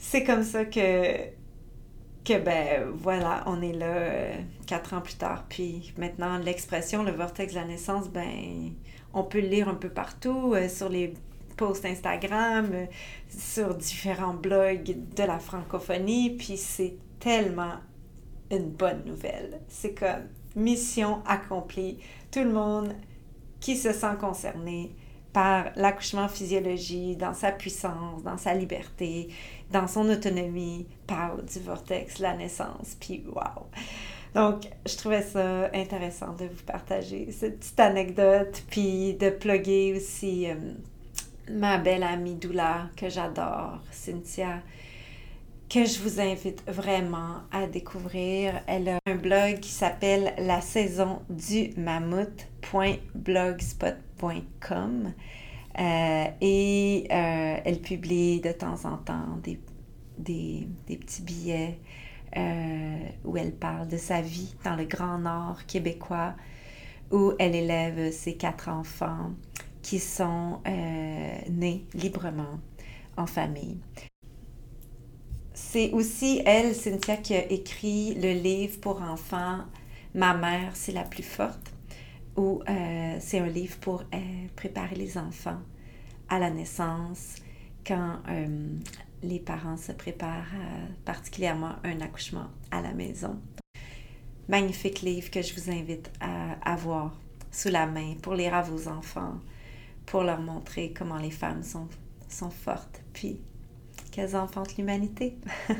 c'est 0.00 0.24
comme 0.24 0.42
ça 0.42 0.64
que, 0.64 1.16
que, 2.24 2.38
ben 2.38 2.90
voilà, 2.94 3.44
on 3.46 3.60
est 3.60 3.74
là 3.74 3.86
euh, 3.86 4.34
quatre 4.66 4.94
ans 4.94 5.02
plus 5.02 5.14
tard. 5.14 5.44
Puis 5.48 5.92
maintenant, 5.98 6.38
l'expression, 6.38 7.02
le 7.04 7.12
vortex 7.12 7.52
de 7.52 7.58
la 7.58 7.66
naissance, 7.66 8.08
ben, 8.08 8.72
on 9.12 9.22
peut 9.22 9.40
le 9.40 9.48
lire 9.48 9.68
un 9.68 9.74
peu 9.74 9.90
partout, 9.90 10.54
euh, 10.54 10.68
sur 10.68 10.88
les 10.88 11.12
posts 11.58 11.84
Instagram, 11.84 12.70
euh, 12.72 12.86
sur 13.28 13.74
différents 13.74 14.32
blogs 14.32 14.96
de 15.14 15.22
la 15.22 15.38
francophonie. 15.38 16.30
Puis 16.30 16.56
c'est 16.56 16.96
tellement 17.20 17.74
une 18.50 18.70
bonne 18.70 19.04
nouvelle. 19.04 19.60
C'est 19.68 19.92
comme 19.94 20.28
mission 20.56 21.22
accomplie. 21.26 21.98
Tout 22.30 22.44
le 22.44 22.52
monde 22.52 22.94
qui 23.60 23.76
se 23.76 23.92
sent 23.92 24.16
concerné 24.18 24.94
par 25.32 25.66
l'accouchement 25.76 26.28
physiologie, 26.28 27.16
dans 27.16 27.34
sa 27.34 27.52
puissance, 27.52 28.22
dans 28.22 28.36
sa 28.36 28.54
liberté, 28.54 29.28
dans 29.70 29.86
son 29.86 30.08
autonomie, 30.08 30.86
parle 31.06 31.44
du 31.44 31.60
vortex, 31.60 32.18
la 32.18 32.34
naissance, 32.34 32.96
puis 32.98 33.22
wow! 33.26 33.66
Donc, 34.34 34.68
je 34.86 34.96
trouvais 34.96 35.22
ça 35.22 35.70
intéressant 35.74 36.34
de 36.34 36.44
vous 36.44 36.62
partager 36.64 37.32
cette 37.32 37.60
petite 37.60 37.80
anecdote, 37.80 38.62
puis 38.70 39.14
de 39.14 39.30
plugger 39.30 39.94
aussi 39.96 40.48
euh, 40.48 40.54
ma 41.50 41.78
belle 41.78 42.04
amie 42.04 42.36
Doula, 42.36 42.90
que 42.96 43.08
j'adore, 43.08 43.80
Cynthia, 43.90 44.60
que 45.68 45.84
je 45.84 45.98
vous 46.00 46.20
invite 46.20 46.62
vraiment 46.68 47.38
à 47.50 47.66
découvrir. 47.66 48.62
Elle 48.66 48.88
a 48.88 49.00
un 49.06 49.16
blog 49.16 49.58
qui 49.60 49.70
s'appelle 49.70 50.32
la 50.38 50.60
saison 50.60 51.22
du 51.28 51.72
mammouth.blogspot.com. 51.76 54.09
Euh, 55.78 56.24
et 56.40 57.06
euh, 57.10 57.56
elle 57.64 57.80
publie 57.80 58.40
de 58.40 58.52
temps 58.52 58.84
en 58.84 58.96
temps 58.96 59.38
des, 59.42 59.60
des, 60.18 60.66
des 60.86 60.96
petits 60.96 61.22
billets 61.22 61.78
euh, 62.36 62.98
où 63.24 63.36
elle 63.36 63.52
parle 63.52 63.88
de 63.88 63.96
sa 63.96 64.20
vie 64.20 64.54
dans 64.64 64.74
le 64.74 64.84
Grand 64.84 65.18
Nord 65.18 65.64
québécois, 65.66 66.34
où 67.10 67.32
elle 67.38 67.54
élève 67.54 68.12
ses 68.12 68.34
quatre 68.34 68.68
enfants 68.68 69.32
qui 69.82 69.98
sont 69.98 70.60
nés 71.48 71.86
librement 71.94 72.60
en 73.16 73.26
famille. 73.26 73.78
C'est 75.54 75.90
aussi 75.90 76.42
elle, 76.44 76.74
Cynthia, 76.74 77.16
qui 77.16 77.34
a 77.34 77.50
écrit 77.50 78.14
le 78.14 78.32
livre 78.32 78.80
pour 78.80 79.02
enfants 79.02 79.60
Ma 80.14 80.34
mère, 80.34 80.72
c'est 80.74 80.92
la 80.92 81.04
plus 81.04 81.22
forte 81.22 81.69
euh, 82.40 83.16
c'est 83.20 83.38
un 83.38 83.48
livre 83.48 83.76
pour 83.80 84.00
euh, 84.00 84.46
préparer 84.56 84.96
les 84.96 85.18
enfants 85.18 85.60
à 86.28 86.38
la 86.38 86.50
naissance 86.50 87.36
quand 87.86 88.18
euh, 88.28 88.68
les 89.22 89.38
parents 89.38 89.76
se 89.76 89.92
préparent 89.92 90.54
particulièrement 91.04 91.74
un 91.84 92.00
accouchement 92.00 92.46
à 92.70 92.80
la 92.80 92.92
maison. 92.92 93.38
Magnifique 94.48 95.02
livre 95.02 95.30
que 95.30 95.42
je 95.42 95.54
vous 95.54 95.70
invite 95.70 96.10
à 96.20 96.52
avoir 96.64 97.18
sous 97.50 97.68
la 97.68 97.86
main 97.86 98.14
pour 98.22 98.34
lire 98.34 98.54
à 98.54 98.62
vos 98.62 98.88
enfants, 98.88 99.34
pour 100.06 100.22
leur 100.22 100.40
montrer 100.40 100.94
comment 100.96 101.18
les 101.18 101.30
femmes 101.30 101.62
sont, 101.62 101.88
sont 102.28 102.50
fortes, 102.50 103.02
puis 103.12 103.40
qu'elles 104.12 104.34
enfantent 104.34 104.76
l'humanité. 104.76 105.36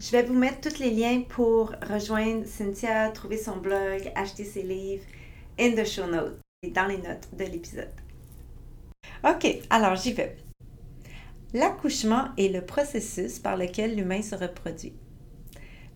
Je 0.00 0.12
vais 0.12 0.22
vous 0.22 0.34
mettre 0.34 0.70
tous 0.70 0.78
les 0.78 0.90
liens 0.90 1.22
pour 1.28 1.74
rejoindre 1.88 2.46
Cynthia, 2.46 3.10
trouver 3.10 3.36
son 3.36 3.58
blog, 3.58 4.10
acheter 4.14 4.44
ses 4.44 4.62
livres 4.62 5.04
in 5.60 5.74
the 5.74 5.84
show 5.84 6.06
notes, 6.06 6.40
dans 6.72 6.86
les 6.86 6.98
notes 6.98 7.28
de 7.32 7.44
l'épisode. 7.44 7.92
OK, 9.22 9.46
alors 9.68 9.96
j'y 9.96 10.12
vais. 10.12 10.36
L'accouchement 11.52 12.28
est 12.38 12.48
le 12.48 12.64
processus 12.64 13.38
par 13.38 13.56
lequel 13.56 13.96
l'humain 13.96 14.22
se 14.22 14.34
reproduit. 14.34 14.94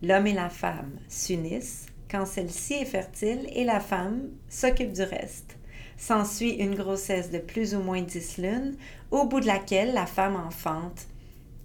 L'homme 0.03 0.27
et 0.27 0.35
la 0.35 0.51
femme 0.51 0.99
s'unissent 1.09 1.87
quand 2.11 2.27
celle-ci 2.27 2.75
est 2.75 2.85
fertile 2.85 3.49
et 3.55 3.65
la 3.65 3.81
femme 3.81 4.29
s'occupe 4.49 4.93
du 4.93 5.03
reste. 5.03 5.57
S'ensuit 5.97 6.57
une 6.57 6.75
grossesse 6.75 7.31
de 7.31 7.39
plus 7.39 7.75
ou 7.75 7.81
moins 7.81 8.03
dix 8.03 8.37
lunes, 8.37 8.77
au 9.11 9.27
bout 9.27 9.41
de 9.41 9.47
laquelle 9.47 9.95
la 9.95 10.07
femme 10.07 10.37
enfante, 10.37 11.07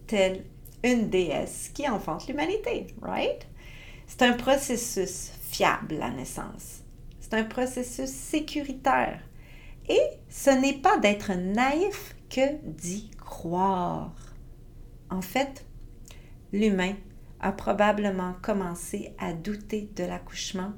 telle 0.08 0.44
une 0.84 1.10
déesse 1.10 1.72
qui 1.74 1.90
enfante 1.90 2.28
l'humanité, 2.28 2.88
right? 3.02 3.48
C'est 4.08 4.22
un 4.22 4.34
processus 4.34 5.32
fiable, 5.50 5.96
la 5.96 6.10
naissance. 6.10 6.79
C'est 7.30 7.38
un 7.38 7.44
processus 7.44 8.10
sécuritaire. 8.10 9.22
Et 9.88 10.02
ce 10.30 10.50
n'est 10.50 10.78
pas 10.78 10.98
d'être 10.98 11.34
naïf 11.34 12.16
que 12.30 12.58
d'y 12.64 13.10
croire. 13.12 14.14
En 15.10 15.22
fait, 15.22 15.66
l'humain 16.54 16.94
a 17.40 17.52
probablement 17.52 18.36
commencé 18.42 19.14
à 19.18 19.34
douter 19.34 19.90
de 19.96 20.04
l'accouchement 20.04 20.74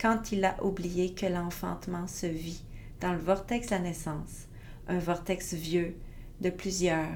quand 0.00 0.32
il 0.32 0.44
a 0.44 0.62
oublié 0.64 1.14
que 1.14 1.26
l'enfantement 1.26 2.06
se 2.06 2.26
vit 2.26 2.64
dans 3.00 3.12
le 3.12 3.18
vortex 3.18 3.66
de 3.66 3.72
la 3.72 3.78
naissance, 3.80 4.48
un 4.88 4.98
vortex 4.98 5.54
vieux 5.54 5.96
de 6.40 6.50
plusieurs 6.50 7.06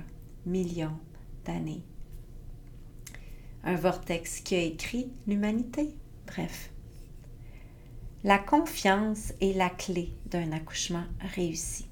millions 0.47 0.97
d'années 1.45 1.85
un 3.65 3.77
vortex 3.77 4.41
qui 4.41 4.55
a 4.55 4.63
écrit 4.63 5.13
l'humanité. 5.27 5.95
Bref. 6.27 6.70
La 8.23 8.37
confiance 8.37 9.33
est 9.41 9.57
la 9.57 9.71
clé 9.71 10.13
d'un 10.27 10.53
accouchement 10.53 11.05
réussi. 11.35 11.87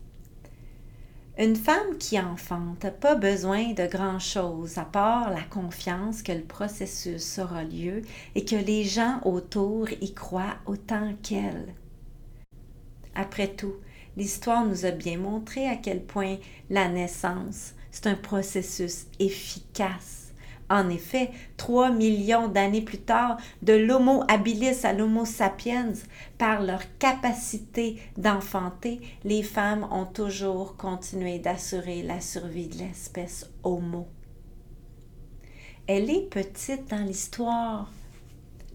Une 1.39 1.57
femme 1.57 1.97
qui 1.99 2.21
enfante 2.21 2.85
n'a 2.85 2.91
pas 2.91 3.15
besoin 3.15 3.73
de 3.73 3.87
grand-chose 3.87 4.77
à 4.77 4.85
part 4.85 5.31
la 5.31 5.41
confiance 5.41 6.23
que 6.23 6.33
le 6.33 6.43
processus 6.43 7.39
aura 7.39 7.65
lieu 7.65 8.03
et 8.35 8.45
que 8.45 8.57
les 8.57 8.85
gens 8.85 9.21
autour 9.25 9.91
y 10.03 10.13
croient 10.13 10.59
autant 10.67 11.15
qu'elle. 11.23 11.73
Après 13.15 13.49
tout, 13.49 13.77
l'histoire 14.19 14.67
nous 14.67 14.85
a 14.85 14.91
bien 14.91 15.17
montré 15.17 15.67
à 15.67 15.77
quel 15.77 16.03
point 16.03 16.37
la 16.69 16.89
naissance, 16.89 17.73
c'est 17.91 18.07
un 18.07 18.17
processus 18.17 19.07
efficace 19.19 20.18
en 20.71 20.91
effet, 20.91 21.31
trois 21.57 21.91
millions 21.91 22.49
d'années 22.49 22.83
plus 22.83 22.99
tard, 22.99 23.39
de 23.63 23.73
l'Homo 23.73 24.23
habilis 24.29 24.85
à 24.85 24.93
l'Homo 24.93 25.25
sapiens, 25.25 25.93
par 26.37 26.63
leur 26.63 26.83
capacité 26.99 27.99
d'enfanter, 28.17 29.01
les 29.25 29.43
femmes 29.43 29.89
ont 29.91 30.05
toujours 30.05 30.77
continué 30.77 31.39
d'assurer 31.39 32.03
la 32.03 32.21
survie 32.21 32.69
de 32.69 32.79
l'espèce 32.79 33.51
Homo. 33.63 34.09
Elle 35.87 36.11
est 36.11 36.29
petite 36.29 36.91
dans 36.91 37.05
l'histoire, 37.05 37.91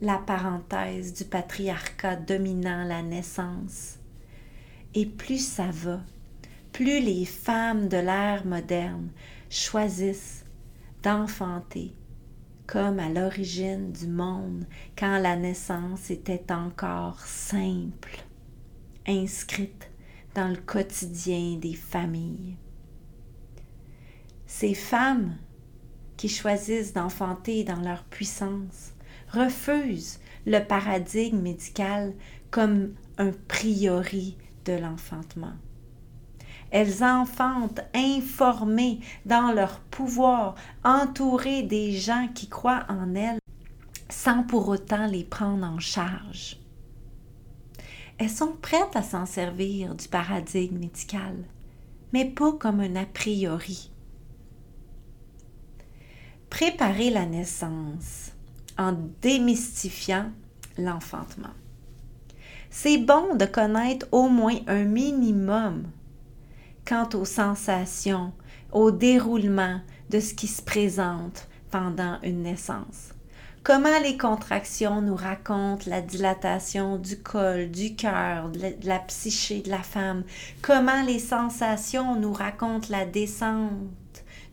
la 0.01 0.17
parenthèse 0.17 1.13
du 1.13 1.25
patriarcat 1.25 2.15
dominant 2.15 2.83
la 2.85 3.03
naissance. 3.03 3.99
Et 4.95 5.05
plus 5.05 5.45
ça 5.45 5.67
va, 5.71 6.01
plus 6.71 6.99
les 6.99 7.25
femmes 7.25 7.87
de 7.87 7.97
l'ère 7.97 8.45
moderne 8.45 9.09
choisissent 9.49 10.42
d'enfanter, 11.03 11.93
comme 12.65 12.97
à 12.99 13.09
l'origine 13.09 13.91
du 13.91 14.07
monde, 14.07 14.65
quand 14.97 15.19
la 15.19 15.35
naissance 15.35 16.09
était 16.09 16.51
encore 16.51 17.19
simple, 17.19 18.23
inscrite 19.05 19.91
dans 20.33 20.47
le 20.47 20.55
quotidien 20.55 21.57
des 21.57 21.75
familles. 21.75 22.55
Ces 24.47 24.73
femmes 24.73 25.35
qui 26.15 26.29
choisissent 26.29 26.93
d'enfanter 26.93 27.63
dans 27.63 27.81
leur 27.81 28.03
puissance 28.05 28.93
refusent 29.29 30.19
le 30.45 30.59
paradigme 30.59 31.39
médical 31.39 32.13
comme 32.49 32.93
un 33.17 33.31
priori 33.47 34.37
de 34.65 34.73
l'enfantement. 34.73 35.53
Elles 36.73 37.03
enfantent 37.03 37.81
informées 37.93 38.99
dans 39.27 39.51
leur 39.51 39.79
pouvoir, 39.79 40.55
entourées 40.83 41.61
des 41.61 41.91
gens 41.91 42.27
qui 42.33 42.49
croient 42.49 42.87
en 42.89 43.13
elles, 43.13 43.37
sans 44.09 44.41
pour 44.41 44.67
autant 44.69 45.05
les 45.05 45.23
prendre 45.23 45.67
en 45.67 45.77
charge. 45.77 46.57
Elles 48.17 48.31
sont 48.31 48.55
prêtes 48.59 48.95
à 48.95 49.03
s'en 49.03 49.27
servir 49.27 49.93
du 49.93 50.07
paradigme 50.07 50.79
médical, 50.79 51.35
mais 52.11 52.25
pas 52.25 52.53
comme 52.53 52.79
un 52.79 52.95
a 52.95 53.05
priori. 53.05 53.91
Préparer 56.49 57.11
la 57.11 57.27
naissance 57.27 58.31
en 58.79 58.95
démystifiant 59.21 60.31
l'enfantement. 60.79 61.53
C'est 62.71 62.97
bon 62.97 63.35
de 63.35 63.45
connaître 63.45 64.07
au 64.11 64.27
moins 64.27 64.57
un 64.65 64.85
minimum 64.85 65.83
quant 66.85 67.09
aux 67.13 67.25
sensations, 67.25 68.33
au 68.71 68.91
déroulement 68.91 69.79
de 70.09 70.19
ce 70.19 70.33
qui 70.33 70.47
se 70.47 70.61
présente 70.61 71.47
pendant 71.71 72.19
une 72.23 72.43
naissance. 72.43 73.13
Comment 73.63 73.97
les 74.03 74.17
contractions 74.17 75.01
nous 75.01 75.15
racontent 75.15 75.85
la 75.87 76.01
dilatation 76.01 76.97
du 76.97 77.17
col, 77.17 77.71
du 77.71 77.95
cœur, 77.95 78.49
de 78.49 78.75
la 78.83 78.99
psyché 78.99 79.61
de 79.61 79.69
la 79.69 79.81
femme? 79.81 80.23
Comment 80.61 81.01
les 81.03 81.19
sensations 81.19 82.19
nous 82.19 82.33
racontent 82.33 82.89
la 82.89 83.05
descente 83.05 83.71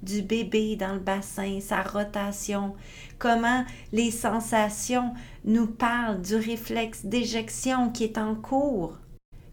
du 0.03 0.23
bébé 0.23 0.77
dans 0.77 0.95
le 0.95 1.01
bassin, 1.01 1.59
sa 1.61 1.83
rotation? 1.83 2.77
Comment 3.19 3.65
les 3.93 4.13
sensations 4.13 5.13
nous 5.45 5.67
parlent 5.67 6.23
du 6.23 6.37
réflexe 6.37 7.05
d'éjection 7.05 7.91
qui 7.91 8.05
est 8.05 8.17
en 8.17 8.37
cours? 8.37 8.97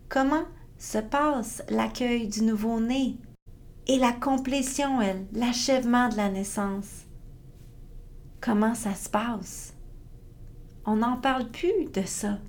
Comment 0.07 0.45
se 0.78 0.97
passe 0.97 1.63
l'accueil 1.69 2.28
du 2.28 2.43
nouveau-né 2.43 3.17
et 3.88 3.97
la 3.97 4.11
complétion, 4.11 5.01
elle, 5.01 5.25
l'achèvement 5.34 6.09
de 6.09 6.17
la 6.17 6.30
naissance. 6.30 7.05
Comment 8.41 8.75
ça 8.75 8.93
se 8.93 9.09
passe? 9.09 9.73
On 10.86 10.97
n'en 10.97 11.17
parle 11.17 11.49
plus 11.49 11.86
de 11.93 12.03
ça. 12.03 12.39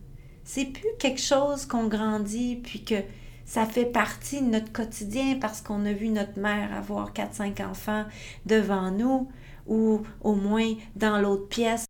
C'est 0.45 0.67
plus 0.67 0.91
quelque 0.99 1.21
chose 1.21 1.67
qu'on 1.67 1.89
grandit 1.89 2.57
puis 2.57 2.85
que 2.85 3.03
ça 3.45 3.67
fait 3.67 3.87
partie 3.87 4.43
de 4.43 4.47
notre 4.47 4.73
quotidien 4.73 5.39
parce 5.41 5.63
qu'on 5.63 5.87
a 5.87 5.93
vu 5.93 6.09
notre 6.09 6.39
mère 6.39 6.75
avoir 6.75 7.13
4-5 7.13 7.65
enfants 7.67 8.05
devant 8.45 8.91
nous 8.91 9.29
ou 9.67 10.03
au 10.21 10.35
moins 10.35 10.75
dans 10.97 11.19
l'autre 11.19 11.49
pièce. 11.49 11.87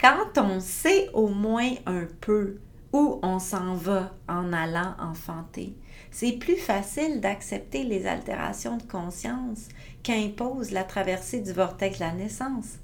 Quand 0.00 0.38
on 0.38 0.60
sait 0.60 1.08
au 1.14 1.28
moins 1.28 1.70
un 1.86 2.06
peu 2.20 2.58
où 2.94 3.18
on 3.24 3.40
s'en 3.40 3.74
va 3.74 4.14
en 4.28 4.52
allant 4.52 4.94
enfanter. 5.00 5.74
C'est 6.12 6.38
plus 6.38 6.56
facile 6.56 7.20
d'accepter 7.20 7.82
les 7.82 8.06
altérations 8.06 8.76
de 8.76 8.84
conscience 8.84 9.68
qu'impose 10.04 10.70
la 10.70 10.84
traversée 10.84 11.40
du 11.40 11.52
vortex 11.52 11.98
de 11.98 12.04
la 12.04 12.12
naissance. 12.12 12.78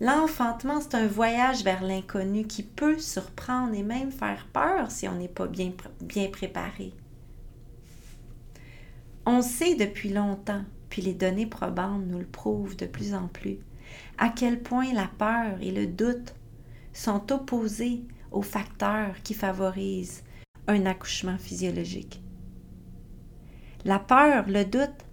L'enfantement, 0.00 0.80
c'est 0.80 0.96
un 0.96 1.06
voyage 1.06 1.62
vers 1.62 1.84
l'inconnu 1.84 2.48
qui 2.48 2.64
peut 2.64 2.98
surprendre 2.98 3.74
et 3.74 3.84
même 3.84 4.10
faire 4.10 4.48
peur 4.52 4.90
si 4.90 5.06
on 5.06 5.14
n'est 5.14 5.28
pas 5.28 5.46
bien, 5.46 5.70
bien 6.00 6.28
préparé. 6.28 6.92
On 9.24 9.40
sait 9.40 9.76
depuis 9.76 10.08
longtemps, 10.08 10.64
puis 10.88 11.00
les 11.00 11.14
données 11.14 11.46
probantes 11.46 12.06
nous 12.08 12.18
le 12.18 12.26
prouvent 12.26 12.76
de 12.76 12.86
plus 12.86 13.14
en 13.14 13.28
plus, 13.28 13.60
à 14.18 14.30
quel 14.30 14.60
point 14.60 14.92
la 14.92 15.06
peur 15.06 15.58
et 15.60 15.70
le 15.70 15.86
doute 15.86 16.34
sont 16.92 17.30
opposés 17.30 18.02
aux 18.30 18.42
facteurs 18.42 19.22
qui 19.22 19.34
favorisent 19.34 20.22
un 20.66 20.86
accouchement 20.86 21.38
physiologique. 21.38 22.22
La 23.84 23.98
peur, 23.98 24.44
le 24.48 24.64
doute, 24.64 25.04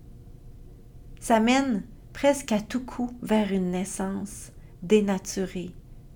ça 1.19 1.39
mène 1.39 1.83
presque 2.13 2.51
à 2.51 2.61
tout 2.61 2.85
coup 2.85 3.11
vers 3.21 3.51
une 3.51 3.71
naissance 3.71 4.51
dénaturée, 4.83 5.71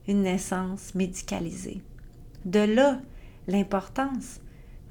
une 0.08 0.24
naissance 0.24 0.94
médicalisée. 0.96 1.82
De 2.46 2.60
là 2.60 3.00
l'importance 3.48 4.42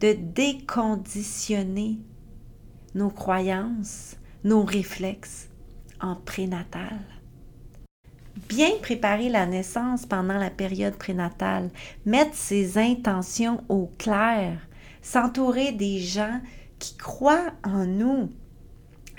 de 0.00 0.12
déconditionner 0.12 1.98
nos 2.94 3.10
croyances, 3.10 4.16
nos 4.44 4.64
réflexes 4.64 5.48
en 6.00 6.16
prénatal. 6.16 6.98
Bien 8.48 8.70
préparer 8.82 9.28
la 9.28 9.46
naissance 9.46 10.06
pendant 10.06 10.38
la 10.38 10.50
période 10.50 10.96
prénatale, 10.96 11.70
mettre 12.06 12.34
ses 12.34 12.78
intentions 12.78 13.62
au 13.68 13.90
clair, 13.98 14.58
s'entourer 15.02 15.72
des 15.72 16.00
gens 16.00 16.40
qui 16.78 16.96
croient 16.96 17.52
en 17.64 17.86
nous. 17.86 18.30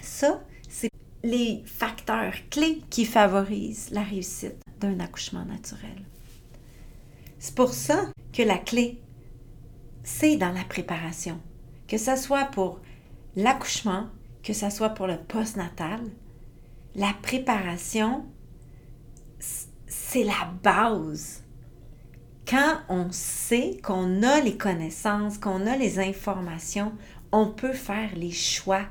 Ça, 0.01 0.41
c'est 0.69 0.89
les 1.23 1.61
facteurs 1.65 2.33
clés 2.49 2.81
qui 2.89 3.05
favorisent 3.05 3.89
la 3.91 4.03
réussite 4.03 4.61
d'un 4.79 4.99
accouchement 4.99 5.45
naturel. 5.45 6.03
C'est 7.39 7.55
pour 7.55 7.73
ça 7.73 8.11
que 8.33 8.43
la 8.43 8.57
clé, 8.57 8.99
c'est 10.03 10.37
dans 10.37 10.51
la 10.51 10.63
préparation. 10.63 11.39
Que 11.87 11.97
ce 11.97 12.15
soit 12.15 12.45
pour 12.45 12.79
l'accouchement, 13.35 14.07
que 14.43 14.53
ce 14.53 14.69
soit 14.69 14.89
pour 14.89 15.07
le 15.07 15.17
postnatal, 15.17 16.01
la 16.95 17.13
préparation, 17.21 18.25
c'est 19.87 20.23
la 20.23 20.51
base. 20.63 21.43
Quand 22.47 22.79
on 22.89 23.11
sait 23.11 23.79
qu'on 23.83 24.23
a 24.23 24.39
les 24.41 24.57
connaissances, 24.57 25.37
qu'on 25.37 25.67
a 25.67 25.77
les 25.77 25.99
informations, 25.99 26.91
on 27.31 27.47
peut 27.47 27.73
faire 27.73 28.09
les 28.15 28.31
choix 28.31 28.85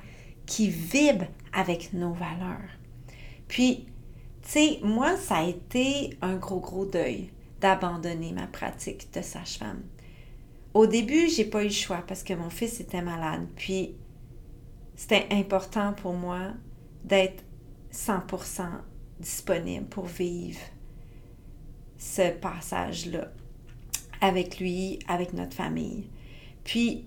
qui 0.47 0.69
vibrent 0.69 1.29
avec 1.53 1.93
nos 1.93 2.13
valeurs. 2.13 2.71
Puis, 3.49 3.87
tu 4.43 4.51
sais, 4.51 4.81
moi, 4.83 5.17
ça 5.17 5.39
a 5.39 5.45
été 5.45 6.17
un 6.23 6.37
gros, 6.37 6.61
gros 6.61 6.87
deuil 6.87 7.31
d'abandonner 7.61 8.33
ma 8.33 8.47
pratique 8.47 9.13
de 9.13 9.21
sage-femme. 9.21 9.83
Au 10.73 10.87
début, 10.87 11.29
j'ai 11.29 11.45
pas 11.45 11.63
eu 11.63 11.67
le 11.67 11.73
choix 11.73 12.03
parce 12.07 12.23
que 12.23 12.33
mon 12.33 12.49
fils 12.49 12.81
était 12.81 13.03
malade. 13.03 13.47
Puis, 13.57 13.97
c'était 14.95 15.27
important 15.31 15.93
pour 15.93 16.15
moi 16.15 16.53
d'être 17.05 17.43
100% 17.93 18.63
disponible 19.21 19.87
pour 19.87 20.07
vivre 20.07 20.59
ce 21.99 22.31
passage-là 22.31 23.33
avec 24.21 24.59
lui, 24.61 24.99
avec 25.09 25.33
notre 25.33 25.55
famille. 25.55 26.09
Puis, 26.65 27.05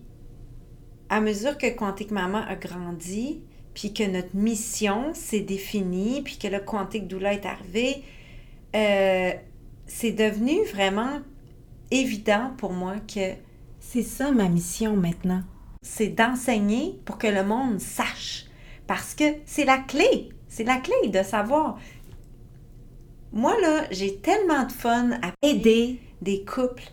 à 1.09 1.21
mesure 1.21 1.57
que 1.57 1.69
Quantique 1.75 2.11
Maman 2.11 2.39
a 2.47 2.55
grandi, 2.55 3.41
puis 3.73 3.93
que 3.93 4.03
notre 4.03 4.35
mission 4.35 5.13
s'est 5.13 5.41
définie, 5.41 6.21
puis 6.21 6.37
que 6.37 6.47
le 6.47 6.59
Quantique 6.59 7.07
Doula 7.07 7.33
est 7.33 7.45
arrivé, 7.45 8.03
euh, 8.75 9.31
c'est 9.85 10.11
devenu 10.11 10.63
vraiment 10.65 11.19
évident 11.91 12.53
pour 12.57 12.71
moi 12.71 12.95
que 13.13 13.33
c'est 13.79 14.03
ça 14.03 14.31
ma 14.31 14.49
mission 14.49 14.95
maintenant 14.95 15.43
c'est 15.83 16.07
d'enseigner 16.07 16.99
pour 17.05 17.17
que 17.17 17.27
le 17.27 17.43
monde 17.43 17.79
sache. 17.79 18.45
Parce 18.87 19.13
que 19.13 19.23
c'est 19.45 19.65
la 19.65 19.77
clé. 19.77 20.29
C'est 20.47 20.63
la 20.63 20.77
clé 20.77 21.09
de 21.09 21.21
savoir. 21.21 21.77
Moi, 23.35 23.59
là, 23.61 23.85
j'ai 23.89 24.17
tellement 24.17 24.63
de 24.63 24.71
fun 24.71 25.09
à 25.23 25.31
aider 25.41 25.99
des 26.21 26.45
couples 26.45 26.83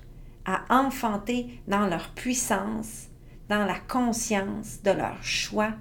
à 0.46 0.62
enfanter 0.70 1.60
dans 1.68 1.86
leur 1.86 2.08
puissance, 2.14 3.08
dans 3.50 3.66
la 3.66 3.78
conscience 3.78 4.80
de 4.82 4.90
leur 4.90 5.22
choix, 5.22 5.72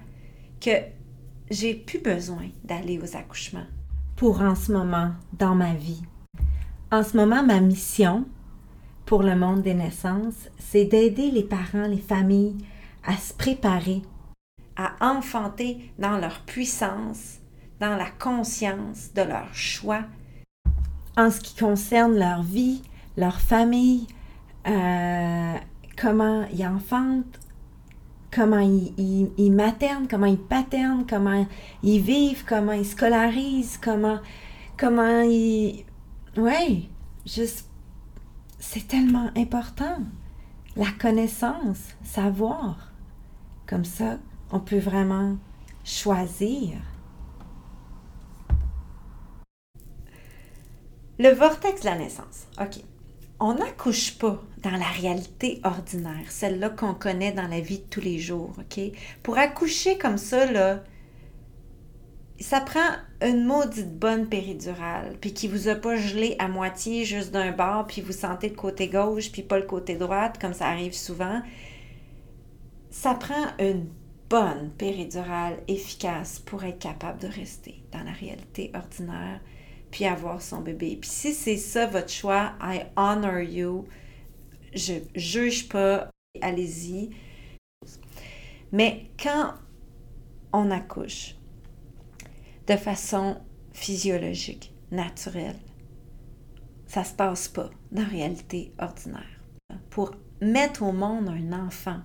que 0.60 0.72
j'ai 1.50 1.74
plus 1.76 2.00
besoin 2.00 2.50
d'aller 2.66 3.00
aux 3.00 3.16
accouchements. 3.16 3.68
Pour 4.18 4.42
en 4.42 4.54
ce 4.54 4.74
moment, 4.74 5.14
dans 5.32 5.56
ma 5.56 5.74
vie. 5.74 6.04
En 6.92 7.04
ce 7.04 7.16
moment, 7.16 7.42
ma 7.42 7.62
mission 7.62 8.26
pour 9.06 9.24
le 9.24 9.38
monde 9.38 9.62
des 9.62 9.74
naissances, 9.74 10.50
c'est 10.58 10.86
d'aider 10.86 11.32
les 11.32 11.44
parents, 11.44 11.88
les 11.88 12.02
familles, 12.02 12.58
à 13.06 13.16
se 13.16 13.34
préparer, 13.34 14.02
à 14.76 14.92
enfanter 15.00 15.94
dans 15.98 16.18
leur 16.18 16.42
puissance, 16.42 17.38
dans 17.80 17.96
la 17.96 18.10
conscience 18.10 19.14
de 19.14 19.22
leur 19.22 19.56
choix, 19.56 20.04
en 21.18 21.32
ce 21.32 21.40
qui 21.40 21.56
concerne 21.56 22.18
leur 22.18 22.44
vie, 22.44 22.82
leur 23.18 23.40
famille, 23.40 24.08
euh, 24.68 25.54
comment 25.98 26.46
ils 26.54 26.66
enfantent, 26.66 27.40
comment 28.32 28.60
ils, 28.60 29.32
ils, 29.38 29.52
maternent, 29.52 30.08
comment 30.08 30.26
ils 30.26 30.38
paternent, 30.38 31.06
comment 31.08 31.46
ils 31.84 32.02
vivent, 32.02 32.46
comment 32.48 32.72
ils 32.72 32.86
scolarisent, 32.86 33.78
comment, 33.82 34.20
comment 34.78 35.22
ils... 35.22 35.86
Oui, 36.38 36.90
juste, 37.26 37.70
c'est 38.60 38.88
tellement 38.88 39.32
important. 39.36 39.98
La 40.76 40.92
connaissance, 41.00 41.96
savoir. 42.04 42.92
Comme 43.68 43.86
ça, 43.86 44.18
on 44.52 44.60
peut 44.60 44.80
vraiment 44.80 45.38
choisir. 45.84 46.78
Le 51.20 51.30
vortex 51.30 51.82
de 51.82 51.86
la 51.86 51.98
naissance. 51.98 52.48
OK. 52.60 52.84
On 53.40 53.54
n'accouche 53.54 54.18
pas 54.18 54.42
dans 54.64 54.72
la 54.72 54.86
réalité 54.86 55.62
ordinaire, 55.64 56.30
celle-là 56.30 56.70
qu'on 56.70 56.94
connaît 56.94 57.32
dans 57.32 57.48
la 57.48 57.62
vie 57.62 57.80
de 57.80 57.86
tous 57.90 58.02
les 58.02 58.20
jours, 58.20 58.54
OK? 58.60 58.82
Pour 59.24 59.38
accoucher 59.38 59.98
comme 59.98 60.18
ça, 60.18 60.52
là, 60.52 60.84
ça 62.40 62.60
prend 62.60 62.90
une 63.22 63.46
maudite 63.46 63.98
bonne 63.98 64.28
péridurale, 64.28 65.16
puis 65.22 65.34
qui 65.34 65.48
vous 65.48 65.70
a 65.70 65.76
pas 65.76 65.96
gelé 65.96 66.36
à 66.40 66.50
moitié 66.50 67.06
juste 67.06 67.32
d'un 67.32 67.52
bord, 67.52 67.88
puis 67.88 68.02
vous 68.02 68.12
sentez 68.12 68.50
le 68.50 68.56
côté 68.56 68.88
gauche, 68.88 69.32
puis 69.32 69.42
pas 69.42 69.60
le 69.60 69.66
côté 69.66 69.96
droite, 69.96 70.38
comme 70.40 70.54
ça 70.54 70.68
arrive 70.68 70.94
souvent 70.94 71.42
ça 72.92 73.14
prend 73.14 73.46
une 73.60 73.88
bonne 74.30 74.72
péridurale 74.78 75.58
efficace 75.68 76.40
pour 76.40 76.64
être 76.64 76.80
capable 76.80 77.20
de 77.20 77.28
rester 77.28 77.84
dans 77.92 78.04
la 78.04 78.12
réalité 78.12 78.72
ordinaire 78.76 79.40
puis 79.92 80.06
avoir 80.06 80.42
son 80.42 80.62
bébé. 80.62 80.98
Puis 81.00 81.10
si 81.10 81.34
c'est 81.34 81.58
ça 81.58 81.86
votre 81.86 82.10
choix, 82.10 82.54
I 82.62 82.84
honor 82.96 83.40
you. 83.40 83.86
Je 84.74 84.94
juge 85.16 85.68
pas, 85.68 86.10
allez-y. 86.42 87.10
Mais 88.72 89.10
quand 89.22 89.54
on 90.54 90.70
accouche 90.72 91.36
de 92.68 92.76
façon 92.76 93.38
physiologique, 93.72 94.74
naturelle, 94.92 95.60
ça 96.88 97.04
se 97.04 97.14
passe 97.14 97.48
pas 97.48 97.70
dans 97.92 98.02
la 98.02 98.08
réalité 98.08 98.72
ordinaire. 98.80 99.42
Pour 99.90 100.12
mettre 100.42 100.84
au 100.84 100.92
monde 100.92 101.30
un 101.30 101.66
enfant, 101.66 102.00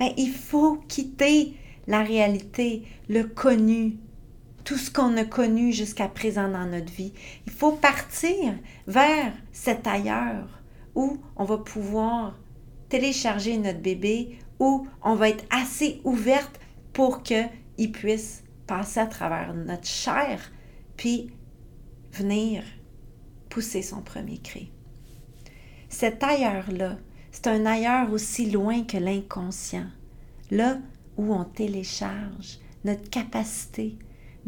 mais 0.00 0.14
il 0.16 0.32
faut 0.32 0.76
quitter 0.88 1.54
la 1.86 2.02
réalité, 2.02 2.84
le 3.08 3.24
connu, 3.24 3.98
tout 4.68 4.76
ce 4.76 4.90
qu'on 4.90 5.16
a 5.16 5.24
connu 5.24 5.72
jusqu'à 5.72 6.08
présent 6.08 6.46
dans 6.46 6.66
notre 6.66 6.92
vie. 6.92 7.14
Il 7.46 7.52
faut 7.54 7.72
partir 7.72 8.54
vers 8.86 9.32
cet 9.50 9.86
ailleurs 9.86 10.60
où 10.94 11.16
on 11.36 11.44
va 11.44 11.56
pouvoir 11.56 12.38
télécharger 12.90 13.56
notre 13.56 13.80
bébé, 13.80 14.38
où 14.58 14.86
on 15.02 15.14
va 15.14 15.30
être 15.30 15.46
assez 15.48 16.02
ouverte 16.04 16.60
pour 16.92 17.22
qu'il 17.22 17.92
puisse 17.92 18.44
passer 18.66 19.00
à 19.00 19.06
travers 19.06 19.54
notre 19.54 19.86
chair, 19.86 20.38
puis 20.98 21.30
venir 22.12 22.62
pousser 23.48 23.80
son 23.80 24.02
premier 24.02 24.36
cri. 24.36 24.70
Cet 25.88 26.22
ailleurs-là, 26.22 26.98
c'est 27.32 27.46
un 27.46 27.64
ailleurs 27.64 28.12
aussi 28.12 28.50
loin 28.50 28.84
que 28.84 28.98
l'inconscient, 28.98 29.86
là 30.50 30.76
où 31.16 31.32
on 31.32 31.44
télécharge 31.44 32.58
notre 32.84 33.08
capacité 33.08 33.96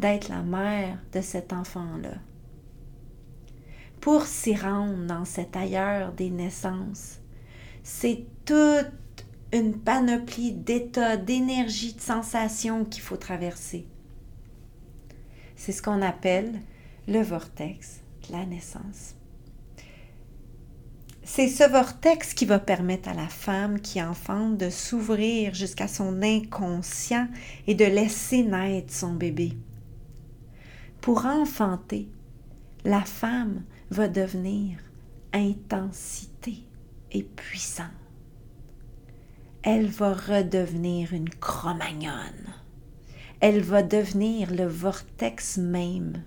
d'être 0.01 0.29
la 0.29 0.41
mère 0.41 0.97
de 1.13 1.21
cet 1.21 1.53
enfant-là. 1.53 2.15
Pour 4.01 4.25
s'y 4.25 4.55
rendre 4.55 5.05
dans 5.05 5.25
cet 5.25 5.55
ailleurs 5.55 6.11
des 6.11 6.31
naissances, 6.31 7.19
c'est 7.83 8.25
toute 8.45 9.25
une 9.53 9.77
panoplie 9.77 10.53
d'états, 10.53 11.17
d'énergie, 11.17 11.93
de 11.93 12.01
sensations 12.01 12.83
qu'il 12.83 13.03
faut 13.03 13.17
traverser. 13.17 13.85
C'est 15.55 15.71
ce 15.71 15.83
qu'on 15.83 16.01
appelle 16.01 16.59
le 17.07 17.21
vortex 17.21 18.01
de 18.27 18.33
la 18.33 18.45
naissance. 18.45 19.15
C'est 21.23 21.47
ce 21.47 21.69
vortex 21.69 22.33
qui 22.33 22.45
va 22.45 22.57
permettre 22.57 23.07
à 23.07 23.13
la 23.13 23.27
femme 23.27 23.79
qui 23.79 24.01
enfante 24.01 24.57
de 24.57 24.71
s'ouvrir 24.71 25.53
jusqu'à 25.53 25.87
son 25.87 26.23
inconscient 26.23 27.27
et 27.67 27.75
de 27.75 27.85
laisser 27.85 28.43
naître 28.43 28.91
son 28.91 29.13
bébé. 29.13 29.53
Pour 31.01 31.25
enfanter, 31.25 32.07
la 32.85 33.01
femme 33.01 33.63
va 33.89 34.07
devenir 34.07 34.77
intensité 35.33 36.63
et 37.11 37.23
puissante. 37.23 37.87
Elle 39.63 39.87
va 39.87 40.13
redevenir 40.13 41.13
une 41.13 41.29
cromagnonne. 41.29 42.53
Elle 43.39 43.61
va 43.61 43.81
devenir 43.81 44.51
le 44.51 44.67
vortex 44.67 45.57
même 45.57 46.23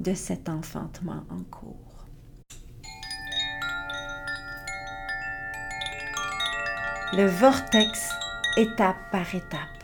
de 0.00 0.14
cet 0.14 0.48
enfantement 0.48 1.22
en 1.30 1.42
cours. 1.44 2.06
Le 7.12 7.26
vortex 7.26 8.10
étape 8.56 9.10
par 9.12 9.32
étape. 9.32 9.83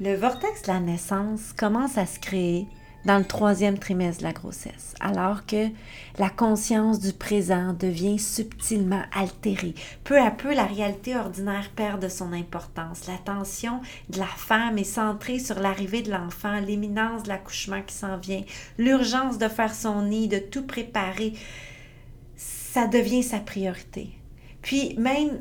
Le 0.00 0.14
vortex 0.14 0.62
de 0.62 0.68
la 0.68 0.78
naissance 0.78 1.52
commence 1.52 1.98
à 1.98 2.06
se 2.06 2.20
créer 2.20 2.68
dans 3.04 3.18
le 3.18 3.24
troisième 3.24 3.78
trimestre 3.78 4.20
de 4.20 4.28
la 4.28 4.32
grossesse, 4.32 4.94
alors 5.00 5.44
que 5.44 5.66
la 6.20 6.30
conscience 6.30 7.00
du 7.00 7.12
présent 7.12 7.72
devient 7.72 8.18
subtilement 8.20 9.02
altérée. 9.12 9.74
Peu 10.04 10.20
à 10.20 10.30
peu, 10.30 10.54
la 10.54 10.66
réalité 10.66 11.16
ordinaire 11.16 11.70
perd 11.74 12.00
de 12.00 12.08
son 12.08 12.32
importance. 12.32 13.08
L'attention 13.08 13.80
de 14.08 14.20
la 14.20 14.26
femme 14.26 14.78
est 14.78 14.84
centrée 14.84 15.40
sur 15.40 15.58
l'arrivée 15.58 16.02
de 16.02 16.12
l'enfant, 16.12 16.60
l'imminence 16.60 17.24
de 17.24 17.28
l'accouchement 17.28 17.82
qui 17.82 17.94
s'en 17.94 18.18
vient, 18.18 18.42
l'urgence 18.78 19.38
de 19.38 19.48
faire 19.48 19.74
son 19.74 20.02
nid, 20.02 20.28
de 20.28 20.38
tout 20.38 20.64
préparer. 20.64 21.32
Ça 22.36 22.86
devient 22.86 23.24
sa 23.24 23.40
priorité. 23.40 24.10
Puis 24.62 24.94
même 24.96 25.40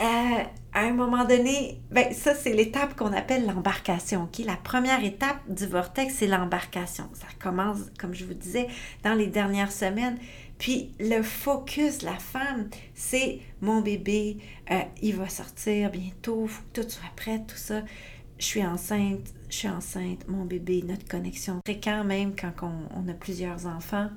euh, 0.00 0.44
à 0.74 0.80
un 0.80 0.92
moment 0.92 1.24
donné, 1.24 1.80
ben, 1.92 2.12
ça 2.12 2.34
c'est 2.34 2.52
l'étape 2.52 2.96
qu'on 2.96 3.12
appelle 3.12 3.46
l'embarcation. 3.46 4.24
ok? 4.24 4.44
La 4.44 4.56
première 4.56 5.04
étape 5.04 5.38
du 5.48 5.66
vortex, 5.66 6.14
c'est 6.14 6.26
l'embarcation. 6.26 7.08
Ça 7.14 7.28
commence, 7.40 7.78
comme 7.98 8.12
je 8.12 8.24
vous 8.24 8.34
disais, 8.34 8.66
dans 9.04 9.14
les 9.14 9.28
dernières 9.28 9.70
semaines. 9.70 10.18
Puis 10.58 10.90
le 10.98 11.22
focus, 11.22 12.02
la 12.02 12.14
femme, 12.14 12.68
c'est 12.94 13.38
mon 13.60 13.82
bébé, 13.82 14.38
euh, 14.70 14.80
il 15.00 15.14
va 15.14 15.28
sortir 15.28 15.90
bientôt, 15.90 16.46
faut 16.48 16.62
que 16.72 16.80
tout 16.82 16.88
soit 16.90 17.02
prêt, 17.14 17.40
tout 17.46 17.56
ça. 17.56 17.82
Je 18.38 18.44
suis 18.44 18.66
enceinte, 18.66 19.32
je 19.48 19.54
suis 19.54 19.68
enceinte, 19.68 20.26
mon 20.26 20.44
bébé, 20.44 20.82
notre 20.84 21.06
connexion. 21.06 21.60
Fréquent 21.64 22.02
même 22.02 22.34
quand 22.34 22.52
on 22.62 23.08
a 23.08 23.14
plusieurs 23.14 23.66
enfants, 23.66 24.10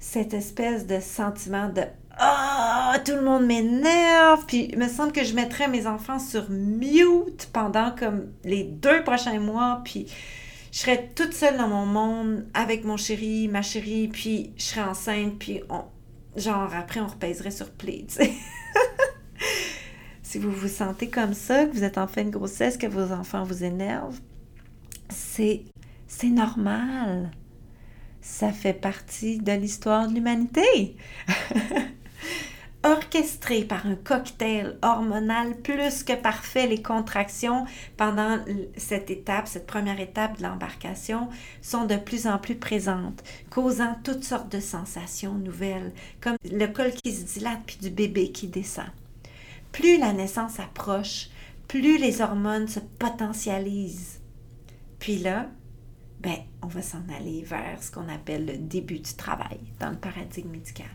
cette 0.00 0.34
espèce 0.34 0.86
de 0.86 0.98
sentiment 1.00 1.68
de 1.68 1.82
ah, 2.18 2.96
tout 3.04 3.12
le 3.12 3.22
monde 3.22 3.46
m'énerve. 3.46 4.44
Puis 4.46 4.68
il 4.72 4.78
me 4.78 4.88
semble 4.88 5.12
que 5.12 5.24
je 5.24 5.34
mettrais 5.34 5.68
mes 5.68 5.86
enfants 5.86 6.18
sur 6.18 6.50
mute 6.50 7.48
pendant 7.52 7.90
comme 7.90 8.28
les 8.44 8.64
deux 8.64 9.02
prochains 9.02 9.40
mois. 9.40 9.82
Puis 9.84 10.06
je 10.72 10.78
serais 10.78 11.10
toute 11.14 11.32
seule 11.32 11.56
dans 11.56 11.68
mon 11.68 11.86
monde 11.86 12.46
avec 12.54 12.84
mon 12.84 12.96
chéri, 12.96 13.48
ma 13.48 13.62
chérie. 13.62 14.08
Puis 14.08 14.52
je 14.56 14.62
serais 14.62 14.82
enceinte. 14.82 15.38
Puis 15.38 15.62
on, 15.68 15.84
genre 16.36 16.74
après, 16.74 17.00
on 17.00 17.06
repèserait 17.06 17.50
sur 17.50 17.70
play, 17.70 18.06
si 20.22 20.38
vous 20.38 20.50
vous 20.50 20.68
sentez 20.68 21.08
comme 21.08 21.34
ça, 21.34 21.66
que 21.66 21.72
vous 21.72 21.84
êtes 21.84 21.98
en 21.98 22.06
fin 22.08 22.24
de 22.24 22.30
grossesse, 22.30 22.76
que 22.76 22.86
vos 22.86 23.12
enfants 23.12 23.44
vous 23.44 23.62
énervent, 23.62 24.18
c'est, 25.08 25.62
c'est 26.08 26.30
normal. 26.30 27.30
Ça 28.20 28.50
fait 28.50 28.72
partie 28.72 29.38
de 29.38 29.52
l'histoire 29.52 30.08
de 30.08 30.14
l'humanité. 30.14 30.96
orchestré 32.84 33.64
par 33.64 33.86
un 33.86 33.96
cocktail 33.96 34.76
hormonal 34.82 35.56
plus 35.56 36.04
que 36.04 36.12
parfait. 36.12 36.66
Les 36.66 36.82
contractions 36.82 37.64
pendant 37.96 38.38
cette 38.76 39.10
étape, 39.10 39.48
cette 39.48 39.66
première 39.66 40.00
étape 40.00 40.38
de 40.38 40.42
l'embarcation, 40.42 41.28
sont 41.62 41.86
de 41.86 41.96
plus 41.96 42.26
en 42.26 42.38
plus 42.38 42.56
présentes, 42.56 43.24
causant 43.50 43.96
toutes 44.04 44.24
sortes 44.24 44.52
de 44.52 44.60
sensations 44.60 45.34
nouvelles, 45.34 45.92
comme 46.20 46.36
le 46.44 46.66
col 46.66 46.92
qui 46.92 47.12
se 47.12 47.24
dilate 47.24 47.62
puis 47.66 47.78
du 47.80 47.90
bébé 47.90 48.30
qui 48.30 48.48
descend. 48.48 48.90
Plus 49.72 49.98
la 49.98 50.12
naissance 50.12 50.60
approche, 50.60 51.30
plus 51.66 51.98
les 51.98 52.20
hormones 52.20 52.68
se 52.68 52.80
potentialisent. 52.80 54.20
Puis 54.98 55.18
là, 55.18 55.48
ben, 56.20 56.36
on 56.62 56.66
va 56.66 56.82
s'en 56.82 57.02
aller 57.18 57.42
vers 57.42 57.82
ce 57.82 57.90
qu'on 57.90 58.08
appelle 58.08 58.46
le 58.46 58.56
début 58.56 58.98
du 58.98 59.14
travail 59.14 59.60
dans 59.80 59.90
le 59.90 59.96
paradigme 59.96 60.50
médical. 60.50 60.86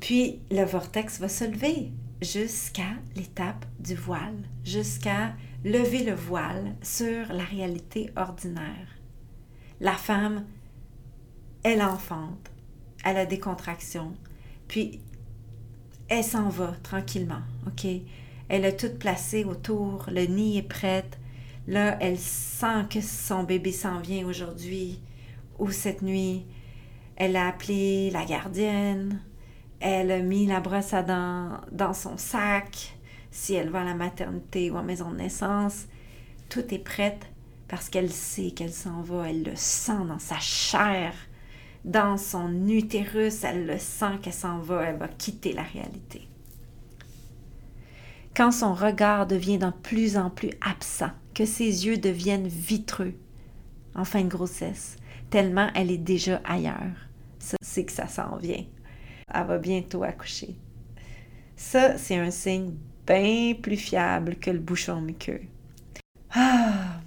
Puis 0.00 0.40
le 0.50 0.64
vortex 0.64 1.20
va 1.20 1.28
se 1.28 1.44
lever 1.44 1.92
jusqu'à 2.22 2.94
l'étape 3.16 3.64
du 3.78 3.94
voile, 3.94 4.42
jusqu'à 4.64 5.34
lever 5.64 6.04
le 6.04 6.14
voile 6.14 6.74
sur 6.82 7.32
la 7.32 7.44
réalité 7.44 8.10
ordinaire. 8.16 8.98
La 9.80 9.94
femme, 9.94 10.44
elle 11.62 11.82
enfante, 11.82 12.50
elle 13.04 13.18
a 13.18 13.26
des 13.26 13.38
contractions, 13.38 14.14
puis 14.68 15.00
elle 16.08 16.24
s'en 16.24 16.48
va 16.48 16.74
tranquillement, 16.82 17.42
OK? 17.66 17.86
Elle 18.48 18.64
a 18.64 18.72
tout 18.72 18.90
placé 18.98 19.44
autour, 19.44 20.06
le 20.10 20.24
nid 20.24 20.58
est 20.58 20.62
prête. 20.62 21.18
Là, 21.68 21.96
elle 22.00 22.18
sent 22.18 22.86
que 22.90 23.00
son 23.00 23.44
bébé 23.44 23.70
s'en 23.70 24.00
vient 24.00 24.26
aujourd'hui 24.26 24.98
ou 25.58 25.70
cette 25.70 26.02
nuit. 26.02 26.46
Elle 27.14 27.36
a 27.36 27.46
appelé 27.46 28.10
la 28.10 28.24
gardienne, 28.24 29.20
elle 29.80 30.10
a 30.10 30.20
mis 30.20 30.46
la 30.46 30.60
brosse 30.60 30.92
à 30.92 31.02
dents 31.02 31.52
dans 31.72 31.94
son 31.94 32.18
sac. 32.18 32.94
Si 33.30 33.54
elle 33.54 33.70
va 33.70 33.80
à 33.80 33.84
la 33.84 33.94
maternité 33.94 34.70
ou 34.70 34.76
en 34.76 34.82
maison 34.82 35.10
de 35.10 35.16
naissance, 35.16 35.86
tout 36.48 36.74
est 36.74 36.78
prêt 36.84 37.18
parce 37.66 37.88
qu'elle 37.88 38.10
sait 38.10 38.50
qu'elle 38.50 38.72
s'en 38.72 39.00
va. 39.00 39.30
Elle 39.30 39.42
le 39.42 39.56
sent 39.56 40.04
dans 40.06 40.18
sa 40.18 40.38
chair, 40.38 41.14
dans 41.84 42.18
son 42.18 42.66
utérus. 42.68 43.42
Elle 43.42 43.66
le 43.66 43.78
sent 43.78 44.18
qu'elle 44.22 44.34
s'en 44.34 44.58
va. 44.58 44.82
Elle 44.82 44.98
va 44.98 45.08
quitter 45.08 45.54
la 45.54 45.62
réalité. 45.62 46.28
Quand 48.36 48.52
son 48.52 48.74
regard 48.74 49.26
devient 49.26 49.58
de 49.58 49.70
plus 49.82 50.16
en 50.16 50.28
plus 50.28 50.50
absent, 50.60 51.10
que 51.34 51.46
ses 51.46 51.86
yeux 51.86 51.96
deviennent 51.96 52.48
vitreux 52.48 53.14
en 53.94 54.04
fin 54.04 54.22
de 54.22 54.28
grossesse, 54.28 54.96
tellement 55.30 55.68
elle 55.74 55.90
est 55.90 55.98
déjà 55.98 56.40
ailleurs, 56.44 57.08
c'est 57.38 57.84
que 57.84 57.92
ça 57.92 58.08
s'en 58.08 58.36
vient 58.36 58.64
elle 59.34 59.46
va 59.46 59.58
bientôt 59.58 60.02
accoucher. 60.02 60.56
Ça, 61.56 61.98
c'est 61.98 62.16
un 62.16 62.30
signe 62.30 62.74
bien 63.06 63.54
plus 63.60 63.76
fiable 63.76 64.36
que 64.36 64.50
le 64.50 64.58
bouchon 64.58 65.00
muqueux. 65.00 65.42
Ah! 66.34 67.00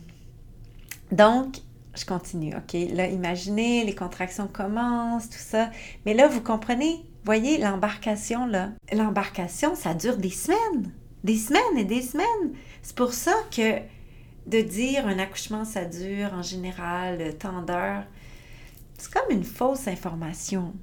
Donc, 1.11 1.57
je 1.95 2.05
continue, 2.05 2.55
OK? 2.55 2.73
Là, 2.93 3.07
imaginez, 3.07 3.83
les 3.85 3.95
contractions 3.95 4.47
commencent, 4.47 5.29
tout 5.29 5.37
ça. 5.37 5.69
Mais 6.05 6.13
là, 6.13 6.27
vous 6.27 6.41
comprenez, 6.41 7.05
voyez, 7.23 7.57
l'embarcation, 7.57 8.45
là, 8.45 8.71
l'embarcation, 8.91 9.75
ça 9.75 9.93
dure 9.93 10.17
des 10.17 10.29
semaines, 10.29 10.91
des 11.23 11.37
semaines 11.37 11.77
et 11.77 11.85
des 11.85 12.01
semaines. 12.01 12.53
C'est 12.81 12.95
pour 12.95 13.13
ça 13.13 13.33
que 13.55 13.79
de 14.47 14.61
dire 14.61 15.07
un 15.07 15.19
accouchement, 15.19 15.65
ça 15.65 15.85
dure 15.85 16.33
en 16.33 16.41
général 16.41 17.37
tant 17.37 17.61
d'heures, 17.61 18.03
c'est 18.97 19.11
comme 19.11 19.31
une 19.31 19.43
fausse 19.43 19.87
information 19.87 20.73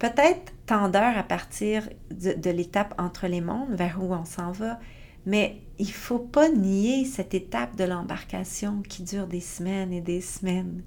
peut-être 0.00 0.52
tendeur 0.66 1.16
à 1.16 1.22
partir 1.22 1.88
de, 2.10 2.50
l'étape 2.50 2.94
entre 2.98 3.28
les 3.28 3.40
mondes, 3.40 3.74
vers 3.74 4.02
où 4.02 4.12
on 4.12 4.24
s'en 4.24 4.50
va, 4.50 4.80
mais 5.26 5.60
il 5.78 5.92
faut 5.92 6.18
pas 6.18 6.48
nier 6.48 7.04
cette 7.04 7.34
étape 7.34 7.76
de 7.76 7.84
l'embarcation 7.84 8.82
qui 8.82 9.02
dure 9.02 9.28
des 9.28 9.42
semaines 9.42 9.92
et 9.92 10.00
des 10.00 10.22
semaines, 10.22 10.82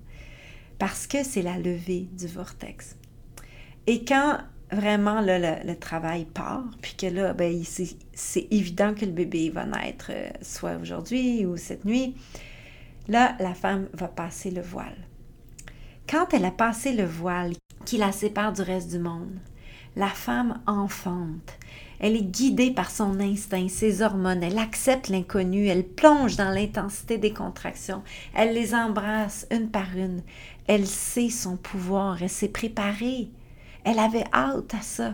parce 0.80 1.08
que 1.08 1.24
c'est 1.24 1.44
la 1.44 1.58
levée 1.58 2.10
du 2.18 2.28
vortex. 2.28 2.98
Et 3.86 4.04
quand 4.04 4.40
vraiment 4.72 5.22
le, 5.22 5.76
travail 5.76 6.26
part, 6.26 6.66
puis 6.82 6.96
que 6.96 7.06
là, 7.06 7.34
ben, 7.34 7.62
c'est 7.64 8.48
évident 8.50 8.96
que 8.96 9.06
le 9.06 9.12
bébé 9.12 9.52
va 9.52 9.68
naître 9.68 10.08
euh, 10.10 10.30
soit 10.42 10.78
aujourd'hui 10.78 11.46
ou 11.46 11.58
cette 11.58 11.86
nuit, 11.86 12.16
là, 13.08 13.36
la 13.40 13.54
femme 13.54 13.88
va 13.94 14.08
passer 14.08 14.50
le 14.50 14.62
voile. 14.62 14.98
Quand 16.10 16.34
elle 16.34 16.46
a 16.46 16.52
passé 16.52 16.94
le 16.94 17.06
voile, 17.06 17.54
qui 17.86 17.98
la 17.98 18.12
sépare 18.12 18.54
du 18.54 18.62
reste 18.62 18.92
du 18.92 19.00
monde. 19.00 19.38
La 19.96 20.08
femme 20.08 20.60
enfante. 20.66 21.58
Elle 22.00 22.16
est 22.16 22.24
guidée 22.24 22.72
par 22.72 22.90
son 22.90 23.20
instinct, 23.20 23.70
ses 23.70 24.02
hormones. 24.02 24.44
Elle 24.44 24.58
accepte 24.58 25.10
l'inconnu. 25.10 25.68
Elle 25.68 25.86
plonge 25.86 26.36
dans 26.36 26.50
l'intensité 26.50 27.18
des 27.18 27.32
contractions. 27.32 28.04
Elle 28.36 28.54
les 28.54 28.74
embrasse 28.74 29.48
une 29.52 29.70
par 29.70 29.96
une. 29.96 30.22
Elle 30.68 30.88
sait 30.88 31.30
son 31.30 31.56
pouvoir. 31.56 32.22
Elle 32.22 32.30
s'est 32.30 32.50
préparée. 32.50 33.30
Elle 33.84 34.00
avait 34.00 34.26
hâte 34.34 34.74
à 34.74 34.82
ça. 34.82 35.14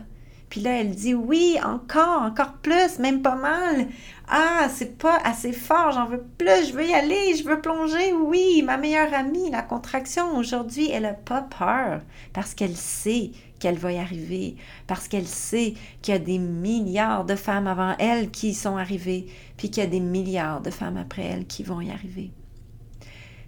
Puis 0.50 0.62
là, 0.62 0.80
elle 0.80 0.96
dit 0.96 1.14
oui, 1.14 1.58
encore, 1.64 2.24
encore 2.24 2.54
plus, 2.54 2.98
même 3.00 3.22
pas 3.22 3.36
mal. 3.36 3.88
Ah, 4.28 4.68
c'est 4.74 4.98
pas 4.98 5.18
assez 5.24 5.52
fort, 5.52 5.92
j'en 5.92 6.08
veux 6.08 6.24
plus, 6.38 6.70
je 6.70 6.74
veux 6.74 6.88
y 6.88 6.94
aller, 6.94 7.36
je 7.36 7.44
veux 7.44 7.62
plonger. 7.62 8.14
Oui, 8.14 8.64
ma 8.64 8.78
meilleure 8.78 9.14
amie, 9.14 9.52
la 9.52 9.62
contraction 9.62 10.38
aujourd'hui, 10.38 10.90
elle 10.90 11.06
a 11.06 11.14
pas 11.14 11.42
peur 11.42 12.02
parce 12.34 12.54
qu'elle 12.54 12.76
sait 12.76 13.32
qu'elle 13.60 13.78
va 13.78 13.92
y 13.92 13.98
arriver, 13.98 14.56
parce 14.88 15.08
qu'elle 15.08 15.28
sait 15.28 15.74
qu'il 16.02 16.14
y 16.14 16.18
a 16.18 16.20
des 16.20 16.40
milliards 16.40 17.26
de 17.26 17.36
femmes 17.36 17.68
avant 17.68 17.96
elle 18.00 18.32
qui 18.32 18.50
y 18.50 18.54
sont 18.54 18.78
arrivées, 18.78 19.28
puis 19.58 19.70
qu'il 19.70 19.84
y 19.84 19.86
a 19.86 19.90
des 19.90 20.00
milliards 20.00 20.62
de 20.62 20.70
femmes 20.72 20.98
après 20.98 21.24
elle 21.24 21.46
qui 21.46 21.64
vont 21.64 21.82
y 21.82 21.92
arriver. 21.92 22.32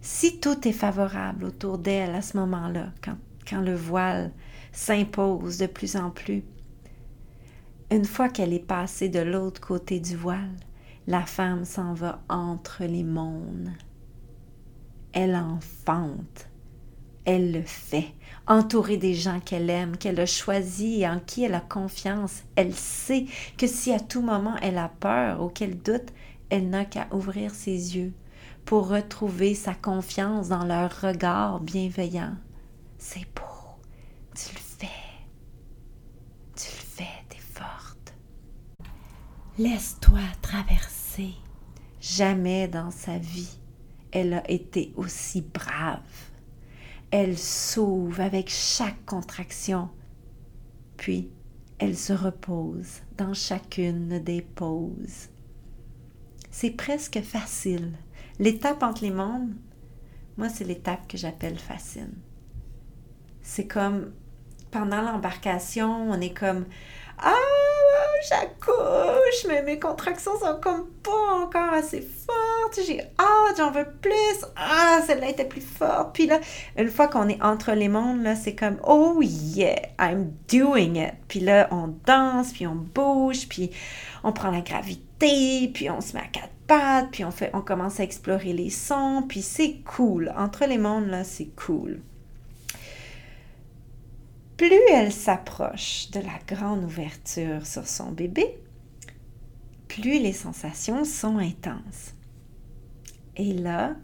Si 0.01 0.39
tout 0.39 0.67
est 0.67 0.73
favorable 0.73 1.45
autour 1.45 1.77
d'elle 1.77 2.13
à 2.13 2.21
ce 2.21 2.37
moment-là, 2.37 2.87
quand, 3.03 3.17
quand 3.47 3.61
le 3.61 3.75
voile 3.75 4.31
s'impose 4.71 5.57
de 5.57 5.67
plus 5.67 5.95
en 5.95 6.09
plus, 6.09 6.43
une 7.91 8.05
fois 8.05 8.29
qu'elle 8.29 8.53
est 8.53 8.59
passée 8.59 9.09
de 9.09 9.19
l'autre 9.19 9.61
côté 9.61 9.99
du 9.99 10.15
voile, 10.15 10.55
la 11.07 11.25
femme 11.25 11.65
s'en 11.65 11.93
va 11.93 12.21
entre 12.29 12.85
les 12.85 13.03
mondes. 13.03 13.71
Elle 15.13 15.35
enfante. 15.35 16.47
Elle 17.23 17.51
le 17.51 17.61
fait, 17.61 18.07
entourée 18.47 18.97
des 18.97 19.13
gens 19.13 19.39
qu'elle 19.39 19.69
aime, 19.69 19.95
qu'elle 19.95 20.19
a 20.19 20.25
choisis 20.25 20.99
et 21.01 21.07
en 21.07 21.19
qui 21.19 21.43
elle 21.43 21.53
a 21.53 21.61
confiance. 21.61 22.41
Elle 22.55 22.73
sait 22.73 23.25
que 23.57 23.67
si 23.67 23.93
à 23.93 23.99
tout 23.99 24.21
moment 24.21 24.55
elle 24.61 24.79
a 24.79 24.89
peur 24.89 25.43
ou 25.43 25.49
qu'elle 25.49 25.77
doute, 25.77 26.09
elle 26.49 26.69
n'a 26.69 26.85
qu'à 26.85 27.07
ouvrir 27.11 27.53
ses 27.53 27.95
yeux 27.95 28.13
pour 28.65 28.87
retrouver 28.87 29.53
sa 29.53 29.73
confiance 29.75 30.49
dans 30.49 30.65
leur 30.65 31.01
regard 31.01 31.59
bienveillant. 31.59 32.35
C'est 32.97 33.25
beau, 33.35 33.79
tu 34.35 34.53
le 34.53 34.59
fais, 34.59 34.87
tu 36.55 36.67
le 36.67 36.83
fais, 36.83 37.23
t'es 37.29 37.37
forte. 37.37 38.13
Laisse-toi 39.61 40.21
traverser. 40.41 41.35
Jamais 41.99 42.67
dans 42.67 42.89
sa 42.89 43.19
vie, 43.19 43.59
elle 44.11 44.33
a 44.33 44.49
été 44.49 44.91
aussi 44.95 45.41
brave. 45.41 45.99
Elle 47.11 47.37
s'ouvre 47.37 48.21
avec 48.21 48.49
chaque 48.49 49.05
contraction, 49.05 49.89
puis 50.97 51.29
elle 51.77 51.95
se 51.95 52.11
repose 52.11 53.01
dans 53.19 53.35
chacune 53.35 54.17
des 54.23 54.41
pauses. 54.41 55.29
C'est 56.49 56.71
presque 56.71 57.21
facile 57.21 57.91
L'étape 58.39 58.81
entre 58.81 59.03
les 59.03 59.11
mondes, 59.11 59.53
moi, 60.37 60.49
c'est 60.49 60.63
l'étape 60.63 61.07
que 61.07 61.19
j'appelle 61.19 61.59
fascine. 61.59 62.15
C'est 63.43 63.67
comme 63.67 64.11
pendant 64.71 65.03
l'embarcation, 65.03 66.09
on 66.09 66.19
est 66.19 66.33
comme 66.33 66.65
Ah, 67.19 67.35
j'accouche, 68.27 69.45
mais 69.47 69.63
mes 69.63 69.79
contractions 69.79 70.37
sont 70.39 70.59
comme 70.61 70.87
pas 71.03 71.43
encore 71.43 71.73
assez 71.73 72.01
fortes. 72.01 72.79
J'ai 72.85 73.01
hâte, 73.19 73.57
j'en 73.57 73.71
veux 73.71 73.87
plus. 74.01 74.45
Ah, 74.55 74.99
celle-là 75.05 75.29
était 75.29 75.45
plus 75.45 75.61
forte. 75.61 76.13
Puis 76.13 76.27
là, 76.27 76.39
une 76.77 76.89
fois 76.89 77.07
qu'on 77.07 77.27
est 77.29 77.41
entre 77.41 77.71
les 77.73 77.89
mondes, 77.89 78.23
là, 78.23 78.35
c'est 78.35 78.55
comme 78.55 78.77
Oh 78.85 79.19
yeah, 79.21 79.81
I'm 79.99 80.33
doing 80.49 80.95
it. 80.95 81.13
Puis 81.27 81.39
là, 81.39 81.67
on 81.71 81.95
danse, 82.05 82.53
puis 82.53 82.67
on 82.67 82.75
bouge, 82.75 83.47
puis 83.47 83.71
on 84.23 84.31
prend 84.31 84.51
la 84.51 84.61
gravité, 84.61 85.69
puis 85.73 85.89
on 85.89 86.01
se 86.01 86.13
met 86.13 86.21
à 86.21 86.27
quatre 86.27 86.51
puis 87.11 87.25
on, 87.25 87.31
fait, 87.31 87.51
on 87.53 87.61
commence 87.61 87.99
à 87.99 88.03
explorer 88.03 88.53
les 88.53 88.69
sons, 88.69 89.23
puis 89.27 89.41
c'est 89.41 89.81
cool. 89.85 90.33
Entre 90.37 90.65
les 90.65 90.77
mondes, 90.77 91.07
là, 91.07 91.23
c'est 91.23 91.49
cool. 91.55 92.01
Plus 94.61 94.79
elle 94.91 95.11
s'approche 95.11 96.11
de 96.11 96.19
la 96.19 96.37
grande 96.47 96.83
ouverture 96.83 97.65
sur 97.65 97.87
son 97.87 98.11
bébé, 98.11 98.59
plus 99.87 100.19
les 100.19 100.33
sensations 100.33 101.03
sont 101.03 101.39
intenses. 101.39 102.13
Et 103.37 103.53
là, 103.53 103.95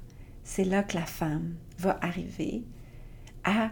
c'est 0.44 0.64
là 0.64 0.82
que 0.82 0.96
la 0.96 1.06
femme 1.06 1.54
va 1.78 2.00
arriver 2.02 2.64
à 3.44 3.70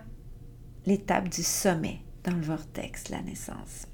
l'étape 0.86 1.27
du 1.27 1.41
sommet 1.41 2.01
dans 2.23 2.36
le 2.36 2.43
vortex 2.43 3.09
la 3.09 3.23
naissance. 3.23 3.88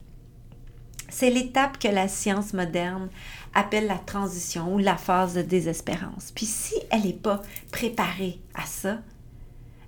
C'est 1.07 1.29
l'étape 1.29 1.79
que 1.79 1.87
la 1.87 2.09
science 2.09 2.51
moderne 2.51 3.07
appelle 3.53 3.87
la 3.87 3.99
transition 3.99 4.75
ou 4.75 4.79
la 4.79 4.97
phase 4.97 5.35
de 5.35 5.43
désespérance. 5.43 6.33
Puis 6.35 6.45
si 6.45 6.75
elle 6.91 7.03
n'est 7.03 7.13
pas 7.13 7.41
préparée 7.71 8.41
à 8.53 8.65
ça, 8.65 8.99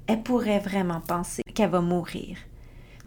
elle 0.07 0.23
pourrait 0.23 0.59
vraiment 0.59 1.01
penser 1.01 1.43
qu'elle 1.53 1.71
va 1.71 1.81
mourir. 1.81 2.37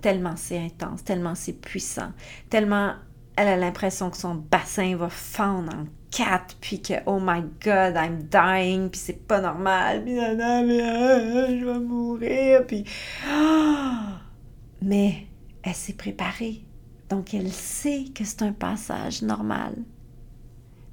Tellement 0.07 0.37
c'est 0.37 0.59
intense, 0.59 1.03
tellement 1.03 1.35
c'est 1.35 1.53
puissant, 1.53 2.13
tellement 2.49 2.93
elle 3.35 3.49
a 3.49 3.57
l'impression 3.57 4.09
que 4.09 4.17
son 4.17 4.37
bassin 4.37 4.95
va 4.95 5.09
fendre 5.09 5.75
en 5.75 5.87
quatre, 6.13 6.57
puis 6.61 6.81
que 6.81 6.95
oh 7.07 7.19
my 7.21 7.41
god, 7.61 7.97
I'm 7.97 8.23
dying, 8.31 8.89
puis 8.89 9.01
c'est 9.01 9.27
pas 9.27 9.41
normal, 9.41 10.05
puis 10.05 10.15
je 10.15 11.65
vais 11.65 11.79
mourir, 11.81 12.65
puis. 12.69 12.85
Mais 14.81 15.27
elle 15.65 15.75
s'est 15.75 15.95
préparée. 15.95 16.61
Donc 17.09 17.35
elle 17.35 17.51
sait 17.51 18.05
que 18.15 18.23
c'est 18.23 18.43
un 18.43 18.53
passage 18.53 19.23
normal. 19.23 19.75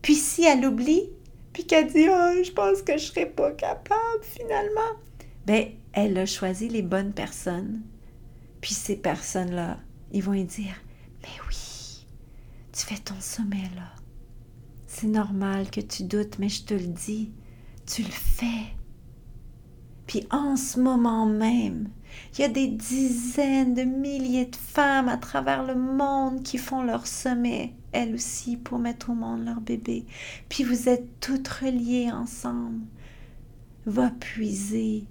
Puis 0.01 0.16
si 0.16 0.43
elle 0.43 0.66
oublie, 0.66 1.11
puis 1.53 1.68
qu'elle 1.68 1.86
dit 1.86 2.07
oh, 2.09 2.43
je 2.43 2.51
pense 2.51 2.82
que 2.82 2.93
je 2.93 3.05
serai 3.05 3.28
pas 3.28 3.51
capable 3.51 4.24
finalement, 4.24 4.97
ben 5.45 5.68
elle 5.93 6.18
a 6.18 6.26
choisi 6.26 6.68
les 6.68 6.82
bonnes 6.82 7.14
personnes. 7.14 7.84
Puis 8.64 8.74
ces 8.74 8.95
personnes-là, 8.95 9.78
ils 10.14 10.24
vont 10.24 10.32
lui 10.32 10.45
dire 10.45 10.74
mais 11.22 11.28
oui, 11.49 12.07
tu 12.72 12.86
fais 12.86 12.97
ton 12.97 13.20
sommet 13.20 13.70
là. 13.76 13.91
C'est 14.88 15.07
normal 15.07 15.70
que 15.70 15.82
tu 15.82 16.03
doutes, 16.03 16.39
mais 16.39 16.47
je 16.47 16.64
te 16.64 16.74
le 16.74 16.88
dis, 16.88 17.34
tu 17.86 18.03
le 18.03 18.09
fais. 18.09 18.74
Puis 20.07 20.26
en 20.32 20.55
ce 20.55 20.80
moment 20.80 21.26
même, 21.26 21.89
il 22.34 22.39
y 22.39 22.43
a 22.45 22.47
des 22.47 22.70
dizaines 22.70 23.74
de 23.74 23.84
milliers 23.84 24.45
de 24.45 24.55
femmes 24.55 25.09
à 25.09 25.18
travers 25.18 25.66
le 25.66 25.76
monde 25.76 26.41
qui 26.41 26.57
font 26.57 26.84
leur 26.84 27.05
sommet, 27.05 27.74
elles 27.91 28.16
aussi, 28.16 28.55
pour 28.55 28.80
mettre 28.80 29.09
au 29.09 29.14
monde 29.14 29.43
leur 29.43 29.59
bébé. 29.59 30.05
Puis 30.47 30.64
vous 30.64 30.88
êtes 30.88 31.20
toutes 31.20 31.49
reliées 31.49 32.11
ensemble. 32.14 32.80
Va 33.86 34.09
puiser 34.09 35.03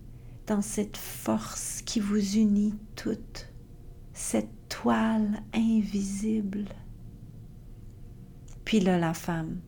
dans 0.47 0.62
cette 0.62 0.97
force 0.97 1.82
qui 1.82 2.01
vous 2.01 2.36
unit 2.36 2.74
toutes, 2.97 3.49
cette 4.12 4.51
toile 4.68 5.43
invisible. 5.55 6.64
Puis 8.64 8.80
là, 8.80 8.99
la 8.99 9.14
femme, 9.14 9.61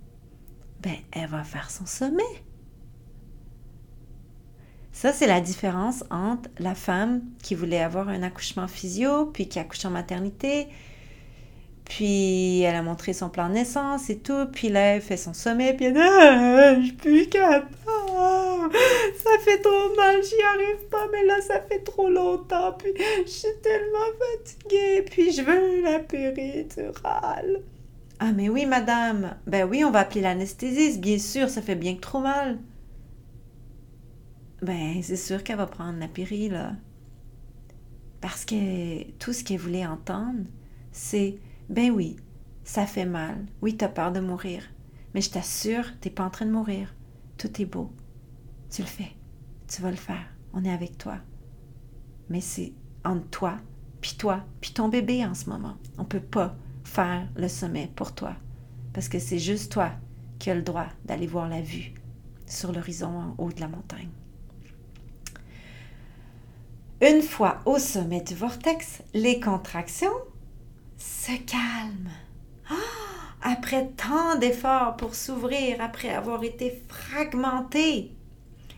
ben, 0.80 0.96
elle 1.12 1.28
va 1.28 1.44
faire 1.44 1.70
son 1.70 1.86
sommet. 1.86 2.22
Ça, 4.92 5.12
c'est 5.12 5.26
la 5.26 5.40
différence 5.40 6.04
entre 6.10 6.48
la 6.58 6.74
femme 6.74 7.22
qui 7.42 7.54
voulait 7.54 7.82
avoir 7.82 8.08
un 8.08 8.22
accouchement 8.22 8.68
physio, 8.68 9.26
puis 9.26 9.48
qui 9.48 9.58
accouche 9.58 9.84
en 9.84 9.90
maternité, 9.90 10.68
puis 11.84 12.60
elle 12.60 12.76
a 12.76 12.82
montré 12.82 13.12
son 13.12 13.28
plan 13.28 13.48
de 13.48 13.54
naissance 13.54 14.08
et 14.08 14.18
tout, 14.18 14.46
puis 14.52 14.68
là, 14.68 14.94
elle 14.94 15.02
fait 15.02 15.16
son 15.16 15.34
sommet, 15.34 15.74
puis 15.74 15.86
elle 15.86 15.94
dit 15.94 16.00
ah, 16.00 16.74
Je 16.76 16.84
suis 16.84 16.92
plus 16.92 17.28
capable, 17.28 17.68
ça 19.16 19.30
fait 19.40 19.58
trop 19.58 19.94
mal, 19.96 20.22
j'y 20.22 20.42
arrive 20.42 20.88
pas, 20.90 21.08
mais 21.12 21.24
là, 21.24 21.40
ça 21.40 21.60
fait 21.60 21.80
trop 21.80 22.08
longtemps, 22.08 22.72
puis 22.72 22.92
je 23.24 23.30
suis 23.30 23.48
tellement 23.62 23.98
fatiguée, 24.18 25.02
puis 25.02 25.32
je 25.32 25.42
veux 25.42 25.82
la 25.82 25.98
péridurale. 26.00 27.62
Ah, 28.20 28.32
mais 28.32 28.48
oui, 28.48 28.66
madame, 28.66 29.36
ben 29.46 29.68
oui, 29.68 29.84
on 29.84 29.90
va 29.90 30.00
appeler 30.00 30.20
l'anesthésiste, 30.20 31.00
bien 31.00 31.18
sûr, 31.18 31.48
ça 31.48 31.62
fait 31.62 31.74
bien 31.74 31.96
que 31.96 32.00
trop 32.00 32.20
mal 32.20 32.58
ben 34.64 35.02
c'est 35.02 35.16
sûr 35.16 35.44
qu'elle 35.44 35.58
va 35.58 35.66
prendre 35.66 35.98
la 35.98 36.08
péri, 36.08 36.48
là. 36.48 36.72
Parce 38.20 38.44
que 38.44 39.04
tout 39.18 39.32
ce 39.32 39.44
qu'elle 39.44 39.58
voulait 39.58 39.86
entendre, 39.86 40.44
c'est 40.92 41.38
ben 41.68 41.90
oui, 41.90 42.16
ça 42.64 42.86
fait 42.86 43.04
mal. 43.04 43.44
Oui, 43.60 43.76
t'as 43.76 43.88
peur 43.88 44.12
de 44.12 44.20
mourir. 44.20 44.64
Mais 45.12 45.20
je 45.20 45.30
t'assure, 45.30 45.84
t'es 46.00 46.10
pas 46.10 46.24
en 46.24 46.30
train 46.30 46.46
de 46.46 46.50
mourir. 46.50 46.94
Tout 47.36 47.60
est 47.60 47.66
beau. 47.66 47.90
Tu 48.74 48.82
le 48.82 48.88
fais. 48.88 49.12
Tu 49.68 49.82
vas 49.82 49.90
le 49.90 49.96
faire. 49.96 50.26
On 50.52 50.64
est 50.64 50.72
avec 50.72 50.98
toi. 50.98 51.18
Mais 52.28 52.40
c'est 52.40 52.72
entre 53.04 53.28
toi, 53.30 53.56
puis 54.00 54.16
toi, 54.18 54.44
puis 54.60 54.72
ton 54.72 54.88
bébé 54.88 55.24
en 55.24 55.34
ce 55.34 55.48
moment. 55.48 55.76
On 55.96 56.04
peut 56.04 56.18
pas 56.18 56.56
faire 56.82 57.28
le 57.36 57.46
sommet 57.46 57.88
pour 57.94 58.16
toi. 58.16 58.34
Parce 58.92 59.08
que 59.08 59.20
c'est 59.20 59.38
juste 59.38 59.70
toi 59.70 59.92
qui 60.40 60.50
as 60.50 60.56
le 60.56 60.62
droit 60.62 60.88
d'aller 61.04 61.28
voir 61.28 61.48
la 61.48 61.60
vue 61.60 61.94
sur 62.46 62.72
l'horizon 62.72 63.16
en 63.16 63.34
haut 63.38 63.52
de 63.52 63.60
la 63.60 63.68
montagne. 63.68 64.10
Une 67.00 67.22
fois 67.22 67.60
au 67.66 67.78
sommet 67.78 68.22
du 68.22 68.34
vortex, 68.34 69.02
les 69.12 69.38
contractions 69.38 70.08
se 70.98 71.32
calment. 71.46 72.10
Ah! 72.68 73.04
après 73.44 73.90
tant 73.90 74.36
d'efforts 74.38 74.96
pour 74.96 75.14
s'ouvrir, 75.14 75.76
après 75.80 76.08
avoir 76.08 76.42
été 76.42 76.82
fragmenté, 76.88 78.16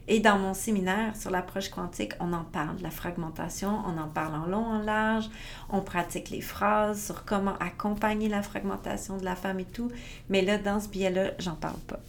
Et 0.08 0.20
dans 0.20 0.38
mon 0.38 0.54
séminaire 0.54 1.16
sur 1.16 1.30
l'approche 1.30 1.68
quantique, 1.68 2.12
on 2.20 2.32
en 2.32 2.44
parle 2.44 2.76
la 2.80 2.90
fragmentation, 2.90 3.80
on 3.86 3.98
en 3.98 4.08
parle 4.08 4.36
en 4.36 4.46
long, 4.46 4.64
en 4.64 4.78
large, 4.78 5.28
on 5.68 5.80
pratique 5.80 6.30
les 6.30 6.40
phrases 6.40 7.04
sur 7.04 7.24
comment 7.24 7.56
accompagner 7.58 8.28
la 8.28 8.42
fragmentation 8.42 9.16
de 9.16 9.24
la 9.24 9.34
femme 9.34 9.58
et 9.58 9.64
tout. 9.64 9.90
Mais 10.28 10.42
là, 10.42 10.58
dans 10.58 10.78
ce 10.78 10.88
billet-là, 10.88 11.32
j'en 11.40 11.56
parle 11.56 11.80
pas. 11.88 12.00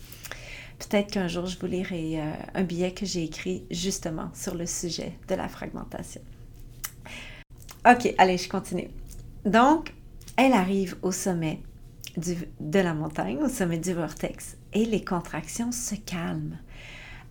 Peut-être 0.77 1.11
qu'un 1.11 1.27
jour, 1.27 1.47
je 1.47 1.57
vous 1.57 1.65
lirai 1.65 2.21
euh, 2.21 2.31
un 2.53 2.63
billet 2.63 2.93
que 2.93 3.05
j'ai 3.05 3.23
écrit 3.23 3.65
justement 3.71 4.29
sur 4.35 4.53
le 4.53 4.67
sujet 4.67 5.17
de 5.27 5.33
la 5.33 5.47
fragmentation. 5.47 6.21
OK, 7.89 8.13
allez, 8.19 8.37
je 8.37 8.47
continue. 8.47 8.89
Donc, 9.43 9.93
elle 10.35 10.53
arrive 10.53 10.97
au 11.01 11.11
sommet 11.11 11.61
de 12.15 12.79
la 12.79 12.93
montagne, 12.93 13.37
au 13.37 13.49
sommet 13.49 13.77
du 13.77 13.93
vortex, 13.93 14.57
et 14.73 14.85
les 14.85 15.03
contractions 15.03 15.71
se 15.71 15.95
calment. 15.95 16.57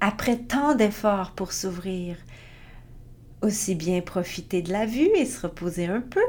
Après 0.00 0.38
tant 0.38 0.74
d'efforts 0.74 1.32
pour 1.32 1.52
s'ouvrir, 1.52 2.16
aussi 3.42 3.74
bien 3.74 4.00
profiter 4.00 4.62
de 4.62 4.72
la 4.72 4.86
vue 4.86 5.10
et 5.16 5.26
se 5.26 5.40
reposer 5.46 5.86
un 5.86 6.00
peu, 6.00 6.24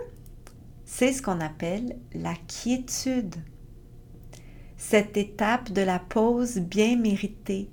c'est 0.86 1.12
ce 1.12 1.22
qu'on 1.22 1.42
appelle 1.42 1.98
la 2.14 2.34
quiétude. 2.48 3.36
Cette 4.78 5.18
étape 5.18 5.72
de 5.72 5.82
la 5.82 6.00
pause 6.00 6.58
bien 6.60 6.98
méritée 6.98 7.70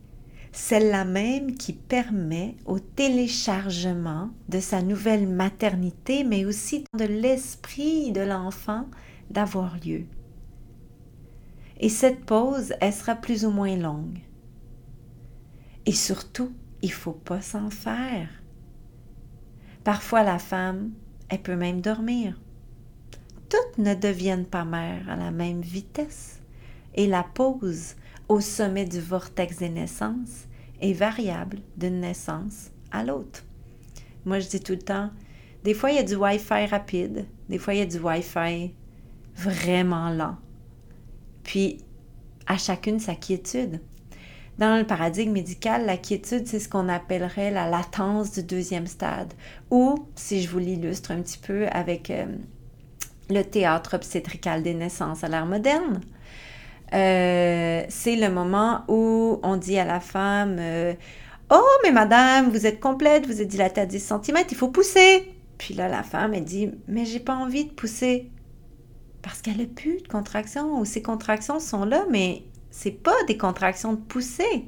celle-là 0.54 1.04
même 1.04 1.56
qui 1.56 1.72
permet 1.72 2.54
au 2.64 2.78
téléchargement 2.78 4.30
de 4.48 4.60
sa 4.60 4.82
nouvelle 4.82 5.28
maternité, 5.28 6.22
mais 6.22 6.44
aussi 6.44 6.84
de 6.96 7.04
l'esprit 7.04 8.12
de 8.12 8.20
l'enfant 8.20 8.86
d'avoir 9.30 9.76
lieu. 9.84 10.04
Et 11.80 11.88
cette 11.88 12.24
pause, 12.24 12.72
elle 12.80 12.92
sera 12.92 13.16
plus 13.16 13.44
ou 13.44 13.50
moins 13.50 13.76
longue. 13.76 14.20
Et 15.86 15.92
surtout, 15.92 16.52
il 16.82 16.92
faut 16.92 17.12
pas 17.12 17.40
s'en 17.40 17.70
faire. 17.70 18.28
Parfois, 19.84 20.22
la 20.22 20.38
femme, 20.38 20.92
elle 21.28 21.42
peut 21.42 21.56
même 21.56 21.80
dormir. 21.80 22.40
Toutes 23.48 23.78
ne 23.78 23.94
deviennent 23.94 24.46
pas 24.46 24.64
mères 24.64 25.08
à 25.08 25.16
la 25.16 25.30
même 25.30 25.60
vitesse. 25.60 26.40
Et 26.94 27.06
la 27.06 27.22
pause 27.22 27.96
au 28.28 28.40
sommet 28.40 28.86
du 28.86 29.00
vortex 29.00 29.58
des 29.58 29.68
naissances 29.68 30.46
est 30.80 30.92
variable 30.92 31.58
d'une 31.76 32.00
naissance 32.00 32.70
à 32.90 33.04
l'autre. 33.04 33.44
Moi, 34.24 34.38
je 34.40 34.48
dis 34.48 34.60
tout 34.60 34.72
le 34.72 34.78
temps, 34.78 35.10
des 35.64 35.74
fois, 35.74 35.90
il 35.90 35.96
y 35.96 36.00
a 36.00 36.04
du 36.04 36.16
Wi-Fi 36.16 36.66
rapide, 36.66 37.26
des 37.48 37.58
fois, 37.58 37.74
il 37.74 37.78
y 37.78 37.82
a 37.82 37.86
du 37.86 37.98
Wi-Fi 37.98 38.74
vraiment 39.34 40.10
lent. 40.10 40.36
Puis, 41.42 41.78
à 42.46 42.56
chacune 42.58 43.00
sa 43.00 43.14
quiétude. 43.14 43.80
Dans 44.58 44.78
le 44.78 44.84
paradigme 44.84 45.32
médical, 45.32 45.84
la 45.84 45.96
quiétude, 45.96 46.46
c'est 46.46 46.60
ce 46.60 46.68
qu'on 46.68 46.88
appellerait 46.88 47.50
la 47.50 47.68
latence 47.68 48.32
du 48.32 48.42
deuxième 48.44 48.86
stade. 48.86 49.32
Ou, 49.70 50.06
si 50.14 50.42
je 50.42 50.48
vous 50.48 50.60
l'illustre 50.60 51.10
un 51.10 51.20
petit 51.22 51.38
peu 51.38 51.66
avec 51.68 52.10
euh, 52.10 52.26
le 53.30 53.42
théâtre 53.42 53.94
obstétrical 53.94 54.62
des 54.62 54.74
naissances 54.74 55.24
à 55.24 55.28
l'ère 55.28 55.46
moderne, 55.46 56.00
euh, 56.92 57.82
c'est 57.88 58.14
le 58.14 58.28
moment 58.30 58.82
où 58.86 59.40
on 59.42 59.56
dit 59.56 59.78
à 59.78 59.84
la 59.84 59.98
femme 59.98 60.56
euh, 60.60 60.94
Oh, 61.50 61.78
mais 61.82 61.90
madame, 61.90 62.50
vous 62.50 62.66
êtes 62.66 62.78
complète, 62.78 63.26
vous 63.26 63.42
êtes 63.42 63.48
dilatée 63.48 63.80
à 63.80 63.86
10 63.86 64.00
cm, 64.00 64.44
il 64.50 64.56
faut 64.56 64.68
pousser. 64.68 65.34
Puis 65.58 65.74
là, 65.74 65.88
la 65.88 66.04
femme, 66.04 66.32
elle 66.32 66.44
dit 66.44 66.70
Mais 66.86 67.04
j'ai 67.04 67.20
pas 67.20 67.34
envie 67.34 67.64
de 67.64 67.72
pousser. 67.72 68.30
Parce 69.20 69.42
qu'elle 69.42 69.56
n'a 69.56 69.66
plus 69.66 70.00
de 70.00 70.06
contractions, 70.06 70.78
ou 70.78 70.84
ces 70.84 71.02
contractions 71.02 71.58
sont 71.58 71.84
là, 71.84 72.04
mais 72.10 72.44
c'est 72.76 72.90
pas 72.90 73.14
des 73.28 73.38
contractions 73.38 73.92
de 73.92 74.00
poussée. 74.00 74.64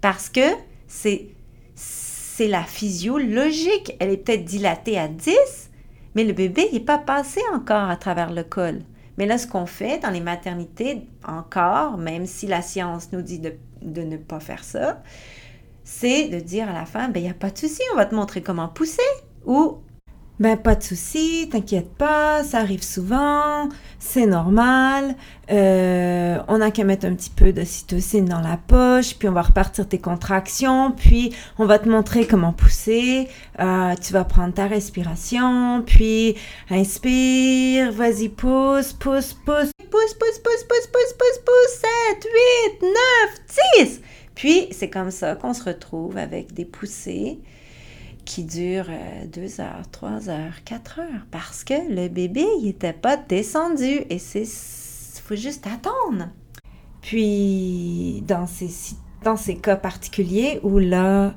Parce 0.00 0.28
que 0.28 0.40
c'est, 0.88 1.28
c'est 1.76 2.48
la 2.48 2.64
physiologique. 2.64 3.94
Elle 4.00 4.10
est 4.10 4.16
peut-être 4.16 4.44
dilatée 4.44 4.98
à 4.98 5.06
10, 5.06 5.70
mais 6.16 6.24
le 6.24 6.32
bébé 6.32 6.68
n'est 6.72 6.80
pas 6.80 6.98
passé 6.98 7.40
encore 7.54 7.88
à 7.88 7.96
travers 7.96 8.32
le 8.32 8.42
col. 8.42 8.80
Mais 9.18 9.26
là, 9.26 9.38
ce 9.38 9.46
qu'on 9.46 9.66
fait 9.66 10.00
dans 10.00 10.10
les 10.10 10.20
maternités, 10.20 11.06
encore, 11.24 11.96
même 11.96 12.26
si 12.26 12.48
la 12.48 12.60
science 12.60 13.12
nous 13.12 13.22
dit 13.22 13.38
de, 13.38 13.52
ne 14.02 14.16
pas 14.16 14.40
faire 14.40 14.64
ça, 14.64 15.00
c'est 15.84 16.28
de 16.28 16.40
dire 16.40 16.68
à 16.68 16.72
la 16.72 16.86
femme, 16.86 17.12
ben, 17.12 17.20
il 17.20 17.26
n'y 17.26 17.30
a 17.30 17.34
pas 17.34 17.50
de 17.50 17.58
souci, 17.58 17.82
on 17.92 17.96
va 17.96 18.06
te 18.06 18.16
montrer 18.16 18.42
comment 18.42 18.68
pousser. 18.68 19.00
Ou 19.46 19.78
ben, 20.42 20.56
pas 20.56 20.74
de 20.74 20.82
souci, 20.82 21.48
t'inquiète 21.52 21.94
pas, 21.94 22.42
ça 22.42 22.58
arrive 22.58 22.82
souvent, 22.82 23.68
c'est 24.00 24.26
normal. 24.26 25.14
Euh, 25.52 26.38
on 26.48 26.58
n'a 26.58 26.72
qu'à 26.72 26.82
mettre 26.82 27.06
un 27.06 27.14
petit 27.14 27.30
peu 27.30 27.52
de 27.52 27.62
cytocine 27.62 28.24
dans 28.24 28.40
la 28.40 28.56
poche, 28.56 29.14
puis 29.14 29.28
on 29.28 29.32
va 29.32 29.42
repartir 29.42 29.86
tes 29.88 29.98
contractions, 30.00 30.90
puis 30.90 31.32
on 31.60 31.66
va 31.66 31.78
te 31.78 31.88
montrer 31.88 32.26
comment 32.26 32.52
pousser. 32.52 33.28
Euh, 33.60 33.94
tu 34.02 34.12
vas 34.12 34.24
prendre 34.24 34.52
ta 34.52 34.66
respiration, 34.66 35.84
puis 35.86 36.34
inspire, 36.70 37.92
vas-y, 37.92 38.28
pousse, 38.28 38.94
pousse, 38.94 39.34
pousse, 39.34 39.70
pousse, 39.74 39.92
pousse, 39.92 40.14
pousse, 40.14 40.40
pousse, 40.42 40.64
pousse, 40.64 41.14
pousse, 41.18 41.38
pousse, 41.46 41.82
7, 42.20 42.28
8, 42.80 42.88
9, 43.78 43.86
10. 43.86 44.00
Puis 44.34 44.66
c'est 44.72 44.90
comme 44.90 45.12
ça 45.12 45.36
qu'on 45.36 45.54
se 45.54 45.62
retrouve 45.62 46.16
avec 46.16 46.52
des 46.52 46.64
poussées 46.64 47.38
qui 48.24 48.44
dure 48.44 48.86
2 49.32 49.40
euh, 49.40 49.62
heures, 49.62 49.90
3 49.90 50.28
heures, 50.28 50.64
4 50.64 50.98
heures, 51.00 51.26
parce 51.30 51.64
que 51.64 51.74
le 51.88 52.08
bébé, 52.08 52.44
il 52.60 52.66
n'était 52.66 52.92
pas 52.92 53.16
descendu 53.16 54.02
et 54.10 54.18
c'est 54.18 54.44
faut 55.22 55.36
juste 55.36 55.66
attendre. 55.66 56.28
Puis, 57.00 58.22
dans 58.26 58.46
ces, 58.46 58.96
dans 59.24 59.36
ces 59.36 59.56
cas 59.56 59.76
particuliers 59.76 60.60
où 60.62 60.78
là, 60.78 61.34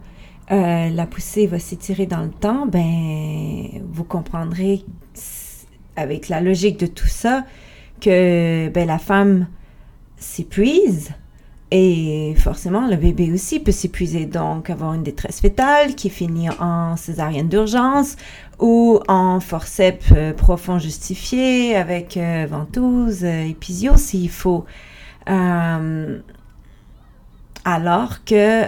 euh, 0.52 0.90
la 0.90 1.06
poussée 1.08 1.48
va 1.48 1.60
s'étirer 1.60 2.06
dans 2.06 2.24
le 2.24 2.32
temps, 2.32 2.66
ben, 2.66 3.84
vous 3.92 4.04
comprendrez 4.04 4.84
avec 5.96 6.30
la 6.30 6.42
logique 6.42 6.80
de 6.80 6.88
tout 6.88 7.08
ça 7.08 7.46
que 8.02 8.70
ben, 8.70 8.88
la 8.88 9.00
femme 9.00 9.48
s'épuise, 10.18 11.12
et 11.72 12.36
forcément, 12.38 12.88
le 12.88 12.96
bébé 12.96 13.32
aussi 13.32 13.60
peut 13.60 13.72
s'épuiser, 13.72 14.28
donc 14.28 14.70
avoir 14.70 14.94
une 14.94 15.02
détresse 15.02 15.42
fétale 15.42 15.96
qui 15.96 16.12
finit 16.12 16.50
en 16.60 16.96
césarienne 16.96 17.50
d'urgence 17.50 18.18
ou 18.60 19.00
en 19.08 19.40
forceps 19.40 20.12
euh, 20.16 20.32
profond 20.34 20.78
justifié 20.78 21.76
avec 21.76 22.18
euh, 22.18 22.46
ventouse, 22.50 23.24
euh, 23.24 23.48
épisio 23.48 23.98
s'il 23.98 24.30
faut. 24.30 24.66
alors 27.66 28.24
que 28.26 28.66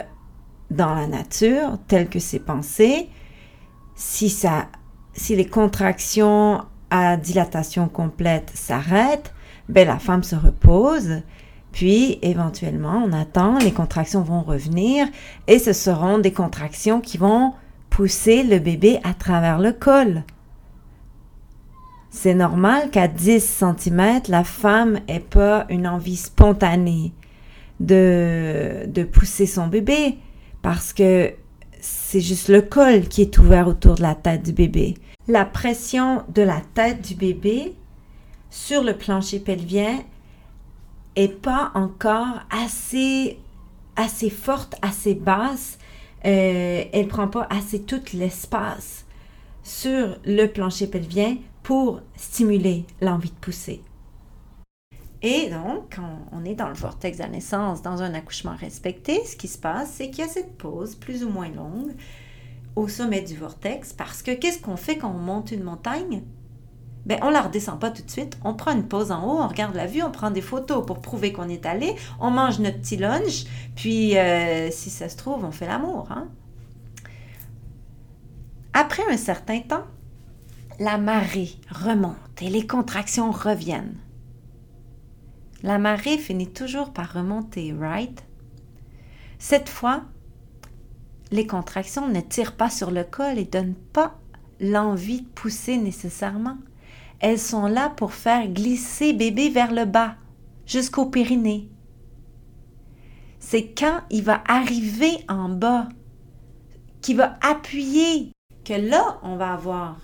dans 0.71 0.95
la 0.95 1.05
nature, 1.05 1.77
tel 1.87 2.09
que 2.09 2.17
c'est 2.19 2.39
pensé, 2.39 3.09
si, 3.95 4.29
ça, 4.29 4.65
si 5.13 5.35
les 5.35 5.45
contractions 5.45 6.65
à 6.89 7.15
dilatation 7.15 7.87
complète 7.89 8.51
s'arrêtent, 8.55 9.33
ben 9.69 9.87
la 9.87 9.99
femme 9.99 10.23
se 10.23 10.35
repose 10.35 11.21
puis, 11.71 12.17
éventuellement, 12.21 13.03
on 13.05 13.13
attend, 13.13 13.59
les 13.59 13.71
contractions 13.71 14.21
vont 14.21 14.41
revenir 14.41 15.07
et 15.47 15.59
ce 15.59 15.73
seront 15.73 16.17
des 16.17 16.31
contractions 16.31 17.01
qui 17.01 17.17
vont 17.17 17.53
pousser 17.89 18.43
le 18.43 18.59
bébé 18.59 18.99
à 19.03 19.13
travers 19.13 19.59
le 19.59 19.73
col. 19.73 20.23
C'est 22.09 22.33
normal 22.33 22.89
qu'à 22.89 23.07
10 23.07 23.63
cm, 23.77 24.21
la 24.27 24.43
femme 24.43 24.99
n'ait 25.07 25.19
pas 25.19 25.65
une 25.69 25.87
envie 25.87 26.15
spontanée 26.15 27.13
de, 27.79 28.85
de 28.87 29.03
pousser 29.03 29.45
son 29.45 29.67
bébé 29.67 30.17
parce 30.63 30.93
que 30.93 31.33
c'est 31.79 32.21
juste 32.21 32.49
le 32.49 32.61
col 32.61 33.07
qui 33.07 33.21
est 33.21 33.37
ouvert 33.37 33.67
autour 33.67 33.95
de 33.95 34.01
la 34.01 34.15
tête 34.15 34.43
du 34.43 34.51
bébé. 34.51 34.95
La 35.27 35.45
pression 35.45 36.23
de 36.33 36.41
la 36.41 36.61
tête 36.73 37.07
du 37.07 37.13
bébé 37.13 37.75
sur 38.49 38.83
le 38.83 38.93
plancher 38.93 39.39
pelvien 39.39 39.99
est 41.17 41.41
pas 41.41 41.71
encore 41.73 42.39
assez, 42.49 43.39
assez 43.95 44.29
forte, 44.29 44.75
assez 44.81 45.15
basse. 45.15 45.79
Euh, 46.25 46.85
elle 46.93 47.07
prend 47.07 47.27
pas 47.27 47.47
assez 47.49 47.81
tout 47.81 48.01
l'espace 48.13 49.05
sur 49.63 50.17
le 50.23 50.45
plancher 50.45 50.87
pelvien 50.87 51.37
pour 51.63 52.01
stimuler 52.15 52.85
l'envie 53.01 53.29
de 53.29 53.35
pousser. 53.35 53.81
Et 55.21 55.49
donc, 55.49 55.95
quand 55.95 56.19
on 56.31 56.45
est 56.45 56.53
dans 56.53 56.69
le 56.69 56.75
vortex 56.75 57.17
de 57.17 57.23
la 57.23 57.29
naissance, 57.29 57.81
dans 57.81 58.03
un 58.03 58.13
accouchement 58.13 58.55
respecté, 58.55 59.25
ce 59.25 59.35
qui 59.35 59.47
se 59.47 59.57
passe, 59.57 59.93
c'est 59.93 60.11
qu'il 60.11 60.23
y 60.23 60.27
a 60.27 60.31
cette 60.31 60.57
pause 60.57 60.95
plus 60.95 61.23
ou 61.23 61.29
moins 61.29 61.49
longue 61.49 61.93
au 62.75 62.87
sommet 62.87 63.21
du 63.21 63.35
vortex 63.35 63.91
parce 63.91 64.21
que 64.21 64.31
qu'est-ce 64.31 64.61
qu'on 64.61 64.77
fait 64.77 64.97
quand 64.97 65.09
on 65.09 65.17
monte 65.17 65.51
une 65.51 65.63
montagne? 65.63 66.21
Ben, 67.07 67.17
on 67.21 67.29
la 67.29 67.41
redescend 67.41 67.79
pas 67.79 67.89
tout 67.89 68.03
de 68.03 68.11
suite. 68.11 68.37
On 68.43 68.53
prend 68.53 68.73
une 68.73 68.87
pause 68.87 69.11
en 69.11 69.23
haut, 69.23 69.39
on 69.39 69.47
regarde 69.47 69.75
la 69.75 69.87
vue, 69.87 70.03
on 70.03 70.11
prend 70.11 70.29
des 70.29 70.41
photos 70.41 70.85
pour 70.85 71.01
prouver 71.01 71.31
qu'on 71.31 71.47
est 71.47 71.65
allé, 71.65 71.95
on 72.19 72.29
mange 72.29 72.59
notre 72.59 72.79
petit 72.79 72.97
lunch, 72.97 73.45
puis 73.75 74.17
euh, 74.17 74.69
si 74.71 74.89
ça 74.89 75.07
se 75.07 75.15
trouve, 75.15 75.45
on 75.45 75.51
fait 75.51 75.67
l'amour. 75.67 76.09
Hein. 76.11 76.27
Après 78.73 79.03
un 79.09 79.15
certain 79.15 79.61
temps, 79.61 79.85
la 80.79 80.97
marée 80.97 81.51
remonte 81.71 82.41
et 82.41 82.49
les 82.49 82.67
contractions 82.67 83.31
reviennent. 83.31 83.97
La 85.63 85.79
marée 85.79 86.17
finit 86.17 86.51
toujours 86.51 86.91
par 86.91 87.13
remonter, 87.13 87.73
right? 87.73 88.23
Cette 89.39 89.69
fois, 89.69 90.03
les 91.31 91.47
contractions 91.47 92.09
ne 92.09 92.19
tirent 92.19 92.55
pas 92.55 92.69
sur 92.69 92.91
le 92.91 93.05
col 93.05 93.39
et 93.39 93.45
donnent 93.45 93.75
pas 93.93 94.19
l'envie 94.59 95.21
de 95.21 95.27
pousser 95.27 95.77
nécessairement. 95.77 96.57
Elles 97.19 97.39
sont 97.39 97.67
là 97.67 97.89
pour 97.89 98.13
faire 98.13 98.47
glisser 98.47 99.13
bébé 99.13 99.49
vers 99.49 99.73
le 99.73 99.85
bas, 99.85 100.15
jusqu'au 100.65 101.05
périnée. 101.05 101.69
C'est 103.39 103.73
quand 103.73 104.01
il 104.09 104.23
va 104.23 104.43
arriver 104.47 105.23
en 105.27 105.49
bas, 105.49 105.89
qu'il 107.01 107.17
va 107.17 107.37
appuyer, 107.41 108.31
que 108.65 108.73
là, 108.73 109.19
on 109.23 109.37
va 109.37 109.53
avoir 109.53 109.97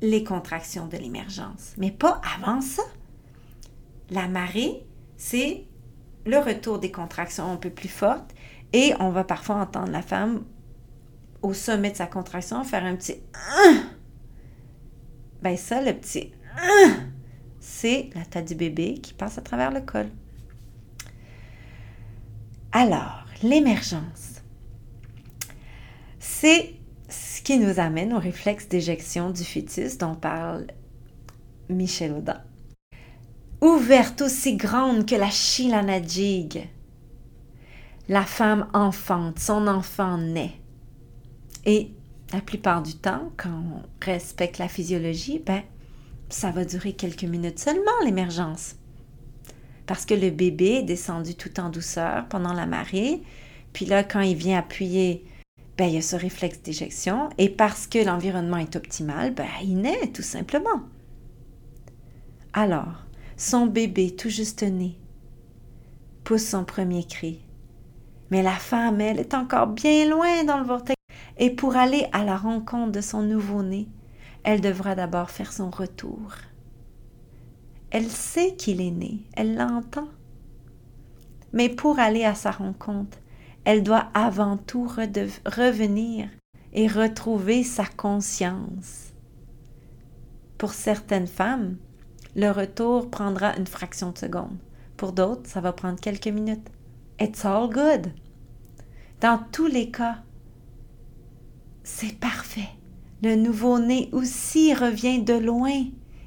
les 0.00 0.24
contractions 0.24 0.86
de 0.86 0.96
l'émergence. 0.96 1.74
Mais 1.76 1.90
pas 1.90 2.20
avant 2.36 2.60
ça. 2.60 2.82
La 4.10 4.28
marée, 4.28 4.84
c'est 5.16 5.66
le 6.26 6.38
retour 6.38 6.78
des 6.78 6.90
contractions 6.90 7.50
un 7.50 7.56
peu 7.56 7.70
plus 7.70 7.88
fortes 7.88 8.34
et 8.72 8.94
on 9.00 9.10
va 9.10 9.24
parfois 9.24 9.56
entendre 9.56 9.90
la 9.90 10.02
femme 10.02 10.44
au 11.42 11.52
sommet 11.52 11.90
de 11.90 11.96
sa 11.96 12.06
contraction 12.06 12.62
faire 12.64 12.84
un 12.84 12.96
petit 12.96 13.16
ben 15.42 15.56
ça, 15.56 15.80
le 15.82 15.92
petit 15.92 16.32
c'est 17.60 18.10
la 18.14 18.24
tête 18.24 18.48
du 18.48 18.54
bébé 18.54 18.94
qui 18.94 19.12
passe 19.14 19.38
à 19.38 19.42
travers 19.42 19.70
le 19.70 19.80
col. 19.80 20.08
Alors, 22.72 23.26
l'émergence, 23.42 24.42
c'est 26.18 26.74
ce 27.08 27.42
qui 27.42 27.58
nous 27.58 27.80
amène 27.80 28.12
au 28.12 28.18
réflexe 28.18 28.68
d'éjection 28.68 29.30
du 29.30 29.44
fœtus 29.44 29.98
dont 29.98 30.14
parle 30.14 30.66
Michel 31.68 32.12
Audin. 32.12 32.40
Ouverte 33.60 34.22
aussi 34.22 34.56
grande 34.56 35.06
que 35.06 35.14
la 35.14 35.30
Shilanajig, 35.30 36.68
la 38.08 38.24
femme 38.24 38.68
enfante, 38.72 39.38
son 39.38 39.66
enfant 39.66 40.18
naît. 40.18 40.58
Et 41.64 41.92
la 42.32 42.40
plupart 42.40 42.82
du 42.82 42.94
temps, 42.94 43.30
quand 43.36 43.50
on 43.50 44.04
respecte 44.04 44.58
la 44.58 44.68
physiologie, 44.68 45.42
ben, 45.44 45.62
ça 46.28 46.50
va 46.50 46.64
durer 46.64 46.94
quelques 46.94 47.24
minutes 47.24 47.58
seulement, 47.58 47.90
l'émergence. 48.04 48.76
Parce 49.86 50.06
que 50.06 50.14
le 50.14 50.30
bébé 50.30 50.78
est 50.78 50.82
descendu 50.82 51.34
tout 51.34 51.60
en 51.60 51.68
douceur 51.68 52.26
pendant 52.28 52.52
la 52.52 52.66
marée, 52.66 53.22
puis 53.72 53.84
là, 53.84 54.04
quand 54.04 54.20
il 54.20 54.36
vient 54.36 54.58
appuyer, 54.58 55.26
ben, 55.76 55.86
il 55.86 55.94
y 55.94 55.98
a 55.98 56.02
ce 56.02 56.16
réflexe 56.16 56.62
d'éjection, 56.62 57.28
et 57.38 57.48
parce 57.48 57.86
que 57.86 57.98
l'environnement 57.98 58.58
est 58.58 58.76
optimal, 58.76 59.34
ben, 59.34 59.46
il 59.62 59.78
naît 59.78 60.10
tout 60.12 60.22
simplement. 60.22 60.82
Alors, 62.54 63.04
son 63.36 63.66
bébé 63.66 64.14
tout 64.14 64.28
juste 64.28 64.62
né 64.62 64.98
pousse 66.24 66.46
son 66.46 66.64
premier 66.64 67.04
cri. 67.04 67.40
Mais 68.30 68.42
la 68.42 68.52
femme, 68.52 69.00
elle, 69.00 69.18
est 69.18 69.34
encore 69.34 69.66
bien 69.66 70.08
loin 70.08 70.44
dans 70.44 70.58
le 70.58 70.64
vortex. 70.64 71.01
Et 71.42 71.50
pour 71.50 71.74
aller 71.74 72.06
à 72.12 72.22
la 72.22 72.36
rencontre 72.36 72.92
de 72.92 73.00
son 73.00 73.24
nouveau-né, 73.24 73.88
elle 74.44 74.60
devra 74.60 74.94
d'abord 74.94 75.28
faire 75.28 75.52
son 75.52 75.70
retour. 75.70 76.34
Elle 77.90 78.06
sait 78.08 78.54
qu'il 78.54 78.80
est 78.80 78.92
né, 78.92 79.24
elle 79.34 79.56
l'entend. 79.56 80.06
Mais 81.52 81.68
pour 81.68 81.98
aller 81.98 82.24
à 82.24 82.36
sa 82.36 82.52
rencontre, 82.52 83.18
elle 83.64 83.82
doit 83.82 84.06
avant 84.14 84.56
tout 84.56 84.84
revenir 84.86 86.28
et 86.74 86.86
retrouver 86.86 87.64
sa 87.64 87.86
conscience. 87.86 89.12
Pour 90.58 90.74
certaines 90.74 91.26
femmes, 91.26 91.76
le 92.36 92.52
retour 92.52 93.10
prendra 93.10 93.56
une 93.56 93.66
fraction 93.66 94.12
de 94.12 94.18
seconde. 94.18 94.58
Pour 94.96 95.12
d'autres, 95.12 95.50
ça 95.50 95.60
va 95.60 95.72
prendre 95.72 95.98
quelques 95.98 96.28
minutes. 96.28 96.70
It's 97.20 97.44
all 97.44 97.68
good. 97.68 98.12
Dans 99.20 99.40
tous 99.50 99.66
les 99.66 99.90
cas, 99.90 100.22
c'est 101.84 102.18
parfait. 102.18 102.68
Le 103.22 103.36
nouveau-né 103.36 104.08
aussi 104.12 104.74
revient 104.74 105.22
de 105.22 105.34
loin. 105.34 105.84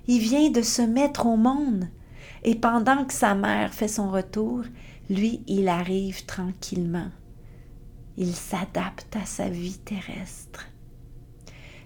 Il 0.08 0.20
vient 0.20 0.50
de 0.50 0.62
se 0.62 0.82
mettre 0.82 1.26
au 1.26 1.36
monde. 1.36 1.88
Et 2.44 2.56
pendant 2.56 3.06
que 3.06 3.14
sa 3.14 3.36
mère 3.36 3.74
fait 3.74 3.88
son 3.88 4.12
retour, 4.12 4.64
lui, 5.10 5.42
il 5.48 5.68
arrive 5.68 6.26
tranquillement. 6.26 7.10
Il 8.18 8.34
s'adapte 8.34 9.16
à 9.16 9.26
sa 9.26 9.50
vie 9.50 9.78
terrestre. 9.80 10.68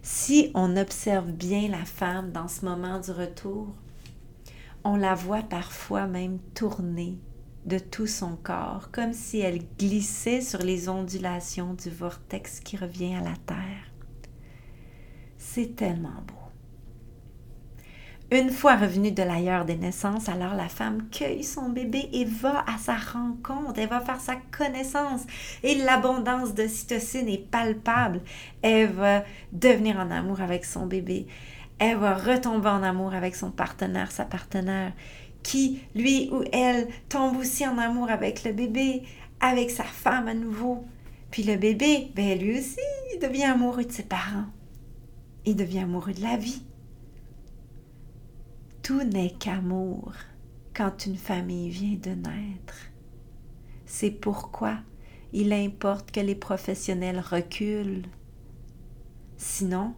Si 0.02 0.52
on 0.54 0.78
observe 0.78 1.32
bien 1.32 1.70
la 1.70 1.86
femme 1.86 2.32
dans 2.32 2.48
ce 2.48 2.66
moment 2.66 3.00
du 3.00 3.12
retour, 3.12 3.68
on 4.84 4.96
la 4.96 5.16
voit 5.16 5.44
parfois 5.44 6.08
même 6.08 6.40
tourner 6.54 7.18
de 7.70 7.80
tout 7.80 8.08
son 8.08 8.36
corps, 8.36 8.90
comme 8.92 9.14
si 9.14 9.40
elle 9.40 9.62
glissait 9.78 10.42
sur 10.42 10.60
les 10.60 10.90
ondulations 10.90 11.74
du 11.76 11.90
vortex 11.90 12.60
qui 12.60 12.76
revient 12.76 13.16
à 13.16 13.22
la 13.22 13.36
Terre. 13.46 13.94
C'est 15.38 15.78
tellement 15.78 16.22
beau. 16.28 16.34
Une 18.32 18.52
fois 18.52 18.76
revenue 18.76 19.12
de 19.12 19.24
l'ailleurs 19.24 19.66
des 19.66 19.76
naissances, 19.76 20.30
alors 20.30 20.54
la 20.54 20.68
femme 20.68 21.10
cueille 21.10 21.44
son 21.44 21.70
bébé 21.70 22.10
et 22.14 22.26
va 22.26 22.64
à 22.68 22.78
sa 22.78 22.96
rencontre, 22.96 23.80
elle 23.80 23.90
va 23.90 24.02
faire 24.02 24.20
sa 24.20 24.36
connaissance 24.36 25.22
et 25.64 25.76
l'abondance 25.76 26.54
de 26.54 26.68
cytocine 26.68 27.28
est 27.28 27.50
palpable. 27.50 28.22
Elle 28.62 28.92
va 28.92 29.24
devenir 29.52 29.98
en 29.98 30.12
amour 30.12 30.42
avec 30.42 30.66
son 30.66 30.86
bébé. 30.86 31.28
Elle 31.80 31.98
va 31.98 32.14
retomber 32.14 32.70
en 32.70 32.84
amour 32.84 33.14
avec 33.14 33.36
son 33.36 33.52
partenaire, 33.52 34.12
sa 34.12 34.26
partenaire, 34.26 34.92
qui, 35.44 35.80
lui 35.96 36.30
ou 36.32 36.44
elle, 36.52 36.88
tombe 37.08 37.38
aussi 37.38 37.66
en 37.68 37.78
amour 37.78 38.10
avec 38.10 38.44
le 38.44 38.54
bébé, 38.54 39.04
avec 39.40 39.72
sa 39.72 39.84
femme 39.84 40.28
à 40.28 40.34
nouveau. 40.34 40.86
Puis 41.32 41.44
le 41.44 41.56
bébé, 41.56 42.12
ben 42.16 42.38
lui 42.38 42.60
aussi, 42.60 42.80
il 43.14 43.20
devient 43.20 43.44
amoureux 43.44 43.86
de 43.86 43.92
ses 43.92 44.04
parents 44.04 44.46
il 45.50 45.56
devient 45.56 45.80
amoureux 45.80 46.14
de 46.14 46.22
la 46.22 46.38
vie. 46.38 46.62
Tout 48.84 49.04
n'est 49.04 49.32
qu'amour 49.32 50.14
quand 50.76 51.06
une 51.06 51.18
famille 51.18 51.70
vient 51.70 51.98
de 51.98 52.12
naître. 52.12 52.88
C'est 53.86 54.12
pourquoi 54.12 54.78
il 55.34 55.54
importe 55.54 56.12
que 56.12 56.20
les 56.20 56.36
professionnels 56.36 57.20
reculent. 57.20 58.06
Sinon, 59.38 59.94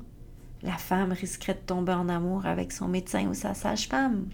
la 0.61 0.77
femme 0.77 1.11
risquerait 1.11 1.55
de 1.55 1.59
tomber 1.59 1.93
en 1.93 2.09
amour 2.09 2.45
avec 2.45 2.71
son 2.71 2.87
médecin 2.87 3.27
ou 3.27 3.33
sa 3.33 3.53
sage-femme. 3.53 4.29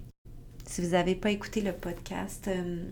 Si 0.67 0.81
vous 0.81 0.91
n'avez 0.91 1.15
pas 1.15 1.31
écouté 1.31 1.61
le 1.61 1.73
podcast 1.73 2.47
euh, 2.47 2.83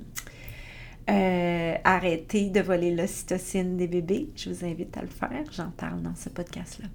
euh, 1.10 1.78
Arrêtez 1.84 2.50
de 2.50 2.62
voler 2.62 2.96
l'ocytocine 2.96 3.78
des 3.78 3.88
bébés, 3.88 4.32
je 4.36 4.50
vous 4.50 4.66
invite 4.66 4.98
à 4.98 5.02
le 5.02 5.08
faire. 5.08 5.44
J'en 5.52 5.70
parle 5.70 6.02
dans 6.02 6.16
ce 6.16 6.30
podcast-là 6.30 6.88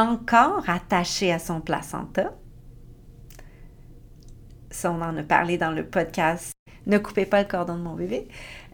encore 0.00 0.68
attaché 0.68 1.32
à 1.32 1.38
son 1.38 1.60
placenta. 1.60 2.32
Ça, 4.70 4.90
on 4.92 5.02
en 5.02 5.16
a 5.16 5.22
parlé 5.22 5.58
dans 5.58 5.72
le 5.72 5.84
podcast 5.86 6.52
Ne 6.86 6.98
coupez 6.98 7.26
pas 7.26 7.42
le 7.42 7.48
cordon 7.48 7.76
de 7.76 7.82
mon 7.82 7.94
bébé. 7.94 8.28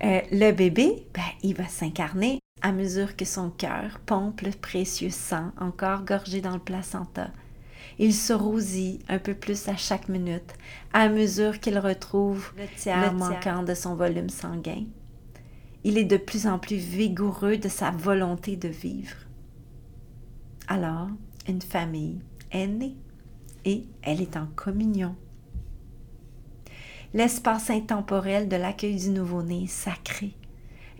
Euh, 0.05 0.20
le 0.31 0.53
bébé, 0.53 1.07
ben, 1.14 1.22
il 1.43 1.55
va 1.55 1.66
s'incarner 1.66 2.39
à 2.62 2.72
mesure 2.72 3.16
que 3.16 3.24
son 3.24 3.51
cœur 3.51 3.99
pompe 4.07 4.43
le 4.43 4.51
précieux 4.51 5.11
sang 5.11 5.51
encore 5.59 6.05
gorgé 6.05 6.41
dans 6.41 6.55
le 6.55 6.61
placenta. 6.61 7.29
Il 7.98 8.14
se 8.14 8.32
rosit 8.32 9.01
un 9.09 9.18
peu 9.18 9.35
plus 9.35 9.68
à 9.68 9.77
chaque 9.77 10.09
minute 10.09 10.55
à 10.93 11.09
mesure 11.09 11.60
qu'il 11.60 11.78
retrouve 11.78 12.52
le 12.59 12.66
tiers 12.77 13.12
manquant 13.12 13.62
de 13.62 13.74
son 13.74 13.94
volume 13.94 14.28
sanguin. 14.28 14.85
Il 15.85 15.97
est 15.97 16.05
de 16.05 16.16
plus 16.16 16.47
en 16.47 16.59
plus 16.59 16.77
vigoureux 16.77 17.56
de 17.56 17.68
sa 17.68 17.90
volonté 17.90 18.56
de 18.56 18.68
vivre. 18.68 19.16
Alors, 20.68 21.09
une 21.48 21.62
famille 21.62 22.20
est 22.51 22.66
née 22.66 22.97
et 23.64 23.85
elle 24.02 24.20
est 24.20 24.36
en 24.36 24.47
communion. 24.56 25.14
L'espace 27.14 27.70
intemporel 27.70 28.48
de 28.48 28.56
l'accueil 28.56 28.97
du 28.97 29.10
nouveau-né 29.10 29.64
est 29.64 29.68
sacré 29.68 30.35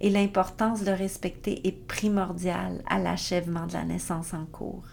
et 0.01 0.09
l'importance 0.09 0.81
de 0.81 0.87
le 0.87 0.97
respecter 0.97 1.67
est 1.67 1.87
primordiale 1.87 2.83
à 2.89 2.99
l'achèvement 2.99 3.67
de 3.67 3.75
la 3.75 3.85
naissance 3.85 4.33
en 4.35 4.47
cours. 4.47 4.87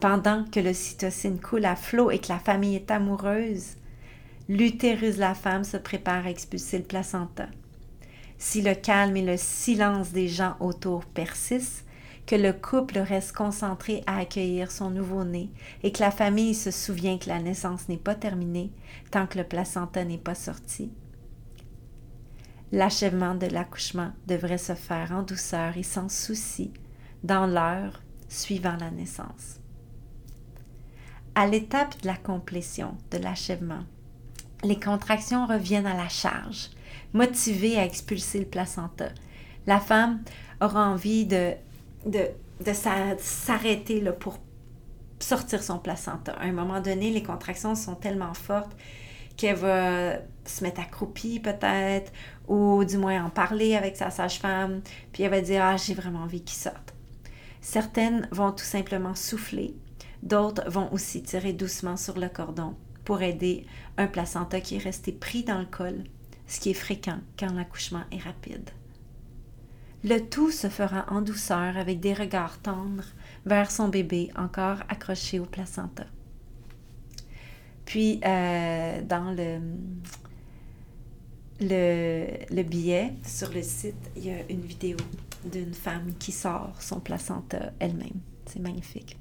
Pendant 0.00 0.44
que 0.44 0.60
l'ocytocine 0.60 1.40
coule 1.40 1.64
à 1.64 1.74
flot 1.74 2.10
et 2.10 2.18
que 2.18 2.28
la 2.28 2.38
famille 2.38 2.76
est 2.76 2.90
amoureuse, 2.90 3.76
l'utérus 4.48 5.16
de 5.16 5.20
la 5.20 5.34
femme 5.34 5.64
se 5.64 5.78
prépare 5.78 6.26
à 6.26 6.30
expulser 6.30 6.78
le 6.78 6.84
placenta. 6.84 7.46
Si 8.38 8.60
le 8.60 8.74
calme 8.74 9.16
et 9.16 9.22
le 9.22 9.36
silence 9.38 10.12
des 10.12 10.28
gens 10.28 10.56
autour 10.60 11.06
persistent, 11.06 11.84
que 12.26 12.36
le 12.36 12.52
couple 12.52 12.98
reste 12.98 13.32
concentré 13.32 14.02
à 14.06 14.18
accueillir 14.18 14.70
son 14.70 14.90
nouveau-né 14.90 15.48
et 15.82 15.92
que 15.92 16.02
la 16.02 16.10
famille 16.10 16.54
se 16.54 16.72
souvient 16.72 17.18
que 17.18 17.28
la 17.28 17.38
naissance 17.38 17.88
n'est 17.88 17.96
pas 17.96 18.16
terminée 18.16 18.72
tant 19.10 19.26
que 19.26 19.38
le 19.38 19.44
placenta 19.44 20.04
n'est 20.04 20.18
pas 20.18 20.34
sorti. 20.34 20.90
L'achèvement 22.72 23.36
de 23.36 23.46
l'accouchement 23.46 24.10
devrait 24.26 24.58
se 24.58 24.74
faire 24.74 25.12
en 25.12 25.22
douceur 25.22 25.76
et 25.76 25.84
sans 25.84 26.10
souci 26.10 26.72
dans 27.22 27.46
l'heure 27.46 28.02
suivant 28.28 28.76
la 28.76 28.90
naissance. 28.90 29.60
À 31.38 31.46
l'étape 31.46 32.00
de 32.00 32.06
la 32.06 32.16
complétion, 32.16 32.96
de 33.10 33.18
l'achèvement, 33.18 33.84
les 34.64 34.80
contractions 34.80 35.46
reviennent 35.46 35.86
à 35.86 35.94
la 35.94 36.08
charge, 36.08 36.70
motivées 37.12 37.78
à 37.78 37.84
expulser 37.84 38.38
le 38.38 38.46
placenta, 38.46 39.10
La 39.66 39.78
femme 39.78 40.22
aura 40.62 40.88
envie 40.88 41.26
de, 41.26 41.52
de, 42.06 42.20
de 42.64 42.72
s'arrêter 43.18 44.02
pour 44.18 44.38
sortir 45.18 45.62
son 45.62 45.78
placenta. 45.78 46.32
À 46.32 46.44
un 46.44 46.52
moment 46.52 46.80
donné, 46.80 47.10
les 47.10 47.22
contractions 47.22 47.74
sont 47.74 47.96
tellement 47.96 48.32
fortes 48.32 48.74
qu'elle 49.36 49.56
va 49.56 50.14
se 50.46 50.64
mettre 50.64 50.80
accroupie 50.80 51.38
peut-être, 51.38 52.12
ou 52.48 52.82
du 52.86 52.96
moins 52.96 53.22
en 53.22 53.28
parler 53.28 53.76
avec 53.76 53.98
sa 53.98 54.08
sage-femme, 54.08 54.80
puis 55.12 55.24
elle 55.24 55.30
va 55.32 55.42
dire 55.42 55.62
Ah, 55.62 55.76
j'ai 55.76 55.92
vraiment 55.92 56.20
envie 56.20 56.42
qu'il 56.42 56.56
sorte. 56.56 56.94
Certaines 57.60 58.26
vont 58.32 58.52
tout 58.52 58.64
simplement 58.64 59.14
souffler, 59.14 59.74
d'autres 60.26 60.68
vont 60.68 60.92
aussi 60.92 61.22
tirer 61.22 61.52
doucement 61.52 61.96
sur 61.96 62.18
le 62.18 62.28
cordon 62.28 62.74
pour 63.04 63.22
aider 63.22 63.64
un 63.96 64.06
placenta 64.06 64.60
qui 64.60 64.76
est 64.76 64.82
resté 64.82 65.12
pris 65.12 65.44
dans 65.44 65.58
le 65.58 65.66
col, 65.66 66.04
ce 66.46 66.60
qui 66.60 66.70
est 66.70 66.74
fréquent 66.74 67.18
quand 67.38 67.52
l'accouchement 67.52 68.04
est 68.10 68.18
rapide. 68.18 68.70
Le 70.04 70.20
tout 70.20 70.50
se 70.50 70.68
fera 70.68 71.06
en 71.08 71.22
douceur 71.22 71.76
avec 71.76 72.00
des 72.00 72.14
regards 72.14 72.58
tendres 72.60 73.06
vers 73.44 73.70
son 73.70 73.88
bébé 73.88 74.30
encore 74.36 74.78
accroché 74.88 75.40
au 75.40 75.46
placenta. 75.46 76.04
Puis, 77.84 78.20
euh, 78.24 79.02
dans 79.02 79.30
le, 79.30 79.60
le, 81.60 82.26
le, 82.50 82.62
billet 82.64 83.14
sur 83.24 83.52
le 83.52 83.62
site, 83.62 84.10
il 84.16 84.26
y 84.26 84.30
a 84.30 84.38
une 84.50 84.60
vidéo 84.60 84.96
d'une 85.44 85.72
femme 85.72 86.12
qui 86.18 86.32
sort 86.32 86.80
son 86.80 86.98
placenta 86.98 87.72
elle-même. 87.78 88.20
C'est 88.46 88.58
magnifique. 88.58 89.16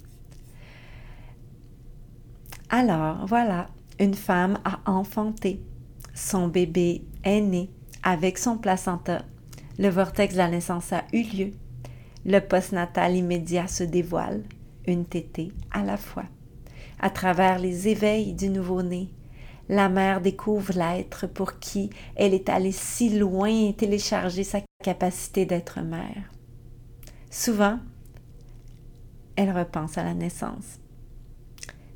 Alors, 2.77 3.25
voilà, 3.25 3.67
une 4.01 4.15
femme 4.15 4.59
a 4.65 4.81
enfanté. 4.85 5.61
Son 6.13 6.49
bébé 6.49 7.05
est 7.23 7.39
né 7.39 7.69
avec 8.03 8.37
son 8.37 8.57
placenta. 8.57 9.21
Le 9.79 9.87
vortex 9.87 10.33
de 10.33 10.39
la 10.39 10.49
naissance 10.49 10.91
a 10.91 11.05
eu 11.13 11.23
lieu. 11.23 11.51
Le 12.25 12.41
postnatal 12.41 13.15
immédiat 13.15 13.69
se 13.69 13.85
dévoile, 13.85 14.43
une 14.87 15.05
tétée 15.05 15.53
à 15.71 15.85
la 15.85 15.95
fois. 15.95 16.25
À 16.99 17.09
travers 17.09 17.59
les 17.59 17.87
éveils 17.87 18.33
du 18.33 18.49
nouveau-né, 18.49 19.07
la 19.69 19.87
mère 19.87 20.19
découvre 20.19 20.73
l'être 20.73 21.27
pour 21.27 21.59
qui 21.59 21.91
elle 22.17 22.33
est 22.33 22.49
allée 22.49 22.73
si 22.73 23.17
loin 23.17 23.71
télécharger 23.71 24.43
sa 24.43 24.59
capacité 24.83 25.45
d'être 25.45 25.79
mère. 25.79 26.29
Souvent, 27.31 27.79
elle 29.37 29.57
repense 29.57 29.97
à 29.97 30.03
la 30.03 30.13
naissance. 30.13 30.81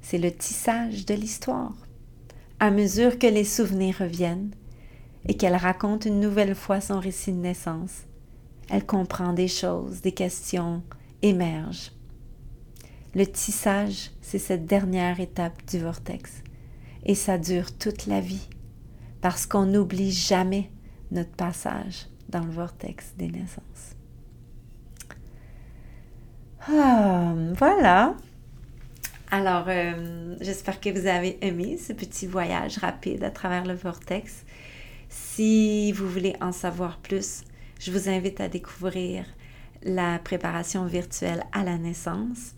C'est 0.10 0.18
le 0.18 0.32
tissage 0.32 1.06
de 1.06 1.14
l'histoire. 1.14 1.76
À 2.60 2.72
mesure 2.72 3.20
que 3.20 3.28
les 3.28 3.44
souvenirs 3.44 3.98
reviennent 4.00 4.50
et 5.28 5.38
qu'elle 5.38 5.56
raconte 5.56 6.06
une 6.06 6.20
nouvelle 6.20 6.56
fois 6.56 6.82
son 6.82 7.00
récit 7.00 7.32
de 7.32 7.38
naissance, 7.38 8.08
elle 8.72 8.88
comprend 8.88 9.34
des 9.34 9.48
choses, 9.48 10.02
des 10.02 10.14
questions 10.14 10.82
émergent. 11.22 11.92
Le 13.14 13.28
tissage, 13.28 14.10
c'est 14.20 14.40
cette 14.40 14.66
dernière 14.66 15.20
étape 15.20 15.64
du 15.68 15.78
vortex. 15.78 16.42
Et 17.06 17.14
ça 17.14 17.38
dure 17.38 17.78
toute 17.78 18.08
la 18.08 18.20
vie, 18.20 18.50
parce 19.22 19.46
qu'on 19.46 19.68
n'oublie 19.68 20.12
jamais 20.12 20.72
notre 21.12 21.36
passage 21.36 22.08
dans 22.30 22.44
le 22.44 22.52
vortex 22.52 23.14
des 23.16 23.28
naissances. 23.28 23.96
Ah, 26.68 27.36
voilà. 27.56 28.16
Alors, 29.32 29.66
euh, 29.68 30.36
j'espère 30.42 30.82
que 30.82 30.90
vous 30.90 31.06
avez 31.06 31.38
aimé 31.46 31.78
ce 31.78 31.94
petit 31.94 32.26
voyage 32.26 32.80
rapide 32.80 33.24
à 33.24 33.30
travers 33.30 33.64
le 33.64 33.76
vortex. 33.76 34.44
Si 35.08 35.92
vous 35.92 36.10
voulez 36.10 36.36
en 36.42 36.52
savoir 36.52 36.98
plus, 36.98 37.44
je 37.80 37.92
vous 37.92 38.10
invite 38.10 38.42
à 38.42 38.48
découvrir 38.48 39.26
la 39.84 40.18
préparation 40.18 40.86
virtuelle 40.86 41.44
à 41.52 41.64
la 41.64 41.78
naissance. 41.78 42.56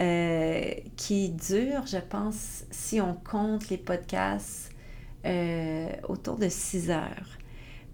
Euh, 0.00 0.72
qui 0.96 1.30
dure, 1.30 1.86
je 1.86 1.98
pense, 1.98 2.64
si 2.70 3.00
on 3.00 3.14
compte 3.14 3.68
les 3.68 3.78
podcasts, 3.78 4.70
euh, 5.24 5.88
autour 6.08 6.36
de 6.36 6.48
6 6.48 6.90
heures. 6.90 7.38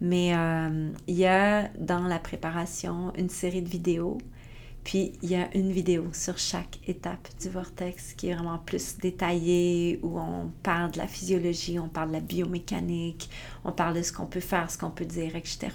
Mais 0.00 0.28
il 1.06 1.14
y 1.14 1.26
a 1.26 1.68
dans 1.78 2.06
la 2.06 2.18
préparation 2.18 3.12
une 3.18 3.28
série 3.28 3.60
de 3.60 3.68
vidéos, 3.68 4.16
puis 4.90 5.12
il 5.22 5.30
y 5.30 5.36
a 5.36 5.48
une 5.54 5.70
vidéo 5.70 6.08
sur 6.12 6.36
chaque 6.36 6.80
étape 6.88 7.28
du 7.40 7.48
vortex 7.48 8.12
qui 8.14 8.28
est 8.28 8.34
vraiment 8.34 8.58
plus 8.58 8.96
détaillée, 8.98 10.00
où 10.02 10.18
on 10.18 10.50
parle 10.64 10.90
de 10.90 10.98
la 10.98 11.06
physiologie, 11.06 11.78
on 11.78 11.86
parle 11.86 12.08
de 12.08 12.14
la 12.14 12.20
biomécanique, 12.20 13.30
on 13.64 13.70
parle 13.70 13.94
de 13.94 14.02
ce 14.02 14.12
qu'on 14.12 14.26
peut 14.26 14.40
faire, 14.40 14.68
ce 14.68 14.76
qu'on 14.76 14.90
peut 14.90 15.04
dire, 15.04 15.36
etc. 15.36 15.68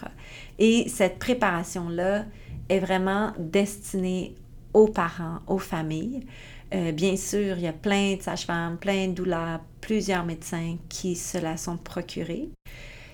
Et 0.59 0.89
cette 0.89 1.17
préparation-là 1.17 2.25
est 2.67 2.79
vraiment 2.79 3.31
destinée 3.39 4.35
aux 4.73 4.89
parents, 4.89 5.39
aux 5.47 5.59
familles. 5.59 6.25
Euh, 6.73 6.91
bien 6.91 7.15
sûr, 7.15 7.55
il 7.55 7.63
y 7.63 7.67
a 7.67 7.73
plein 7.73 8.17
de 8.17 8.21
sages-femmes, 8.21 8.75
plein 8.75 9.07
de 9.07 9.13
douleurs, 9.13 9.61
plusieurs 9.79 10.25
médecins 10.25 10.75
qui 10.89 11.15
se 11.15 11.37
la 11.37 11.55
sont 11.55 11.77
procurés. 11.77 12.49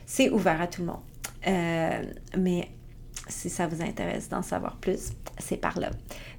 C'est 0.07 0.31
ouvert 0.31 0.61
à 0.61 0.65
tout 0.65 0.81
le 0.81 0.87
monde. 0.87 1.01
Euh, 1.45 2.03
mais 2.39 2.69
si 3.27 3.49
ça 3.49 3.68
vous 3.68 3.81
intéresse 3.81 4.30
d'en 4.30 4.41
savoir 4.41 4.77
plus, 4.77 5.11
c'est 5.38 5.57
par 5.57 5.80
là. 5.80 5.91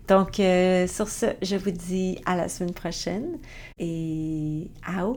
Donc, 0.09 0.41
euh, 0.41 0.87
sur 0.87 1.09
ce, 1.09 1.27
je 1.43 1.57
vous 1.57 1.71
dis 1.71 2.19
à 2.27 2.37
la 2.37 2.49
semaine 2.49 2.75
prochaine 2.75 3.39
et 3.79 4.69
à 4.85 5.07